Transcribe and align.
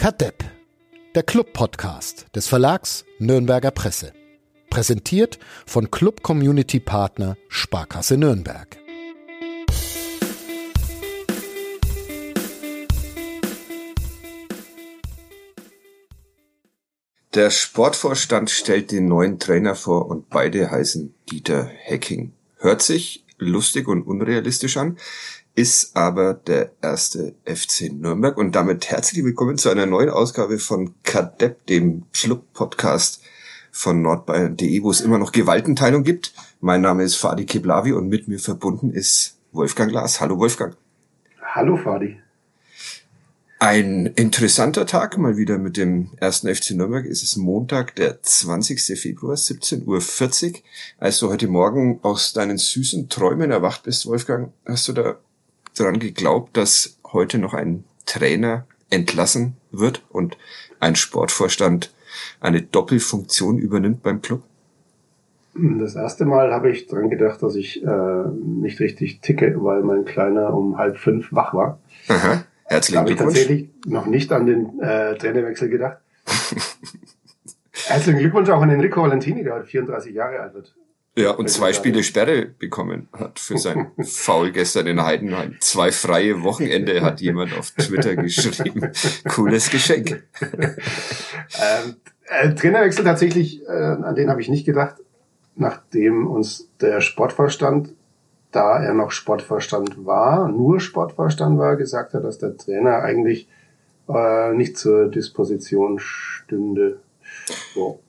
Kadepp, 0.00 0.42
der 1.14 1.22
Club-Podcast 1.22 2.34
des 2.34 2.48
Verlags 2.48 3.04
Nürnberger 3.18 3.70
Presse. 3.70 4.14
Präsentiert 4.70 5.38
von 5.66 5.90
Club 5.90 6.22
Community 6.22 6.80
Partner 6.80 7.36
Sparkasse 7.50 8.16
Nürnberg. 8.16 8.78
Der 17.34 17.50
Sportvorstand 17.50 18.48
stellt 18.48 18.92
den 18.92 19.04
neuen 19.04 19.38
Trainer 19.38 19.74
vor 19.74 20.08
und 20.08 20.30
beide 20.30 20.70
heißen 20.70 21.14
Dieter 21.30 21.66
Hecking. 21.66 22.32
Hört 22.56 22.80
sich 22.80 23.26
lustig 23.36 23.86
und 23.86 24.04
unrealistisch 24.04 24.78
an, 24.78 24.96
ist 25.54 25.96
aber 25.96 26.34
der 26.34 26.72
erste 26.80 27.34
FC 27.44 27.92
Nürnberg 27.92 28.36
und 28.38 28.54
damit 28.54 28.90
herzlich 28.90 29.24
willkommen 29.24 29.58
zu 29.58 29.68
einer 29.68 29.86
neuen 29.86 30.10
Ausgabe 30.10 30.58
von 30.58 30.94
Kadepp, 31.02 31.66
dem 31.66 32.04
Club-Podcast 32.12 33.22
von 33.72 34.02
nordbayern.de, 34.02 34.82
wo 34.82 34.90
es 34.90 35.00
immer 35.00 35.18
noch 35.18 35.32
Gewaltenteilung 35.32 36.04
gibt. 36.04 36.34
Mein 36.60 36.80
Name 36.80 37.02
ist 37.02 37.16
Fadi 37.16 37.46
Keblavi 37.46 37.92
und 37.92 38.08
mit 38.08 38.28
mir 38.28 38.38
verbunden 38.38 38.90
ist 38.90 39.38
Wolfgang 39.52 39.90
Glas. 39.90 40.20
Hallo 40.20 40.38
Wolfgang. 40.38 40.76
Hallo 41.42 41.76
Fadi. 41.76 42.18
Ein 43.58 44.06
interessanter 44.06 44.86
Tag 44.86 45.18
mal 45.18 45.36
wieder 45.36 45.58
mit 45.58 45.76
dem 45.76 46.12
ersten 46.16 46.52
FC 46.52 46.70
Nürnberg. 46.70 47.04
Es 47.04 47.22
ist 47.22 47.36
Montag, 47.36 47.94
der 47.96 48.22
20. 48.22 48.98
Februar, 48.98 49.34
17.40 49.34 50.52
Uhr. 50.52 50.60
Als 50.98 51.18
du 51.18 51.28
heute 51.28 51.46
Morgen 51.46 51.98
aus 52.02 52.32
deinen 52.32 52.56
süßen 52.56 53.10
Träumen 53.10 53.50
erwacht 53.50 53.82
bist, 53.82 54.06
Wolfgang, 54.06 54.52
hast 54.64 54.88
du 54.88 54.94
da 54.94 55.18
dran 55.80 55.98
geglaubt, 55.98 56.56
dass 56.56 56.98
heute 57.12 57.38
noch 57.38 57.54
ein 57.54 57.84
Trainer 58.06 58.66
entlassen 58.90 59.56
wird 59.70 60.02
und 60.10 60.36
ein 60.78 60.96
Sportvorstand 60.96 61.92
eine 62.40 62.62
Doppelfunktion 62.62 63.58
übernimmt 63.58 64.02
beim 64.02 64.20
Club? 64.20 64.42
Das 65.54 65.96
erste 65.96 66.24
Mal 66.26 66.52
habe 66.52 66.70
ich 66.70 66.86
dran 66.86 67.10
gedacht, 67.10 67.42
dass 67.42 67.56
ich 67.56 67.82
äh, 67.82 68.24
nicht 68.34 68.78
richtig 68.78 69.20
ticke, 69.20 69.56
weil 69.62 69.82
mein 69.82 70.04
Kleiner 70.04 70.54
um 70.54 70.78
halb 70.78 70.96
fünf 70.96 71.32
wach 71.32 71.54
war. 71.54 71.80
Aha. 72.08 72.44
Herzlichen 72.64 73.04
Glückwunsch. 73.04 73.30
Habe 73.30 73.38
ich 73.38 73.46
tatsächlich 73.48 73.70
noch 73.86 74.06
nicht 74.06 74.30
an 74.32 74.46
den 74.46 74.80
äh, 74.80 75.16
Trainerwechsel 75.16 75.68
gedacht. 75.68 75.98
Herzlichen 77.86 78.20
Glückwunsch 78.20 78.48
auch 78.48 78.62
an 78.62 78.70
Enrico 78.70 79.02
Valentini, 79.02 79.42
der 79.42 79.64
34 79.64 80.14
Jahre 80.14 80.38
alt 80.38 80.54
wird. 80.54 80.74
Ja, 81.16 81.32
und 81.32 81.50
zwei 81.50 81.72
Spiele 81.72 82.02
Sperre 82.02 82.46
bekommen 82.46 83.08
hat 83.12 83.38
für 83.38 83.58
sein 83.58 83.90
Foul 84.02 84.52
gestern 84.52 84.86
in 84.86 85.02
Heidenheim. 85.02 85.56
Zwei 85.60 85.90
freie 85.90 86.42
Wochenende 86.42 87.02
hat 87.02 87.20
jemand 87.20 87.56
auf 87.58 87.72
Twitter 87.72 88.16
geschrieben. 88.16 88.92
Cooles 89.28 89.70
Geschenk. 89.70 90.22
ähm, 90.40 91.96
äh, 92.26 92.54
Trainerwechsel 92.54 93.04
tatsächlich, 93.04 93.62
äh, 93.66 93.72
an 93.72 94.14
den 94.14 94.30
habe 94.30 94.40
ich 94.40 94.48
nicht 94.48 94.64
gedacht, 94.64 94.96
nachdem 95.56 96.28
uns 96.28 96.68
der 96.80 97.00
Sportvorstand 97.00 97.90
da 98.52 98.82
er 98.82 98.94
noch 98.94 99.10
Sportvorstand 99.10 100.04
war, 100.04 100.48
nur 100.48 100.80
Sportvorstand 100.80 101.58
war, 101.58 101.76
gesagt 101.76 102.14
hat, 102.14 102.24
dass 102.24 102.38
der 102.38 102.56
Trainer 102.56 103.02
eigentlich 103.02 103.48
äh, 104.08 104.52
nicht 104.54 104.76
zur 104.76 105.08
Disposition 105.08 105.98
stünde. 105.98 107.00
So. 107.74 108.00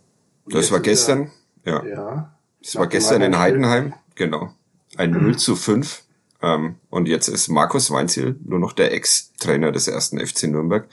Das 0.47 0.71
war 0.71 0.79
gestern, 0.79 1.31
er, 1.63 1.85
ja. 1.85 1.95
ja. 1.95 2.33
Das 2.63 2.75
war 2.75 2.87
gestern 2.87 3.21
in 3.21 3.39
Heidenheim, 3.39 3.93
genau. 4.15 4.53
Ein 4.97 5.11
0 5.11 5.37
zu 5.37 5.55
5. 5.55 6.03
Ähm, 6.41 6.75
und 6.89 7.07
jetzt 7.07 7.27
ist 7.27 7.47
Markus 7.47 7.91
Weinziel 7.91 8.35
nur 8.43 8.59
noch 8.59 8.73
der 8.73 8.93
Ex-Trainer 8.93 9.71
des 9.71 9.87
ersten 9.87 10.19
FC 10.19 10.43
Nürnberg. 10.43 10.87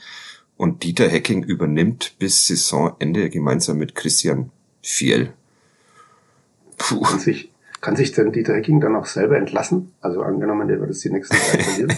Und 0.57 0.83
Dieter 0.83 1.07
Hecking 1.07 1.43
übernimmt 1.43 2.15
bis 2.19 2.47
Saisonende 2.47 3.29
gemeinsam 3.29 3.77
mit 3.77 3.95
Christian 3.95 4.51
Fiel. 4.81 5.33
Puh. 6.77 7.01
Kann 7.01 7.19
sich, 7.19 7.51
kann 7.81 7.95
sich 7.95 8.11
denn 8.11 8.31
Dieter 8.31 8.55
Hecking 8.55 8.81
dann 8.81 8.95
auch 8.95 9.05
selber 9.05 9.37
entlassen? 9.37 9.93
Also 10.01 10.21
angenommen, 10.21 10.67
der 10.67 10.79
wird 10.79 10.89
es 10.89 10.99
die 10.99 11.11
nächsten 11.11 11.37
Zeit 11.37 11.61
verlieren. 11.63 11.97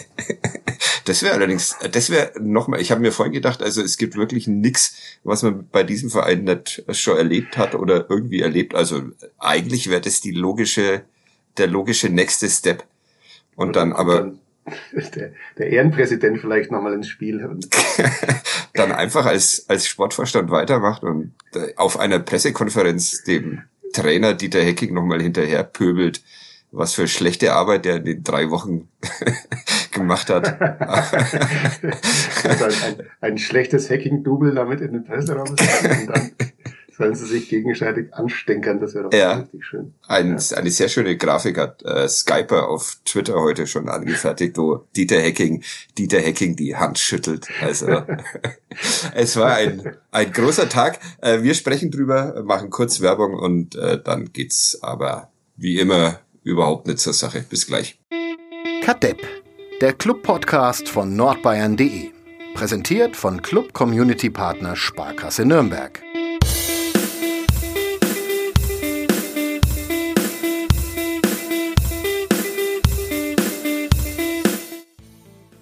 Das 1.05 1.23
wäre 1.23 1.33
allerdings, 1.33 1.77
das 1.91 2.09
wäre 2.09 2.31
nochmal, 2.39 2.81
ich 2.81 2.91
habe 2.91 3.01
mir 3.01 3.11
vorhin 3.11 3.33
gedacht, 3.33 3.61
also 3.61 3.81
es 3.81 3.97
gibt 3.97 4.15
wirklich 4.15 4.47
nix, 4.47 4.95
was 5.23 5.43
man 5.43 5.67
bei 5.71 5.83
diesem 5.83 6.09
Verein 6.09 6.43
nicht 6.43 6.83
schon 6.91 7.17
erlebt 7.17 7.57
hat 7.57 7.75
oder 7.75 8.09
irgendwie 8.09 8.41
erlebt. 8.41 8.75
Also 8.75 9.03
eigentlich 9.37 9.89
wäre 9.89 10.01
das 10.01 10.21
die 10.21 10.31
logische, 10.31 11.03
der 11.57 11.67
logische 11.67 12.09
nächste 12.09 12.49
Step. 12.49 12.83
Und 13.55 13.75
dann 13.75 13.93
aber. 13.93 14.33
Der, 15.15 15.33
der 15.57 15.69
Ehrenpräsident 15.69 16.39
vielleicht 16.39 16.71
nochmal 16.71 16.93
ins 16.93 17.07
Spiel. 17.07 17.39
dann 18.73 18.91
einfach 18.91 19.25
als, 19.25 19.65
als 19.67 19.87
Sportvorstand 19.87 20.51
weitermacht 20.51 21.03
und 21.03 21.33
äh, 21.53 21.73
auf 21.75 21.99
einer 21.99 22.19
Pressekonferenz 22.19 23.23
dem 23.23 23.63
Trainer 23.93 24.33
Dieter 24.33 24.61
Hecking 24.61 24.93
nochmal 24.93 25.21
hinterher 25.21 25.63
pöbelt, 25.63 26.23
was 26.71 26.93
für 26.93 27.07
schlechte 27.07 27.53
Arbeit 27.53 27.85
der 27.85 27.97
in 27.97 28.05
den 28.05 28.23
drei 28.23 28.49
Wochen 28.49 28.87
gemacht 29.91 30.29
hat. 30.29 30.61
also 30.61 32.65
ein, 32.65 33.07
ein, 33.21 33.37
schlechtes 33.37 33.89
Hacking-Double 33.89 34.53
damit 34.53 34.81
in 34.81 34.93
den 34.93 35.03
Presseraum 35.03 35.49
und 35.49 35.59
dann 35.59 36.31
sollen 37.01 37.15
sie 37.15 37.25
sich 37.25 37.49
gegenseitig 37.49 38.13
anstenkern, 38.13 38.79
das 38.79 38.93
wäre 38.93 39.09
doch 39.09 39.17
ja, 39.17 39.39
richtig 39.39 39.65
schön. 39.65 39.93
Ein, 40.07 40.37
ja. 40.37 40.57
Eine 40.57 40.69
sehr 40.69 40.87
schöne 40.87 41.17
Grafik 41.17 41.57
hat 41.57 41.83
äh, 41.83 42.07
Skyper 42.07 42.67
auf 42.67 42.99
Twitter 43.05 43.35
heute 43.35 43.65
schon 43.65 43.89
angefertigt, 43.89 44.57
wo 44.57 44.85
Dieter 44.95 45.21
Hacking, 45.21 45.63
Dieter 45.97 46.19
Hacking 46.19 46.55
die 46.55 46.75
Hand 46.75 46.99
schüttelt. 46.99 47.47
Also 47.61 47.87
es 49.15 49.35
war 49.35 49.55
ein, 49.55 49.95
ein 50.11 50.31
großer 50.31 50.69
Tag. 50.69 50.99
Äh, 51.21 51.41
wir 51.41 51.55
sprechen 51.55 51.89
drüber, 51.89 52.43
machen 52.43 52.69
kurz 52.69 53.01
Werbung 53.01 53.33
und 53.33 53.75
äh, 53.75 53.99
dann 54.01 54.31
geht's 54.31 54.77
aber 54.81 55.31
wie 55.57 55.79
immer 55.79 56.19
überhaupt 56.43 56.87
nicht 56.87 56.99
zur 56.99 57.13
Sache. 57.13 57.43
Bis 57.49 57.65
gleich. 57.65 57.99
Kadepp, 58.83 59.21
der 59.81 59.93
Club-Podcast 59.93 60.89
von 60.89 61.15
nordbayern.de. 61.15 62.11
Präsentiert 62.53 63.15
von 63.15 63.41
Club 63.41 63.73
Community 63.73 64.29
Partner 64.29 64.75
Sparkasse 64.75 65.43
Nürnberg. 65.43 65.99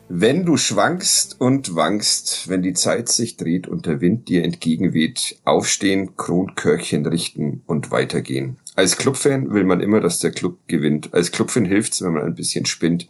Wenn 0.10 0.46
du 0.46 0.58
schwankst 0.58 1.40
und 1.40 1.76
wankst, 1.76 2.50
wenn 2.50 2.62
die 2.62 2.74
Zeit 2.74 3.08
sich 3.08 3.38
dreht 3.38 3.70
und 3.70 3.86
der 3.86 4.02
Wind 4.02 4.28
dir 4.28 4.44
entgegenweht, 4.44 5.38
aufstehen, 5.46 6.18
Kronkörchen 6.18 7.06
richten 7.06 7.64
und 7.68 7.92
weitergehen. 7.92 8.58
Als 8.76 8.98
Clubfan 8.98 9.54
will 9.54 9.64
man 9.64 9.80
immer, 9.80 10.02
dass 10.02 10.20
der 10.20 10.32
Club 10.32 10.58
gewinnt. 10.68 11.14
Als 11.14 11.32
Clubfan 11.32 11.64
hilft's, 11.64 12.02
wenn 12.02 12.12
man 12.12 12.24
ein 12.24 12.36
bisschen 12.36 12.66
spinnt. 12.66 13.08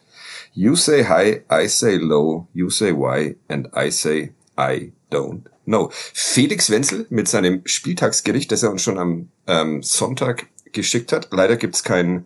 You 0.53 0.75
say 0.75 1.03
high, 1.03 1.43
I 1.49 1.67
say 1.67 1.97
low, 1.97 2.47
you 2.53 2.69
say 2.69 2.91
why, 2.91 3.35
and 3.47 3.69
I 3.75 3.91
say 3.91 4.33
I 4.57 4.91
don't 5.11 5.43
know. 5.65 5.89
Felix 5.91 6.69
Wenzel 6.69 7.05
mit 7.09 7.27
seinem 7.27 7.61
Spieltagsgericht, 7.65 8.51
das 8.51 8.63
er 8.63 8.71
uns 8.71 8.81
schon 8.81 8.97
am 8.97 9.29
ähm, 9.47 9.83
Sonntag 9.83 10.47
geschickt 10.71 11.11
hat. 11.11 11.29
Leider 11.31 11.57
gibt's 11.57 11.83
kein 11.83 12.25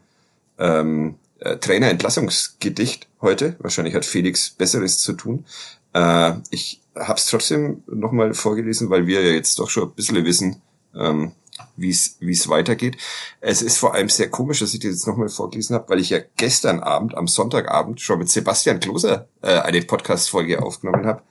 ähm, 0.58 1.16
äh, 1.40 1.58
Trainerentlassungsgedicht 1.58 3.08
heute. 3.22 3.56
Wahrscheinlich 3.60 3.96
hat 3.96 4.06
Felix 4.06 4.52
Besseres 4.52 5.00
zu 5.00 5.14
tun. 5.14 5.46
Äh, 5.94 6.34
ich 6.50 6.82
habe 6.96 7.20
es 7.20 7.28
trotzdem 7.28 7.84
nochmal 7.88 8.34
vorgelesen, 8.34 8.90
weil 8.90 9.08
wir 9.08 9.22
ja 9.22 9.32
jetzt 9.32 9.60
doch 9.60 9.70
schon 9.70 9.90
ein 9.90 9.96
bisschen 9.96 10.26
wissen, 10.26 10.62
ähm, 10.96 11.34
wie 11.76 11.90
es 11.90 12.50
weitergeht. 12.50 12.98
Es 13.42 13.62
ist 13.62 13.78
vor 13.78 13.94
allem 13.94 14.10
sehr 14.10 14.30
komisch, 14.30 14.60
dass 14.60 14.74
ich 14.74 14.80
das 14.80 14.92
jetzt 14.92 15.08
nochmal 15.08 15.30
vorgelesen 15.30 15.76
habe, 15.76 15.90
weil 15.90 16.00
ich 16.00 16.10
ja 16.10 16.20
gestern 16.38 16.80
Abend, 16.80 17.16
am 17.16 17.28
Sonntagabend, 17.28 18.02
schon 18.02 18.20
mit 18.20 18.30
Sebastian 18.30 18.80
Kloser 18.80 19.28
äh, 19.42 19.60
eine 19.60 19.82
Podcast-Folge 19.82 20.62
aufgenommen 20.62 21.06
habe, 21.06 21.24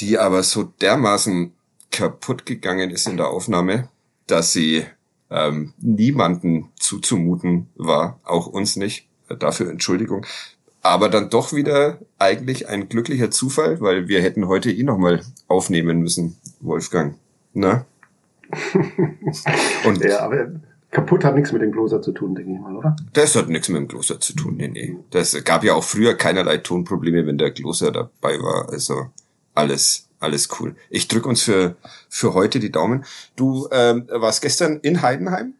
die 0.00 0.18
aber 0.18 0.42
so 0.42 0.64
dermaßen 0.64 1.52
kaputt 1.90 2.46
gegangen 2.46 2.90
ist 2.90 3.06
in 3.06 3.16
der 3.16 3.28
Aufnahme, 3.28 3.88
dass 4.26 4.52
sie 4.52 4.86
ähm, 5.30 5.72
niemanden 5.78 6.70
zuzumuten 6.78 7.68
war, 7.74 8.20
auch 8.24 8.46
uns 8.46 8.76
nicht. 8.76 9.08
Dafür 9.28 9.70
Entschuldigung. 9.70 10.26
Aber 10.82 11.08
dann 11.08 11.30
doch 11.30 11.52
wieder 11.52 11.98
eigentlich 12.18 12.68
ein 12.68 12.88
glücklicher 12.88 13.30
Zufall, 13.30 13.80
weil 13.80 14.08
wir 14.08 14.20
hätten 14.20 14.48
heute 14.48 14.70
eh 14.70 14.82
nochmal 14.82 15.22
aufnehmen 15.46 16.00
müssen, 16.00 16.36
Wolfgang. 16.60 17.16
Ne? 17.54 17.86
Und 19.84 20.04
ja, 20.04 20.20
aber 20.20 20.52
kaputt 20.90 21.24
hat 21.24 21.34
nichts 21.34 21.52
mit 21.52 21.62
dem 21.62 21.72
Kloster 21.72 22.02
zu 22.02 22.12
tun, 22.12 22.34
denke 22.34 22.52
ich 22.52 22.60
mal, 22.60 22.76
oder? 22.76 22.96
Das 23.12 23.34
hat 23.34 23.48
nichts 23.48 23.68
mit 23.68 23.78
dem 23.78 23.88
Kloster 23.88 24.20
zu 24.20 24.34
tun, 24.34 24.56
nee, 24.56 24.68
nee. 24.68 24.96
Das 25.10 25.42
gab 25.44 25.64
ja 25.64 25.74
auch 25.74 25.84
früher 25.84 26.14
keinerlei 26.14 26.58
Tonprobleme, 26.58 27.26
wenn 27.26 27.38
der 27.38 27.52
Kloster 27.52 27.90
dabei 27.90 28.38
war. 28.38 28.68
Also 28.70 29.06
alles 29.54 30.08
alles 30.22 30.48
cool. 30.60 30.76
Ich 30.88 31.08
drück 31.08 31.26
uns 31.26 31.42
für, 31.42 31.76
für 32.08 32.32
heute 32.34 32.60
die 32.60 32.70
Daumen. 32.70 33.04
Du 33.36 33.68
ähm, 33.72 34.06
warst 34.08 34.40
gestern 34.40 34.78
in 34.80 35.02
Heidenheim. 35.02 35.54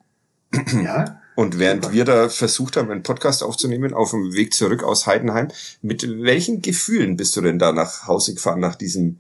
Ja. 0.84 1.19
Und 1.34 1.58
während 1.58 1.93
wir 1.93 2.05
da 2.05 2.29
versucht 2.29 2.76
haben, 2.76 2.90
einen 2.90 3.02
Podcast 3.02 3.43
aufzunehmen, 3.43 3.94
auf 3.94 4.11
dem 4.11 4.34
Weg 4.34 4.52
zurück 4.52 4.82
aus 4.82 5.06
Heidenheim, 5.06 5.49
mit 5.81 6.06
welchen 6.23 6.61
Gefühlen 6.61 7.17
bist 7.17 7.34
du 7.34 7.40
denn 7.40 7.58
da 7.58 7.73
nach 7.73 8.06
Hause 8.06 8.34
gefahren, 8.34 8.61
nach 8.61 8.75
diesem 8.75 9.19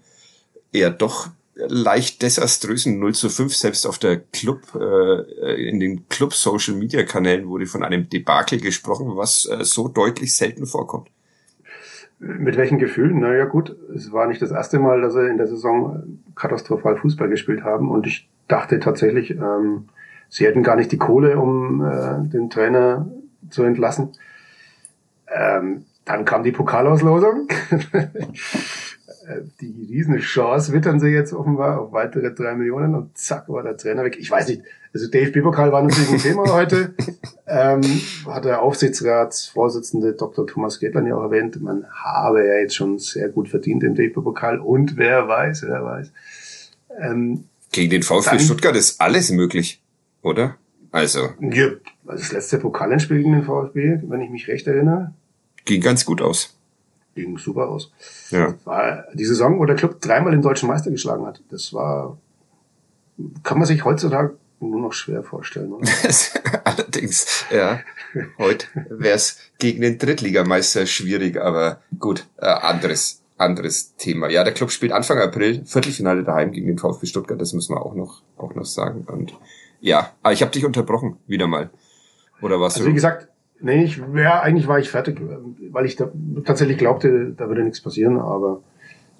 eher 0.72 0.90
doch 0.90 1.30
leicht 1.68 2.22
desaströsen 2.22 2.98
0 2.98 3.14
zu 3.14 3.28
5, 3.28 3.54
selbst 3.54 3.86
auf 3.86 3.98
der 3.98 4.18
Club, 4.18 4.60
äh, 4.74 5.68
in 5.68 5.80
den 5.80 6.08
Club 6.08 6.34
Social 6.34 6.74
Media 6.74 7.02
Kanälen 7.02 7.48
wurde 7.48 7.66
von 7.66 7.82
einem 7.82 8.08
Debakel 8.08 8.60
gesprochen, 8.60 9.16
was 9.16 9.46
äh, 9.46 9.64
so 9.64 9.88
deutlich 9.88 10.36
selten 10.36 10.66
vorkommt. 10.66 11.08
Mit 12.18 12.56
welchen 12.56 12.78
Gefühlen? 12.78 13.18
Naja 13.20 13.46
gut, 13.46 13.76
es 13.94 14.12
war 14.12 14.28
nicht 14.28 14.40
das 14.40 14.52
erste 14.52 14.78
Mal, 14.78 15.00
dass 15.00 15.14
sie 15.14 15.28
in 15.28 15.38
der 15.38 15.48
Saison 15.48 16.20
katastrophal 16.36 16.96
Fußball 16.96 17.28
gespielt 17.28 17.64
haben 17.64 17.90
und 17.90 18.06
ich 18.06 18.28
dachte 18.46 18.78
tatsächlich, 18.78 19.32
ähm, 19.32 19.88
sie 20.28 20.46
hätten 20.46 20.62
gar 20.62 20.76
nicht 20.76 20.92
die 20.92 20.98
Kohle, 20.98 21.38
um 21.38 21.84
äh, 21.84 22.28
den 22.28 22.48
Trainer 22.48 23.10
zu 23.50 23.64
entlassen. 23.64 24.10
Ähm, 25.26 25.84
dann 26.04 26.24
kam 26.24 26.42
die 26.42 26.52
Pokalauslosung. 26.52 27.48
die 29.60 29.86
Riesenchance 29.88 30.72
wittern 30.72 31.00
sie 31.00 31.08
jetzt 31.08 31.32
offenbar 31.32 31.80
auf 31.80 31.92
weitere 31.92 32.32
drei 32.32 32.54
Millionen 32.54 32.94
und 32.94 33.16
zack 33.16 33.48
war 33.48 33.62
der 33.62 33.76
Trainer 33.76 34.04
weg. 34.04 34.16
Ich 34.18 34.30
weiß 34.30 34.48
nicht, 34.48 34.62
also 34.92 35.08
DFB-Pokal 35.08 35.72
war 35.72 35.82
natürlich 35.82 36.10
ein 36.10 36.18
Thema 36.18 36.52
heute. 36.52 36.94
Ähm, 37.54 37.82
hat 38.26 38.46
der 38.46 38.62
Aufsichtsratsvorsitzende 38.62 40.14
Dr. 40.14 40.46
Thomas 40.46 40.80
Gedlern 40.80 41.06
ja 41.06 41.16
auch 41.16 41.24
erwähnt, 41.24 41.60
man 41.60 41.84
habe 41.90 42.46
ja 42.46 42.54
jetzt 42.54 42.74
schon 42.74 42.98
sehr 42.98 43.28
gut 43.28 43.50
verdient 43.50 43.82
im 43.82 43.94
DFB-Pokal 43.94 44.58
und 44.58 44.96
wer 44.96 45.28
weiß, 45.28 45.64
wer 45.66 45.84
weiß. 45.84 46.12
Ähm, 46.98 47.44
Gegen 47.70 47.90
den 47.90 48.02
VfB 48.02 48.30
dann, 48.30 48.40
Stuttgart 48.40 48.74
ist 48.74 49.02
alles 49.02 49.30
möglich, 49.32 49.82
oder? 50.22 50.56
Also. 50.92 51.30
Ja, 51.40 51.72
also 52.06 52.22
das 52.22 52.32
letzte 52.32 52.58
Pokalendspiel 52.58 53.18
gegen 53.18 53.32
den 53.32 53.42
VfB, 53.42 53.98
wenn 54.04 54.22
ich 54.22 54.30
mich 54.30 54.48
recht 54.48 54.66
erinnere. 54.66 55.12
Ging 55.66 55.82
ganz 55.82 56.06
gut 56.06 56.22
aus. 56.22 56.56
Ging 57.14 57.36
super 57.36 57.68
aus. 57.68 57.92
Ja. 58.30 58.54
War 58.64 59.04
die 59.12 59.24
Saison, 59.24 59.58
wo 59.58 59.64
der 59.64 59.76
Club 59.76 60.00
dreimal 60.00 60.32
den 60.32 60.42
deutschen 60.42 60.68
Meister 60.68 60.90
geschlagen 60.90 61.26
hat. 61.26 61.42
Das 61.50 61.72
war, 61.74 62.16
kann 63.42 63.58
man 63.58 63.66
sich 63.66 63.84
heutzutage 63.84 64.36
nur 64.60 64.80
noch 64.80 64.92
schwer 64.92 65.22
vorstellen. 65.22 65.72
Oder? 65.72 65.88
Allerdings, 66.64 67.44
ja. 67.50 67.80
Heute 68.38 68.66
wäre 68.88 69.16
es 69.16 69.38
gegen 69.58 69.82
den 69.82 69.98
Drittligameister 69.98 70.86
schwierig, 70.86 71.40
aber 71.40 71.80
gut, 71.98 72.26
äh, 72.38 72.46
anderes, 72.46 73.22
anderes 73.38 73.96
Thema. 73.96 74.30
Ja, 74.30 74.44
der 74.44 74.54
Club 74.54 74.70
spielt 74.70 74.92
Anfang 74.92 75.18
April 75.18 75.64
Viertelfinale 75.64 76.22
daheim 76.22 76.52
gegen 76.52 76.66
den 76.66 76.78
VfB 76.78 77.06
Stuttgart, 77.06 77.40
das 77.40 77.52
müssen 77.52 77.74
wir 77.74 77.84
auch 77.84 77.94
noch, 77.94 78.22
auch 78.36 78.54
noch 78.54 78.66
sagen. 78.66 79.04
Und 79.06 79.34
ja, 79.80 80.12
aber 80.22 80.32
ich 80.32 80.42
habe 80.42 80.52
dich 80.52 80.64
unterbrochen, 80.64 81.16
wieder 81.26 81.46
mal. 81.46 81.70
Oder 82.40 82.60
was? 82.60 82.76
Also 82.76 82.88
wie 82.88 82.94
gesagt, 82.94 83.28
nee, 83.62 83.84
ich 83.84 84.00
wäre 84.12 84.42
eigentlich 84.42 84.66
war 84.66 84.78
ich 84.78 84.90
fertig, 84.90 85.20
weil 85.70 85.86
ich 85.86 85.96
da 85.96 86.10
tatsächlich 86.44 86.78
glaubte, 86.78 87.32
da 87.36 87.48
würde 87.48 87.62
nichts 87.62 87.80
passieren, 87.80 88.18
aber 88.18 88.62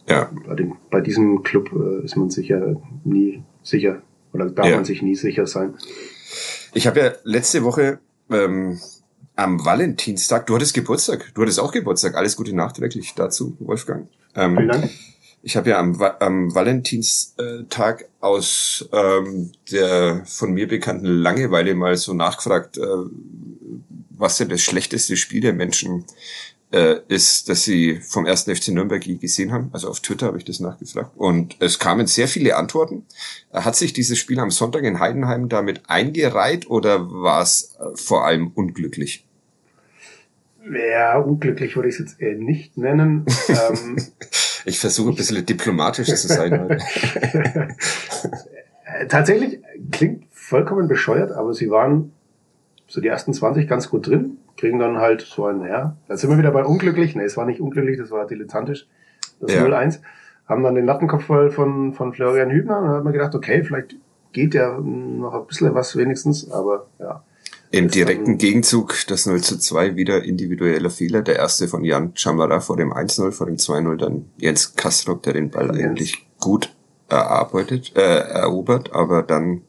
ja. 0.08 0.30
bei, 0.46 0.54
dem, 0.54 0.76
bei 0.90 1.00
diesem 1.00 1.42
Club 1.42 1.72
äh, 1.72 2.04
ist 2.04 2.16
man 2.16 2.30
sicher 2.30 2.76
nie 3.04 3.42
sicher 3.62 4.02
oder 4.32 4.50
darf 4.50 4.66
ja. 4.66 4.76
man 4.76 4.84
sich 4.84 5.02
nie 5.02 5.14
sicher 5.14 5.46
sein. 5.46 5.74
Ich 6.74 6.86
habe 6.86 7.00
ja 7.00 7.12
letzte 7.24 7.62
Woche 7.64 7.98
ähm, 8.30 8.78
am 9.36 9.64
Valentinstag, 9.64 10.46
du 10.46 10.54
hattest 10.54 10.74
Geburtstag, 10.74 11.32
du 11.34 11.42
hattest 11.42 11.60
auch 11.60 11.72
Geburtstag, 11.72 12.16
alles 12.16 12.36
Gute 12.36 12.54
nachträglich 12.54 13.14
dazu, 13.14 13.56
Wolfgang. 13.60 14.08
Ähm, 14.34 14.56
Vielen 14.56 14.68
Dank. 14.68 14.90
Ich 15.44 15.56
habe 15.56 15.70
ja 15.70 15.78
am, 15.80 16.00
am 16.20 16.54
Valentinstag 16.54 18.08
aus 18.20 18.88
ähm, 18.92 19.50
der 19.72 20.22
von 20.24 20.52
mir 20.52 20.68
bekannten 20.68 21.06
Langeweile 21.06 21.74
mal 21.74 21.96
so 21.96 22.14
nachgefragt, 22.14 22.78
äh, 22.78 22.82
was 24.22 24.38
denn 24.38 24.48
das 24.48 24.62
schlechteste 24.62 25.16
Spiel 25.16 25.40
der 25.40 25.52
Menschen 25.52 26.04
äh, 26.70 27.00
ist, 27.08 27.48
dass 27.48 27.64
sie 27.64 28.00
vom 28.00 28.24
ersten 28.24 28.54
FC 28.54 28.68
Nürnberg 28.68 29.02
gesehen 29.20 29.50
haben. 29.52 29.68
Also 29.72 29.88
auf 29.88 29.98
Twitter 29.98 30.26
habe 30.26 30.38
ich 30.38 30.44
das 30.44 30.60
nachgefragt. 30.60 31.10
Und 31.16 31.56
es 31.58 31.80
kamen 31.80 32.06
sehr 32.06 32.28
viele 32.28 32.56
Antworten. 32.56 33.04
Hat 33.52 33.74
sich 33.74 33.92
dieses 33.92 34.18
Spiel 34.18 34.38
am 34.38 34.52
Sonntag 34.52 34.84
in 34.84 35.00
Heidenheim 35.00 35.48
damit 35.48 35.82
eingereiht 35.88 36.70
oder 36.70 37.10
war 37.10 37.42
es 37.42 37.76
äh, 37.80 37.96
vor 37.96 38.24
allem 38.24 38.52
unglücklich? 38.54 39.26
Ja, 40.72 41.18
unglücklich 41.18 41.74
würde 41.74 41.88
ich 41.88 41.96
es 41.96 42.00
jetzt 42.00 42.20
eher 42.20 42.36
nicht 42.36 42.78
nennen. 42.78 43.26
ähm, 43.48 43.96
ich 44.64 44.78
versuche 44.78 45.10
ein 45.10 45.16
bisschen 45.16 45.44
diplomatisch 45.44 46.14
zu 46.14 46.28
sein. 46.28 46.80
Tatsächlich 49.08 49.58
klingt 49.90 50.26
vollkommen 50.30 50.86
bescheuert, 50.86 51.32
aber 51.32 51.54
sie 51.54 51.70
waren 51.70 52.12
so 52.92 53.00
die 53.00 53.08
ersten 53.08 53.32
20 53.32 53.66
ganz 53.66 53.88
gut 53.88 54.06
drin 54.06 54.36
kriegen 54.58 54.78
dann 54.78 54.98
halt 54.98 55.22
so 55.22 55.46
ein, 55.46 55.64
ja, 55.64 55.96
da 56.08 56.16
sind 56.18 56.28
wir 56.28 56.36
wieder 56.36 56.50
bei 56.50 56.62
unglücklich. 56.62 57.16
Nee, 57.16 57.24
es 57.24 57.38
war 57.38 57.46
nicht 57.46 57.58
unglücklich, 57.58 57.98
das 57.98 58.10
war 58.10 58.26
dilettantisch. 58.26 58.86
Das 59.40 59.54
ja. 59.54 59.64
0-1. 59.64 60.00
Haben 60.46 60.62
dann 60.62 60.74
den 60.74 60.84
Lattenkopf 60.84 61.24
voll 61.24 61.50
von, 61.50 61.94
von 61.94 62.12
Florian 62.12 62.50
Hübner 62.50 62.78
und 62.78 62.84
dann 62.84 62.94
hat 62.96 63.04
man 63.04 63.14
gedacht, 63.14 63.34
okay, 63.34 63.64
vielleicht 63.64 63.96
geht 64.32 64.52
ja 64.52 64.78
noch 64.78 65.32
ein 65.32 65.46
bisschen 65.46 65.74
was 65.74 65.96
wenigstens, 65.96 66.50
aber 66.50 66.86
ja. 66.98 67.24
Im 67.70 67.88
direkten 67.88 68.36
Gegenzug 68.36 68.94
das 69.08 69.24
0 69.24 69.40
zu 69.40 69.58
2 69.58 69.96
wieder 69.96 70.22
individueller 70.22 70.90
Fehler. 70.90 71.22
Der 71.22 71.36
erste 71.36 71.68
von 71.68 71.84
Jan 71.84 72.12
Chamara 72.14 72.60
vor 72.60 72.76
dem 72.76 72.92
1-0, 72.92 73.32
vor 73.32 73.46
dem 73.46 73.56
2-0 73.56 73.96
dann 73.96 74.26
Jens 74.36 74.76
Kastrop, 74.76 75.22
der 75.22 75.32
den 75.32 75.48
Ball 75.48 75.68
Jens. 75.68 75.78
eigentlich 75.78 76.26
gut 76.38 76.74
erarbeitet, 77.08 77.96
äh, 77.96 78.00
erobert, 78.00 78.92
aber 78.92 79.22
dann 79.22 79.62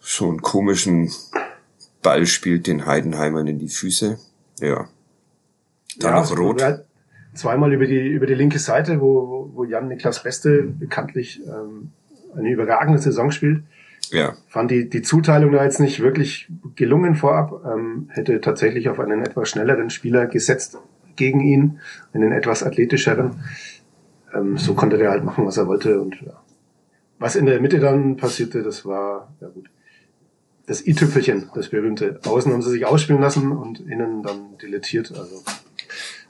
schon 0.00 0.42
komischen 0.42 1.10
Ball 2.02 2.26
spielt 2.26 2.66
den 2.66 2.86
Heidenheimern 2.86 3.46
in 3.46 3.58
die 3.58 3.68
Füße. 3.68 4.18
Ja. 4.60 4.88
Dann 5.98 6.14
ja, 6.14 6.20
noch 6.20 6.38
rot. 6.38 6.62
Halt 6.62 6.84
zweimal 7.34 7.72
über 7.72 7.86
die, 7.86 8.06
über 8.06 8.26
die 8.26 8.34
linke 8.34 8.58
Seite, 8.58 9.00
wo, 9.00 9.50
wo 9.54 9.64
Jan 9.64 9.88
Niklas 9.88 10.22
Beste 10.22 10.62
bekanntlich 10.62 11.40
ähm, 11.46 11.90
eine 12.36 12.50
überragende 12.50 12.98
Saison 12.98 13.30
spielt. 13.30 13.62
Ja. 14.10 14.34
Fand 14.48 14.70
die, 14.70 14.88
die 14.88 15.02
Zuteilung 15.02 15.52
da 15.52 15.64
jetzt 15.64 15.80
nicht 15.80 16.00
wirklich 16.00 16.48
gelungen 16.76 17.14
vorab. 17.14 17.64
Ähm, 17.66 18.08
hätte 18.10 18.40
tatsächlich 18.40 18.88
auf 18.88 19.00
einen 19.00 19.22
etwas 19.22 19.50
schnelleren 19.50 19.90
Spieler 19.90 20.26
gesetzt 20.26 20.78
gegen 21.16 21.40
ihn, 21.40 21.80
einen 22.12 22.32
etwas 22.32 22.62
athletischeren. 22.62 23.42
Ähm, 24.34 24.56
so 24.56 24.74
konnte 24.74 24.98
der 24.98 25.10
halt 25.10 25.24
machen, 25.24 25.44
was 25.44 25.56
er 25.56 25.66
wollte. 25.66 26.00
Und 26.00 26.20
ja. 26.22 26.40
was 27.18 27.36
in 27.36 27.46
der 27.46 27.60
Mitte 27.60 27.80
dann 27.80 28.16
passierte, 28.16 28.62
das 28.62 28.84
war, 28.86 29.34
ja 29.40 29.48
gut 29.48 29.68
das 30.68 30.86
i-Tüpfelchen, 30.86 31.50
das 31.54 31.68
berühmte. 31.70 32.20
Außen 32.24 32.52
haben 32.52 32.62
sie 32.62 32.70
sich 32.70 32.84
ausspielen 32.84 33.22
lassen 33.22 33.52
und 33.52 33.80
innen 33.80 34.22
dann 34.22 34.58
dilettiert. 34.58 35.10
Also 35.10 35.42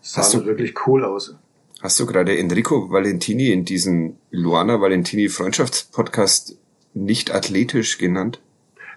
sah 0.01 0.23
hast 0.23 0.35
du, 0.35 0.47
wirklich 0.47 0.87
cool 0.87 1.05
aus. 1.05 1.35
Hast 1.83 1.99
du 1.99 2.07
gerade 2.07 2.39
Enrico 2.39 2.91
Valentini 2.91 3.51
in 3.51 3.65
diesem 3.65 4.17
Luana 4.31 4.81
Valentini 4.81 5.29
Freundschaftspodcast 5.29 6.57
nicht 6.95 7.35
athletisch 7.35 7.99
genannt? 7.99 8.41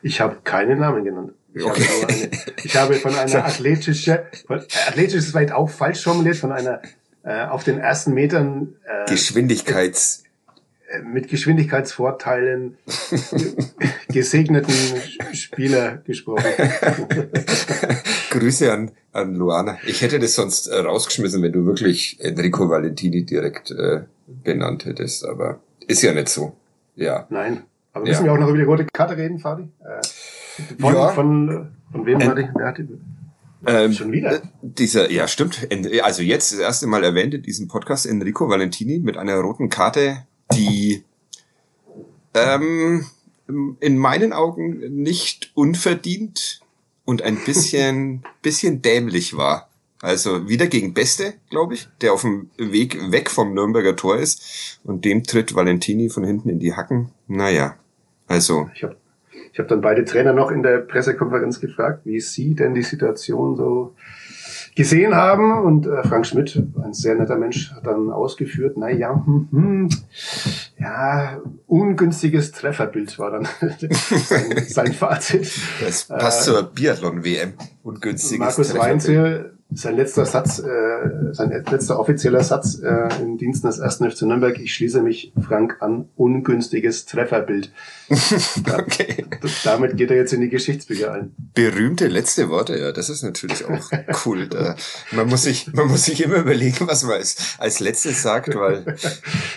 Ich 0.04 0.22
habe 0.22 0.38
keinen 0.44 0.80
Namen 0.80 1.04
genannt. 1.04 1.34
Ich, 1.54 1.66
okay. 1.66 1.84
habe, 1.84 2.14
eine, 2.14 2.32
ich 2.64 2.76
habe 2.76 2.94
von 2.96 3.16
einer 3.16 3.46
athletischen, 3.46 4.20
von, 4.46 4.60
athletisch 4.88 5.16
ist 5.16 5.32
vielleicht 5.32 5.52
auch 5.52 5.70
falsch 5.70 6.04
formuliert, 6.04 6.38
von 6.38 6.52
einer 6.52 6.82
äh, 7.24 7.46
auf 7.46 7.64
den 7.64 7.80
ersten 7.80 8.14
Metern 8.14 8.76
äh, 8.86 9.10
Geschwindigkeits 9.10 10.24
mit 11.04 11.28
Geschwindigkeitsvorteilen 11.28 12.78
gesegneten 14.10 14.74
Spieler 15.34 15.98
gesprochen. 15.98 16.46
Grüße 18.30 18.72
an, 18.72 18.92
an 19.12 19.36
Luana. 19.36 19.78
Ich 19.86 20.02
hätte 20.02 20.20
das 20.20 20.36
sonst 20.36 20.68
äh, 20.68 20.80
rausgeschmissen, 20.80 21.42
wenn 21.42 21.52
du 21.52 21.66
wirklich 21.66 22.18
Enrico 22.22 22.70
Valentini 22.70 23.26
direkt 23.26 23.72
äh, 23.72 24.02
benannt 24.28 24.86
hättest, 24.86 25.26
aber 25.26 25.60
ist 25.88 26.02
ja 26.02 26.14
nicht 26.14 26.30
so. 26.30 26.56
Ja. 26.96 27.28
Nein. 27.30 27.64
Aber 27.94 28.06
müssen 28.06 28.26
ja. 28.26 28.32
wir 28.32 28.34
auch 28.34 28.40
noch 28.40 28.50
über 28.50 28.58
die 28.58 28.64
rote 28.64 28.86
Karte 28.94 29.18
reden, 29.18 29.40
Fadi? 29.40 29.64
Äh, 29.80 30.02
von, 30.80 30.94
ja. 30.94 31.10
von, 31.10 31.72
von 31.92 32.06
wem 32.06 32.24
hatte 32.24 32.42
ich? 32.42 32.48
Wer 32.56 32.68
hatte 32.68 32.88
ähm, 33.66 33.94
Schon 33.94 34.12
wieder? 34.12 34.36
Äh, 34.36 34.42
dieser, 34.62 35.12
ja, 35.12 35.28
stimmt. 35.28 35.68
Also 36.02 36.24
jetzt 36.24 36.52
das 36.52 36.60
erste 36.60 36.88
Mal 36.88 37.04
erwähnt 37.04 37.34
in 37.34 37.44
diesem 37.44 37.68
Podcast 37.68 38.06
Enrico 38.06 38.50
Valentini 38.50 39.00
mit 39.00 39.18
einer 39.18 39.36
roten 39.36 39.70
Karte 39.70 40.26
die 40.54 41.04
ähm, 42.34 43.06
in 43.80 43.98
meinen 43.98 44.34
Augen 44.34 45.02
nicht 45.02 45.52
unverdient 45.54 46.62
und 47.06 47.22
ein 47.22 47.38
bisschen, 47.46 48.24
bisschen 48.42 48.82
dämlich 48.82 49.36
war. 49.36 49.70
Also 50.02 50.50
wieder 50.50 50.66
gegen 50.66 50.94
Beste, 50.94 51.36
glaube 51.50 51.76
ich, 51.76 51.88
der 52.02 52.14
auf 52.14 52.22
dem 52.22 52.50
Weg 52.58 53.12
weg 53.12 53.30
vom 53.30 53.54
Nürnberger 53.54 53.96
Tor 53.96 54.18
ist. 54.18 54.80
Und 54.84 55.06
dem 55.06 55.24
tritt 55.24 55.54
Valentini 55.54 56.10
von 56.10 56.24
hinten 56.24 56.50
in 56.50 56.60
die 56.60 56.74
Hacken. 56.74 57.12
Naja, 57.28 57.76
also. 58.28 58.70
Ich 58.74 58.84
habe 58.84 58.96
ich 59.54 59.60
hab 59.60 59.68
dann 59.68 59.82
beide 59.82 60.06
Trainer 60.06 60.34
noch 60.34 60.50
in 60.50 60.64
der 60.64 60.78
Pressekonferenz 60.78 61.60
gefragt, 61.60 62.06
wie 62.06 62.22
sie 62.22 62.56
denn 62.56 62.74
die 62.74 62.84
Situation 62.84 63.56
so 63.58 63.94
gesehen 64.76 65.16
haben. 65.16 65.64
Und 65.64 65.86
äh, 65.86 66.04
Frank 66.04 66.26
Schmidt, 66.26 66.62
ein 66.84 66.94
sehr 66.94 67.16
netter 67.16 67.38
Mensch, 67.38 67.72
hat 67.74 67.86
dann 67.86 68.10
ausgeführt, 68.12 68.76
na 68.78 68.90
ja, 68.90 69.14
hm, 69.14 69.48
hm, 69.52 69.90
ja, 70.80 71.40
ungünstiges 71.68 72.52
Trefferbild 72.52 73.18
war 73.20 73.32
dann 73.32 73.48
sein, 74.26 74.64
sein 74.68 74.94
Fazit. 74.94 75.52
Das 75.84 76.06
passt 76.06 76.48
äh, 76.48 76.52
zur 76.52 76.64
Biathlon-WM. 76.64 77.54
Ungünstiges 77.84 78.40
Markus 78.40 78.78
Weinzel, 78.78 79.58
sein 79.74 79.96
letzter 79.96 80.26
Satz, 80.26 80.60
äh, 80.60 81.34
sein 81.34 81.64
letzter 81.70 82.00
offizieller 82.00 82.44
Satz 82.44 82.80
äh, 82.80 83.08
im 83.22 83.38
Dienst 83.38 83.64
des 83.64 83.80
1. 83.80 83.98
FC 83.98 84.24
Nürnberg, 84.24 84.60
ich 84.60 84.74
schließe 84.74 85.02
mich 85.02 85.34
Frank 85.42 85.78
an, 85.80 86.10
ungünstiges 86.16 87.06
Trefferbild. 87.06 87.72
okay. 88.78 89.26
damit 89.64 89.96
geht 89.96 90.12
er 90.12 90.18
jetzt 90.18 90.34
in 90.34 90.42
die 90.42 90.50
Geschichtsbücher 90.50 91.14
ein. 91.14 91.34
Berühmte 91.54 92.08
letzte 92.08 92.50
Worte, 92.50 92.78
ja, 92.78 92.92
das 92.92 93.10
ist 93.10 93.24
natürlich 93.24 93.64
auch 93.66 93.92
cool. 94.26 94.48
Da, 94.48 94.76
man, 95.12 95.30
muss 95.30 95.44
sich, 95.44 95.72
man 95.74 95.88
muss 95.88 96.06
sich 96.06 96.22
immer 96.22 96.38
überlegen, 96.38 96.88
was 96.88 97.04
man 97.04 97.14
als, 97.14 97.56
als 97.58 97.80
letztes 97.80 98.22
sagt, 98.22 98.54
weil 98.56 98.98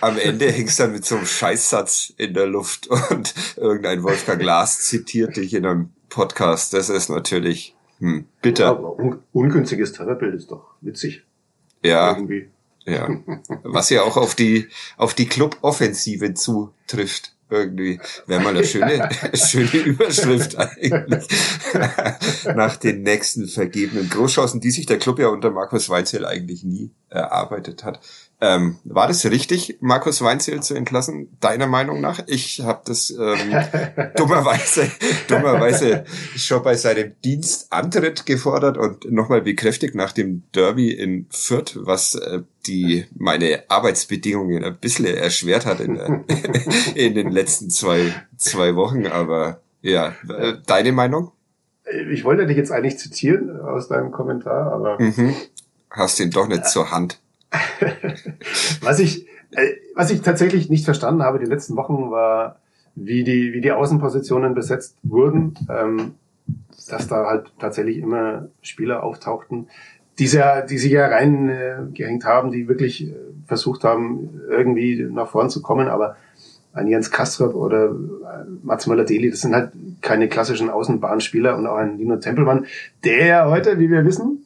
am 0.01 0.17
Ende 0.19 0.51
hängst 0.51 0.79
du 0.79 0.85
dann 0.85 0.93
mit 0.93 1.05
so 1.05 1.17
einem 1.17 1.27
Scheißsatz 1.27 2.13
in 2.17 2.35
der 2.35 2.47
Luft 2.47 2.87
und 2.87 3.35
irgendein 3.57 4.05
Wolfgang 4.05 4.39
Glas 4.39 4.81
zitiert 4.81 5.37
dich 5.37 5.55
in 5.55 5.67
einem 5.67 5.91
Podcast. 6.09 6.73
Das 6.73 6.89
ist 6.89 7.09
natürlich 7.09 7.75
hm, 8.05 8.27
bitter. 8.43 8.67
Aber 8.67 8.99
un 8.99 9.21
ungünstiges 9.33 9.93
Trefferbild 9.93 10.35
ist 10.35 10.51
doch 10.51 10.75
witzig. 10.81 11.25
Ja. 11.83 12.15
Irgendwie. 12.15 12.49
Ja. 12.85 13.09
Was 13.63 13.91
ja 13.91 14.03
auch 14.03 14.17
auf 14.17 14.35
die, 14.35 14.69
auf 14.97 15.15
die 15.15 15.27
Club-Offensive 15.27 16.35
zutrifft. 16.35 17.33
Irgendwie. 17.51 18.01
Wäre 18.27 18.43
mal 18.43 18.51
eine 18.51 18.65
schöne, 18.65 19.09
schöne 19.35 19.85
Überschrift 19.85 20.57
eigentlich. 20.57 21.27
Nach 22.55 22.77
den 22.77 23.03
nächsten 23.03 23.47
vergebenen 23.49 24.09
Großchancen, 24.09 24.61
die 24.61 24.71
sich 24.71 24.87
der 24.87 24.99
Club 24.99 25.19
ja 25.19 25.29
unter 25.29 25.51
Markus 25.51 25.89
Weinzel 25.89 26.27
eigentlich 26.27 26.65
nie 26.65 26.91
erarbeitet 27.11 27.85
hat. 27.85 28.01
Ähm, 28.41 28.79
war 28.85 29.07
das 29.07 29.25
richtig, 29.25 29.79
Markus 29.81 30.21
Weinzel 30.21 30.63
zu 30.63 30.75
entlassen, 30.75 31.29
deiner 31.41 31.67
Meinung 31.67 32.01
nach? 32.01 32.21
Ich 32.27 32.61
habe 32.61 32.83
das 32.85 33.11
ähm, 33.11 33.55
dummerweise, 34.17 34.91
dummerweise 35.29 36.05
schon 36.37 36.63
bei 36.63 36.75
seinem 36.75 37.15
Dienstantritt 37.25 38.27
gefordert 38.27 38.77
und 38.77 39.11
nochmal 39.11 39.41
bekräftigt 39.41 39.95
nach 39.95 40.13
dem 40.13 40.43
Derby 40.55 40.91
in 40.91 41.27
Fürth, 41.31 41.79
was 41.81 42.17
äh, 42.17 42.43
die 42.67 43.07
meine 43.15 43.65
Arbeitsbedingungen 43.69 44.65
ein 44.65 44.77
bisschen 44.79 45.07
erschwert 45.07 45.65
hat 45.65 45.81
in, 45.81 45.95
der, 45.95 46.25
in 46.95 47.15
den 47.15 47.31
letzten 47.31 47.71
zwei, 47.71 48.13
zwei 48.37 48.75
Wochen. 48.75 49.07
Aber 49.07 49.61
ja, 49.81 50.15
äh, 50.29 50.55
deine 50.67 50.93
Meinung? 50.93 51.33
Ich 52.11 52.25
wollte 52.25 52.47
dich 52.47 52.57
jetzt 52.57 52.73
eigentlich 52.73 52.99
zitieren 52.99 53.61
aus 53.61 53.89
deinem 53.89 54.11
Kommentar, 54.11 54.73
aber. 54.73 55.01
Mhm. 55.01 55.35
Hast 55.91 56.19
ihn 56.19 56.31
doch 56.31 56.49
nicht 56.49 56.67
zur 56.67 56.91
Hand. 56.91 57.21
was 58.81 58.99
ich, 58.99 59.27
äh, 59.53 59.75
was 59.95 60.11
ich 60.11 60.23
tatsächlich 60.23 60.71
nicht 60.71 60.85
verstanden 60.85 61.23
habe 61.23 61.39
die 61.39 61.51
letzten 61.51 61.77
Wochen 61.77 62.11
war, 62.11 62.61
wie 62.95 63.25
die, 63.25 63.53
wie 63.53 63.61
die 63.61 63.73
Außenpositionen 63.73 64.55
besetzt 64.55 64.97
wurden, 65.03 65.55
ähm, 65.69 66.15
dass 66.89 67.09
da 67.09 67.27
halt 67.27 67.53
tatsächlich 67.59 67.99
immer 67.99 68.49
Spieler 68.63 69.03
auftauchten, 69.03 69.69
die, 70.19 70.27
sehr, 70.27 70.63
die 70.63 70.79
sich 70.79 70.93
ja 70.93 71.07
reingehängt 71.07 72.25
äh, 72.25 72.27
haben, 72.27 72.53
die 72.53 72.69
wirklich 72.69 73.09
äh, 73.09 73.15
versucht 73.47 73.85
haben, 73.85 74.41
irgendwie 74.49 75.03
nach 75.11 75.29
vorn 75.29 75.51
zu 75.51 75.61
kommen, 75.61 75.89
aber 75.89 76.17
ein 76.73 76.89
Jens 76.89 77.11
Kastrop 77.11 77.55
oder 77.55 77.87
äh, 77.87 78.45
Mats 78.63 78.87
Möller-Deli, 78.87 79.31
das 79.31 79.41
sind 79.41 79.55
halt 79.55 79.73
keine 80.03 80.29
klassischen 80.29 80.71
Außenbahnspieler 80.71 81.57
und 81.57 81.67
auch 81.67 81.77
ein 81.77 81.99
Lino 81.99 82.17
Tempelmann, 82.17 82.67
der 83.05 83.49
heute, 83.49 83.79
wie 83.79 83.91
wir 83.91 84.05
wissen, 84.05 84.45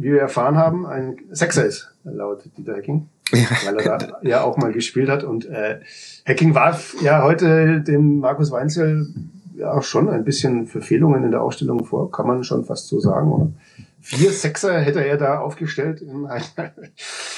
wie 0.00 0.12
wir 0.12 0.20
erfahren 0.20 0.56
haben, 0.56 0.86
ein 0.86 1.18
Sechser 1.30 1.64
ist, 1.64 1.92
laut 2.04 2.44
Dieter 2.56 2.76
Hecking. 2.76 3.08
Ja. 3.32 3.46
Weil 3.64 3.78
er 3.78 3.98
da 3.98 4.18
ja 4.22 4.42
auch 4.42 4.56
mal 4.56 4.72
gespielt 4.72 5.08
hat. 5.08 5.22
Und 5.22 5.46
äh, 5.46 5.80
Hacking 6.26 6.54
warf 6.54 6.96
ja 7.00 7.22
heute 7.22 7.80
dem 7.80 8.18
Markus 8.18 8.50
Weinzel 8.50 9.14
ja 9.54 9.72
auch 9.72 9.84
schon 9.84 10.08
ein 10.08 10.24
bisschen 10.24 10.66
Verfehlungen 10.66 11.22
in 11.22 11.30
der 11.30 11.42
Ausstellung 11.42 11.84
vor, 11.84 12.10
kann 12.10 12.26
man 12.26 12.42
schon 12.44 12.64
fast 12.64 12.88
so 12.88 12.98
sagen, 12.98 13.30
oder? 13.30 13.52
Vier 14.00 14.32
Sechser 14.32 14.80
hätte 14.80 15.04
er 15.04 15.18
da 15.18 15.38
aufgestellt 15.40 16.00
in 16.00 16.26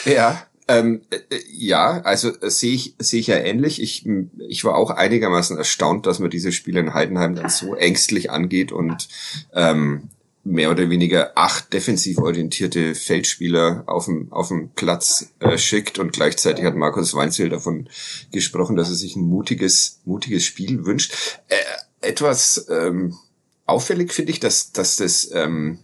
Ja, 0.04 0.42
ähm, 0.68 1.02
äh, 1.10 1.18
ja, 1.52 2.00
also 2.02 2.30
äh, 2.40 2.50
sehe 2.50 2.74
ich 2.74 2.94
sehe 2.98 3.20
ich 3.20 3.26
ja 3.26 3.36
ähnlich. 3.36 3.82
Ich 3.82 4.08
ich 4.38 4.64
war 4.64 4.76
auch 4.76 4.90
einigermaßen 4.90 5.58
erstaunt, 5.58 6.06
dass 6.06 6.20
man 6.20 6.30
diese 6.30 6.52
Spiele 6.52 6.80
in 6.80 6.94
Heidenheim 6.94 7.34
dann 7.34 7.48
so 7.48 7.74
ängstlich 7.74 8.30
angeht 8.30 8.70
und 8.70 9.08
ähm, 9.54 10.08
mehr 10.44 10.70
oder 10.70 10.90
weniger 10.90 11.32
acht 11.36 11.72
defensiv 11.72 12.18
orientierte 12.18 12.94
Feldspieler 12.94 13.84
auf 13.86 14.06
dem, 14.06 14.32
auf 14.32 14.48
dem 14.48 14.70
Platz 14.70 15.32
äh, 15.38 15.56
schickt 15.56 15.98
und 15.98 16.12
gleichzeitig 16.12 16.64
hat 16.64 16.74
Markus 16.74 17.14
Weinzel 17.14 17.48
davon 17.48 17.88
gesprochen, 18.32 18.76
dass 18.76 18.88
er 18.88 18.96
sich 18.96 19.14
ein 19.14 19.22
mutiges, 19.22 20.00
mutiges 20.04 20.44
Spiel 20.44 20.84
wünscht. 20.84 21.14
Äh, 21.48 22.08
etwas 22.08 22.66
ähm, 22.70 23.16
auffällig 23.66 24.12
finde 24.12 24.32
ich, 24.32 24.40
dass, 24.40 24.72
dass 24.72 24.96
das 24.96 25.30
ähm, 25.32 25.78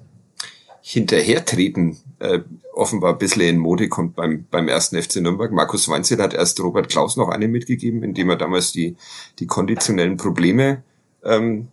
Hinterhertreten 0.82 1.98
äh, 2.18 2.40
offenbar 2.72 3.12
ein 3.12 3.18
bisschen 3.18 3.42
in 3.42 3.58
Mode 3.58 3.88
kommt 3.88 4.16
beim, 4.16 4.46
beim 4.50 4.68
ersten 4.68 5.00
FC 5.00 5.16
Nürnberg. 5.16 5.52
Markus 5.52 5.88
Weinzel 5.88 6.18
hat 6.18 6.34
erst 6.34 6.58
Robert 6.60 6.88
Klaus 6.88 7.16
noch 7.16 7.28
eine 7.28 7.46
mitgegeben, 7.46 8.02
indem 8.02 8.30
er 8.30 8.36
damals 8.36 8.72
die, 8.72 8.96
die 9.38 9.46
konditionellen 9.46 10.16
Probleme 10.16 10.82
ähm, 11.24 11.68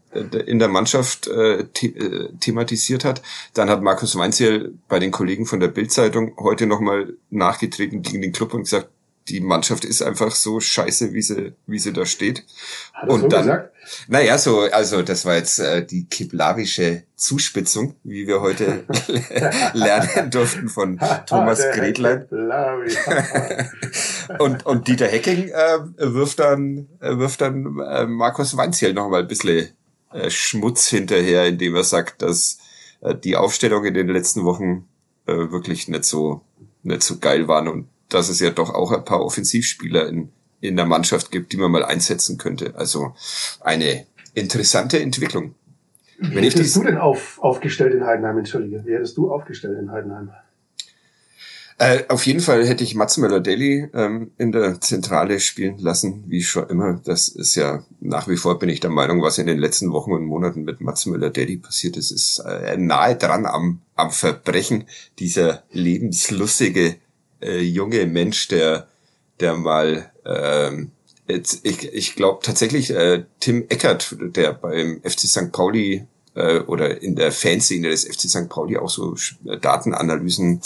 in 0.46 0.60
der 0.60 0.68
Mannschaft 0.68 1.28
äh, 1.28 1.66
the 1.75 1.88
äh, 1.96 2.30
thematisiert 2.40 3.06
hat. 3.06 3.22
Dann 3.54 3.70
hat 3.70 3.82
Markus 3.82 4.16
Weinziel 4.16 4.78
bei 4.88 5.00
den 5.00 5.12
Kollegen 5.12 5.46
von 5.46 5.60
der 5.60 5.68
Bildzeitung 5.68 6.36
heute 6.38 6.66
nochmal 6.66 7.14
nachgetreten 7.30 8.02
gegen 8.02 8.22
den 8.22 8.32
Club 8.32 8.54
und 8.54 8.64
gesagt, 8.64 8.90
die 9.28 9.40
Mannschaft 9.40 9.86
ist 9.86 10.02
einfach 10.02 10.32
so 10.32 10.60
scheiße, 10.60 11.14
wie 11.14 11.22
sie, 11.22 11.54
wie 11.66 11.80
sie 11.80 11.94
da 11.94 12.06
steht. 12.06 12.46
Hat 12.94 13.10
und 13.10 13.22
so 13.22 13.28
dann, 13.28 13.42
gesagt? 13.42 13.75
Naja, 14.08 14.38
so, 14.38 14.62
also 14.62 15.01
das 15.01 15.25
war 15.25 15.36
jetzt 15.36 15.60
äh, 15.60 15.86
die 15.86 16.06
kiplavische 16.06 17.04
Zuspitzung, 17.15 17.96
wie 18.04 18.27
wir 18.27 18.42
heute 18.42 18.86
lernen 19.74 20.32
durften 20.32 20.70
von 20.70 21.00
Thomas 21.25 21.62
Gretlein. 21.74 22.25
und, 24.39 24.65
und 24.65 24.88
Dieter 24.88 25.08
Hecking 25.08 25.50
äh, 25.50 25.80
wirft 25.98 26.39
dann, 26.39 26.88
äh, 27.00 27.18
wirft 27.18 27.42
dann 27.42 27.80
äh, 27.80 28.06
Markus 28.06 28.58
Weinziel 28.58 28.94
noch 28.94 29.10
mal 29.10 29.22
ein 29.22 29.27
bisschen 29.27 29.70
äh, 30.12 30.30
Schmutz 30.30 30.88
hinterher, 30.88 31.46
indem 31.46 31.75
er 31.75 31.84
sagt, 31.84 32.22
dass 32.22 32.60
äh, 33.01 33.15
die 33.15 33.36
Aufstellung 33.36 33.86
in 33.86 33.94
den 33.94 34.08
letzten 34.08 34.46
Wochen 34.46 34.88
äh, 35.25 35.51
wirklich 35.51 35.88
nicht 35.88 36.06
so, 36.06 36.42
nicht 36.84 37.04
so 37.04 37.20
geil 37.20 37.48
waren 37.48 37.68
und 37.68 37.88
dass 38.10 38.30
es 38.30 38.39
ja 38.39 38.51
doch 38.51 38.74
auch 38.74 38.92
ein 38.92 39.06
paar 39.06 39.24
Offensivspieler 39.24 40.08
in, 40.08 40.32
in 40.67 40.75
der 40.75 40.86
Mannschaft 40.86 41.31
gibt, 41.31 41.53
die 41.53 41.57
man 41.57 41.72
mal 41.72 41.84
einsetzen 41.84 42.38
könnte. 42.38 42.75
Also 42.75 43.13
eine 43.62 44.05
interessante 44.34 45.00
Entwicklung. 45.00 45.55
Wie 46.17 46.36
Wenn 46.36 46.43
hättest 46.43 46.75
du 46.75 46.84
denn 46.84 46.98
auf, 46.98 47.39
aufgestellt 47.41 47.93
in 47.93 48.05
Heidenheim, 48.05 48.38
entschuldige? 48.38 48.86
Wie 48.86 48.93
hättest 48.93 49.17
du 49.17 49.31
aufgestellt 49.31 49.77
in 49.79 49.91
Heidenheim? 49.91 50.31
Äh, 51.77 52.03
auf 52.07 52.25
jeden 52.25 52.39
Fall 52.39 52.65
hätte 52.65 52.86
ich 52.86 52.95
Mats 52.95 53.17
Möller-Deli 53.17 53.89
ähm, 53.93 54.31
in 54.38 54.53
der 54.53 54.79
Zentrale 54.79 55.41
spielen 55.41 55.77
lassen, 55.77 56.24
wie 56.27 56.41
schon 56.41 56.69
immer. 56.69 57.01
Das 57.03 57.27
ist 57.27 57.55
ja 57.55 57.84
nach 58.00 58.29
wie 58.29 58.38
vor 58.38 58.60
bin 58.60 58.69
ich 58.69 58.79
der 58.79 58.91
Meinung, 58.91 59.22
was 59.22 59.39
in 59.39 59.48
den 59.48 59.57
letzten 59.57 59.91
Wochen 59.91 60.13
und 60.13 60.24
Monaten 60.24 60.63
mit 60.63 60.79
Mats 60.79 61.05
Möller-Deli 61.05 61.57
passiert 61.57 61.98
ist, 61.98 62.12
ist 62.12 62.39
äh, 62.39 62.77
nahe 62.77 63.17
dran 63.17 63.45
am, 63.45 63.81
am 63.95 64.12
Verbrechen 64.12 64.86
dieser 65.19 65.63
lebenslustige 65.72 66.95
äh, 67.41 67.60
junge 67.60 68.05
Mensch, 68.05 68.48
der, 68.48 68.88
der 69.41 69.55
mal, 69.55 70.13
ähm, 70.25 70.91
jetzt, 71.27 71.60
ich, 71.63 71.94
ich 71.94 72.15
glaube 72.15 72.39
tatsächlich 72.44 72.91
äh, 72.91 73.25
Tim 73.39 73.65
Eckert, 73.70 74.15
der 74.20 74.53
beim 74.53 75.01
FC 75.03 75.22
St. 75.22 75.51
Pauli 75.51 76.05
äh, 76.36 76.60
oder 76.60 77.01
in 77.01 77.15
der 77.15 77.32
Fanszene 77.32 77.89
des 77.89 78.05
FC 78.05 78.29
St. 78.29 78.50
Pauli 78.50 78.77
auch 78.77 78.89
so 78.89 79.15
Datenanalysen 79.44 80.62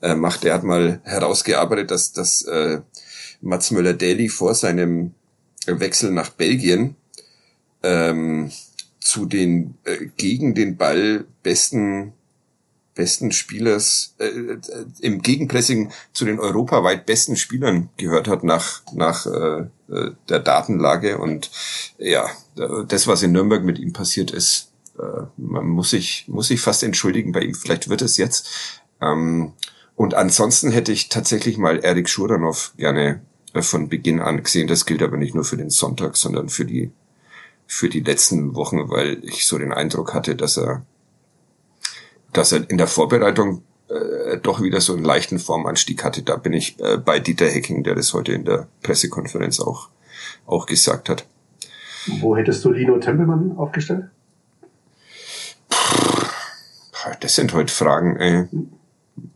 äh, 0.00 0.14
macht, 0.14 0.44
der 0.44 0.54
hat 0.54 0.64
mal 0.64 1.00
herausgearbeitet, 1.04 1.90
dass, 1.90 2.12
dass 2.12 2.42
äh, 2.42 2.80
Mats 3.40 3.70
Möller-Daly 3.70 4.28
vor 4.28 4.54
seinem 4.54 5.14
Wechsel 5.66 6.10
nach 6.10 6.30
Belgien 6.30 6.96
ähm, 7.82 8.50
zu 9.00 9.26
den 9.26 9.74
äh, 9.84 10.06
gegen 10.16 10.54
den 10.54 10.76
Ball 10.76 11.24
besten 11.42 12.12
besten 12.94 13.32
Spielers 13.32 14.14
äh, 14.18 14.26
äh, 14.26 14.58
im 15.00 15.22
Gegenpressing 15.22 15.92
zu 16.12 16.24
den 16.24 16.38
europaweit 16.38 17.06
besten 17.06 17.36
Spielern 17.36 17.88
gehört 17.96 18.28
hat 18.28 18.44
nach 18.44 18.82
nach 18.92 19.26
äh, 19.26 19.66
äh, 19.90 20.12
der 20.28 20.40
Datenlage. 20.40 21.18
Und 21.18 21.50
ja 21.98 22.26
das 22.86 23.06
was 23.06 23.22
in 23.22 23.32
Nürnberg 23.32 23.64
mit 23.64 23.78
ihm 23.78 23.92
passiert 23.92 24.30
ist 24.30 24.72
äh, 24.98 25.22
man 25.36 25.66
muss 25.68 25.90
sich 25.90 26.24
muss 26.28 26.48
sich 26.48 26.60
fast 26.60 26.82
entschuldigen. 26.82 27.32
Bei 27.32 27.40
ihm 27.40 27.54
vielleicht 27.54 27.88
wird 27.88 28.02
es 28.02 28.16
jetzt. 28.16 28.80
Ähm, 29.00 29.52
und 29.94 30.14
ansonsten 30.14 30.70
hätte 30.70 30.92
ich 30.92 31.08
tatsächlich 31.08 31.58
mal 31.58 31.78
Erik 31.78 32.08
Schuranov 32.08 32.72
gerne 32.76 33.22
äh, 33.54 33.62
von 33.62 33.88
Beginn 33.88 34.20
an 34.20 34.42
gesehen. 34.42 34.68
Das 34.68 34.86
gilt 34.86 35.02
aber 35.02 35.16
nicht 35.16 35.34
nur 35.34 35.44
für 35.44 35.56
den 35.56 35.70
Sonntag 35.70 36.16
sondern 36.16 36.48
für 36.48 36.64
die 36.64 36.92
für 37.66 37.88
die 37.88 38.00
letzten 38.00 38.54
Wochen 38.54 38.90
weil 38.90 39.24
ich 39.24 39.46
so 39.46 39.58
den 39.58 39.72
Eindruck 39.72 40.12
hatte 40.12 40.36
dass 40.36 40.58
er 40.58 40.84
dass 42.32 42.52
er 42.52 42.68
in 42.68 42.78
der 42.78 42.86
Vorbereitung 42.86 43.62
äh, 43.88 44.38
doch 44.38 44.62
wieder 44.62 44.80
so 44.80 44.94
einen 44.94 45.04
leichten 45.04 45.38
Formanstieg 45.38 46.04
hatte. 46.04 46.22
Da 46.22 46.36
bin 46.36 46.52
ich 46.52 46.78
äh, 46.80 46.96
bei 46.96 47.20
Dieter 47.20 47.46
Hecking, 47.46 47.82
der 47.82 47.94
das 47.94 48.14
heute 48.14 48.32
in 48.32 48.44
der 48.44 48.68
Pressekonferenz 48.82 49.60
auch, 49.60 49.88
auch 50.46 50.66
gesagt 50.66 51.08
hat. 51.08 51.26
Wo 52.20 52.36
hättest 52.36 52.64
du 52.64 52.72
Lino 52.72 52.98
Tempelmann 52.98 53.56
aufgestellt? 53.56 54.06
Das 57.20 57.34
sind 57.34 57.52
heute 57.52 57.72
Fragen, 57.72 58.16
ey. 58.16 58.48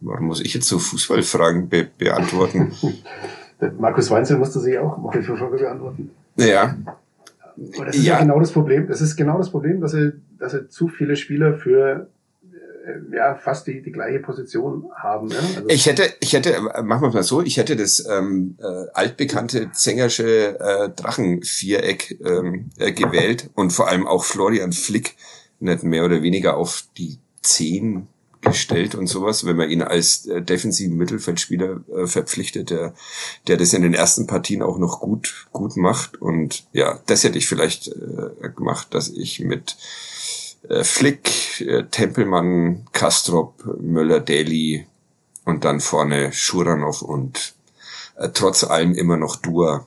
Warum 0.00 0.26
muss 0.26 0.40
ich 0.40 0.54
jetzt 0.54 0.68
so 0.68 0.78
Fußballfragen 0.78 1.68
be 1.68 1.88
beantworten? 1.98 2.72
Markus 3.78 4.10
Weinzel 4.10 4.38
musste 4.38 4.60
sich 4.60 4.78
auch 4.78 4.98
mal 4.98 5.12
für 5.22 5.36
Frage 5.36 5.56
beantworten. 5.56 6.10
Ja. 6.36 6.76
Aber 7.76 7.86
das 7.86 7.96
ist 7.96 8.04
ja. 8.04 8.14
ja. 8.14 8.20
genau 8.20 8.38
das 8.38 8.52
Problem. 8.52 8.86
Das 8.86 9.00
ist 9.00 9.16
genau 9.16 9.38
das 9.38 9.50
Problem, 9.50 9.80
dass 9.80 9.94
er, 9.94 10.12
dass 10.38 10.54
er 10.54 10.68
zu 10.68 10.88
viele 10.88 11.16
Spieler 11.16 11.54
für 11.54 12.00
äh, 12.00 12.06
ja 13.12 13.34
fast 13.34 13.66
die, 13.66 13.82
die 13.82 13.92
gleiche 13.92 14.20
Position 14.20 14.90
haben. 14.94 15.28
Ja? 15.30 15.38
Also 15.38 15.68
ich 15.68 15.86
hätte, 15.86 16.12
ich 16.20 16.32
hätte, 16.32 16.60
machen 16.82 17.02
wir 17.02 17.12
mal 17.12 17.22
so, 17.22 17.42
ich 17.42 17.56
hätte 17.56 17.76
das 17.76 18.04
ähm, 18.08 18.56
äh, 18.60 18.86
altbekannte 18.94 19.70
Zengersche 19.72 20.58
äh, 20.58 20.88
Drachenviereck 20.90 22.20
ähm, 22.24 22.70
äh, 22.78 22.92
gewählt 22.92 23.50
und 23.54 23.72
vor 23.72 23.88
allem 23.88 24.06
auch 24.06 24.24
Florian 24.24 24.72
Flick 24.72 25.16
nicht 25.60 25.82
mehr 25.82 26.04
oder 26.04 26.22
weniger 26.22 26.56
auf 26.56 26.84
die 26.96 27.18
Zehn 27.42 28.08
gestellt 28.42 28.94
und 28.94 29.08
sowas, 29.08 29.44
wenn 29.44 29.56
man 29.56 29.70
ihn 29.70 29.82
als 29.82 30.26
äh, 30.26 30.40
defensiven 30.40 30.96
Mittelfeldspieler 30.96 31.80
äh, 31.88 32.06
verpflichtet, 32.06 32.70
der, 32.70 32.94
der 33.48 33.56
das 33.56 33.72
in 33.72 33.82
den 33.82 33.94
ersten 33.94 34.26
Partien 34.26 34.62
auch 34.62 34.78
noch 34.78 35.00
gut, 35.00 35.48
gut 35.52 35.76
macht. 35.76 36.20
Und 36.20 36.64
ja, 36.72 37.00
das 37.06 37.24
hätte 37.24 37.38
ich 37.38 37.48
vielleicht 37.48 37.88
äh, 37.88 38.50
gemacht, 38.54 38.88
dass 38.94 39.08
ich 39.08 39.40
mit 39.40 39.72
äh, 39.72 40.15
Flick, 40.82 41.60
äh, 41.60 41.84
Tempelmann, 41.84 42.86
Kastrop, 42.92 43.62
Möller, 43.80 44.20
Daly 44.20 44.86
und 45.44 45.64
dann 45.64 45.80
vorne 45.80 46.32
Schuranov 46.32 47.02
und 47.02 47.54
äh, 48.16 48.30
trotz 48.32 48.64
allem 48.64 48.94
immer 48.94 49.16
noch 49.16 49.36
Dua 49.36 49.86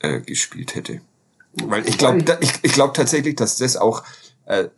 äh, 0.00 0.20
gespielt 0.20 0.74
hätte. 0.74 1.00
Weil 1.64 1.88
ich 1.88 1.98
glaube, 1.98 2.38
ich, 2.40 2.52
ich 2.62 2.72
glaube 2.72 2.92
tatsächlich, 2.92 3.36
dass 3.36 3.56
das 3.56 3.76
auch 3.76 4.02
äh, 4.46 4.68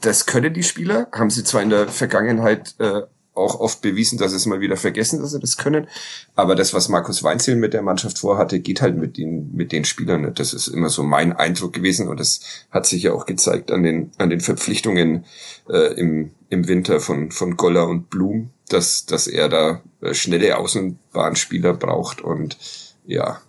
das 0.00 0.26
können 0.26 0.54
die 0.54 0.62
Spieler, 0.62 1.08
haben 1.12 1.30
sie 1.30 1.44
zwar 1.44 1.62
in 1.62 1.70
der 1.70 1.88
Vergangenheit 1.88 2.74
äh, 2.78 3.02
auch 3.38 3.60
oft 3.60 3.80
bewiesen, 3.80 4.18
dass 4.18 4.32
es 4.32 4.46
mal 4.46 4.60
wieder 4.60 4.76
vergessen, 4.76 5.20
dass 5.20 5.32
sie 5.32 5.40
das 5.40 5.56
können. 5.56 5.88
Aber 6.34 6.54
das, 6.54 6.74
was 6.74 6.88
Markus 6.88 7.22
Weinzel 7.22 7.56
mit 7.56 7.72
der 7.72 7.82
Mannschaft 7.82 8.18
vorhatte, 8.18 8.60
geht 8.60 8.82
halt 8.82 8.96
mit 8.96 9.16
den, 9.16 9.54
mit 9.54 9.72
den 9.72 9.84
Spielern 9.84 10.22
nicht. 10.22 10.38
Das 10.38 10.52
ist 10.52 10.68
immer 10.68 10.88
so 10.88 11.02
mein 11.02 11.32
Eindruck 11.32 11.72
gewesen 11.72 12.08
und 12.08 12.20
das 12.20 12.40
hat 12.70 12.86
sich 12.86 13.04
ja 13.04 13.12
auch 13.12 13.26
gezeigt 13.26 13.70
an 13.70 13.82
den, 13.82 14.10
an 14.18 14.30
den 14.30 14.40
Verpflichtungen 14.40 15.24
äh, 15.70 15.94
im, 15.94 16.32
im 16.50 16.68
Winter 16.68 17.00
von, 17.00 17.30
von 17.30 17.56
Goller 17.56 17.88
und 17.88 18.10
Blum, 18.10 18.50
dass, 18.68 19.06
dass 19.06 19.26
er 19.26 19.48
da 19.48 19.82
äh, 20.00 20.14
schnelle 20.14 20.58
Außenbahnspieler 20.58 21.74
braucht 21.74 22.20
und 22.20 22.58
ja, 23.06 23.40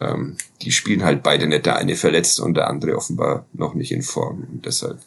ähm, 0.00 0.36
die 0.62 0.72
spielen 0.72 1.04
halt 1.04 1.22
beide 1.22 1.46
nicht. 1.46 1.66
Der 1.66 1.76
eine 1.76 1.96
verletzt 1.96 2.40
und 2.40 2.54
der 2.54 2.68
andere 2.68 2.96
offenbar 2.96 3.46
noch 3.52 3.74
nicht 3.74 3.92
in 3.92 4.02
Form. 4.02 4.46
Und 4.50 4.66
deshalb 4.66 4.98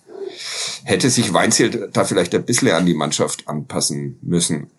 hätte 0.84 1.10
sich 1.10 1.34
Weinziel 1.34 1.90
da 1.92 2.04
vielleicht 2.04 2.34
ein 2.36 2.44
bisschen 2.44 2.72
an 2.72 2.86
die 2.86 2.94
Mannschaft 2.94 3.48
anpassen 3.48 4.18
müssen. 4.22 4.70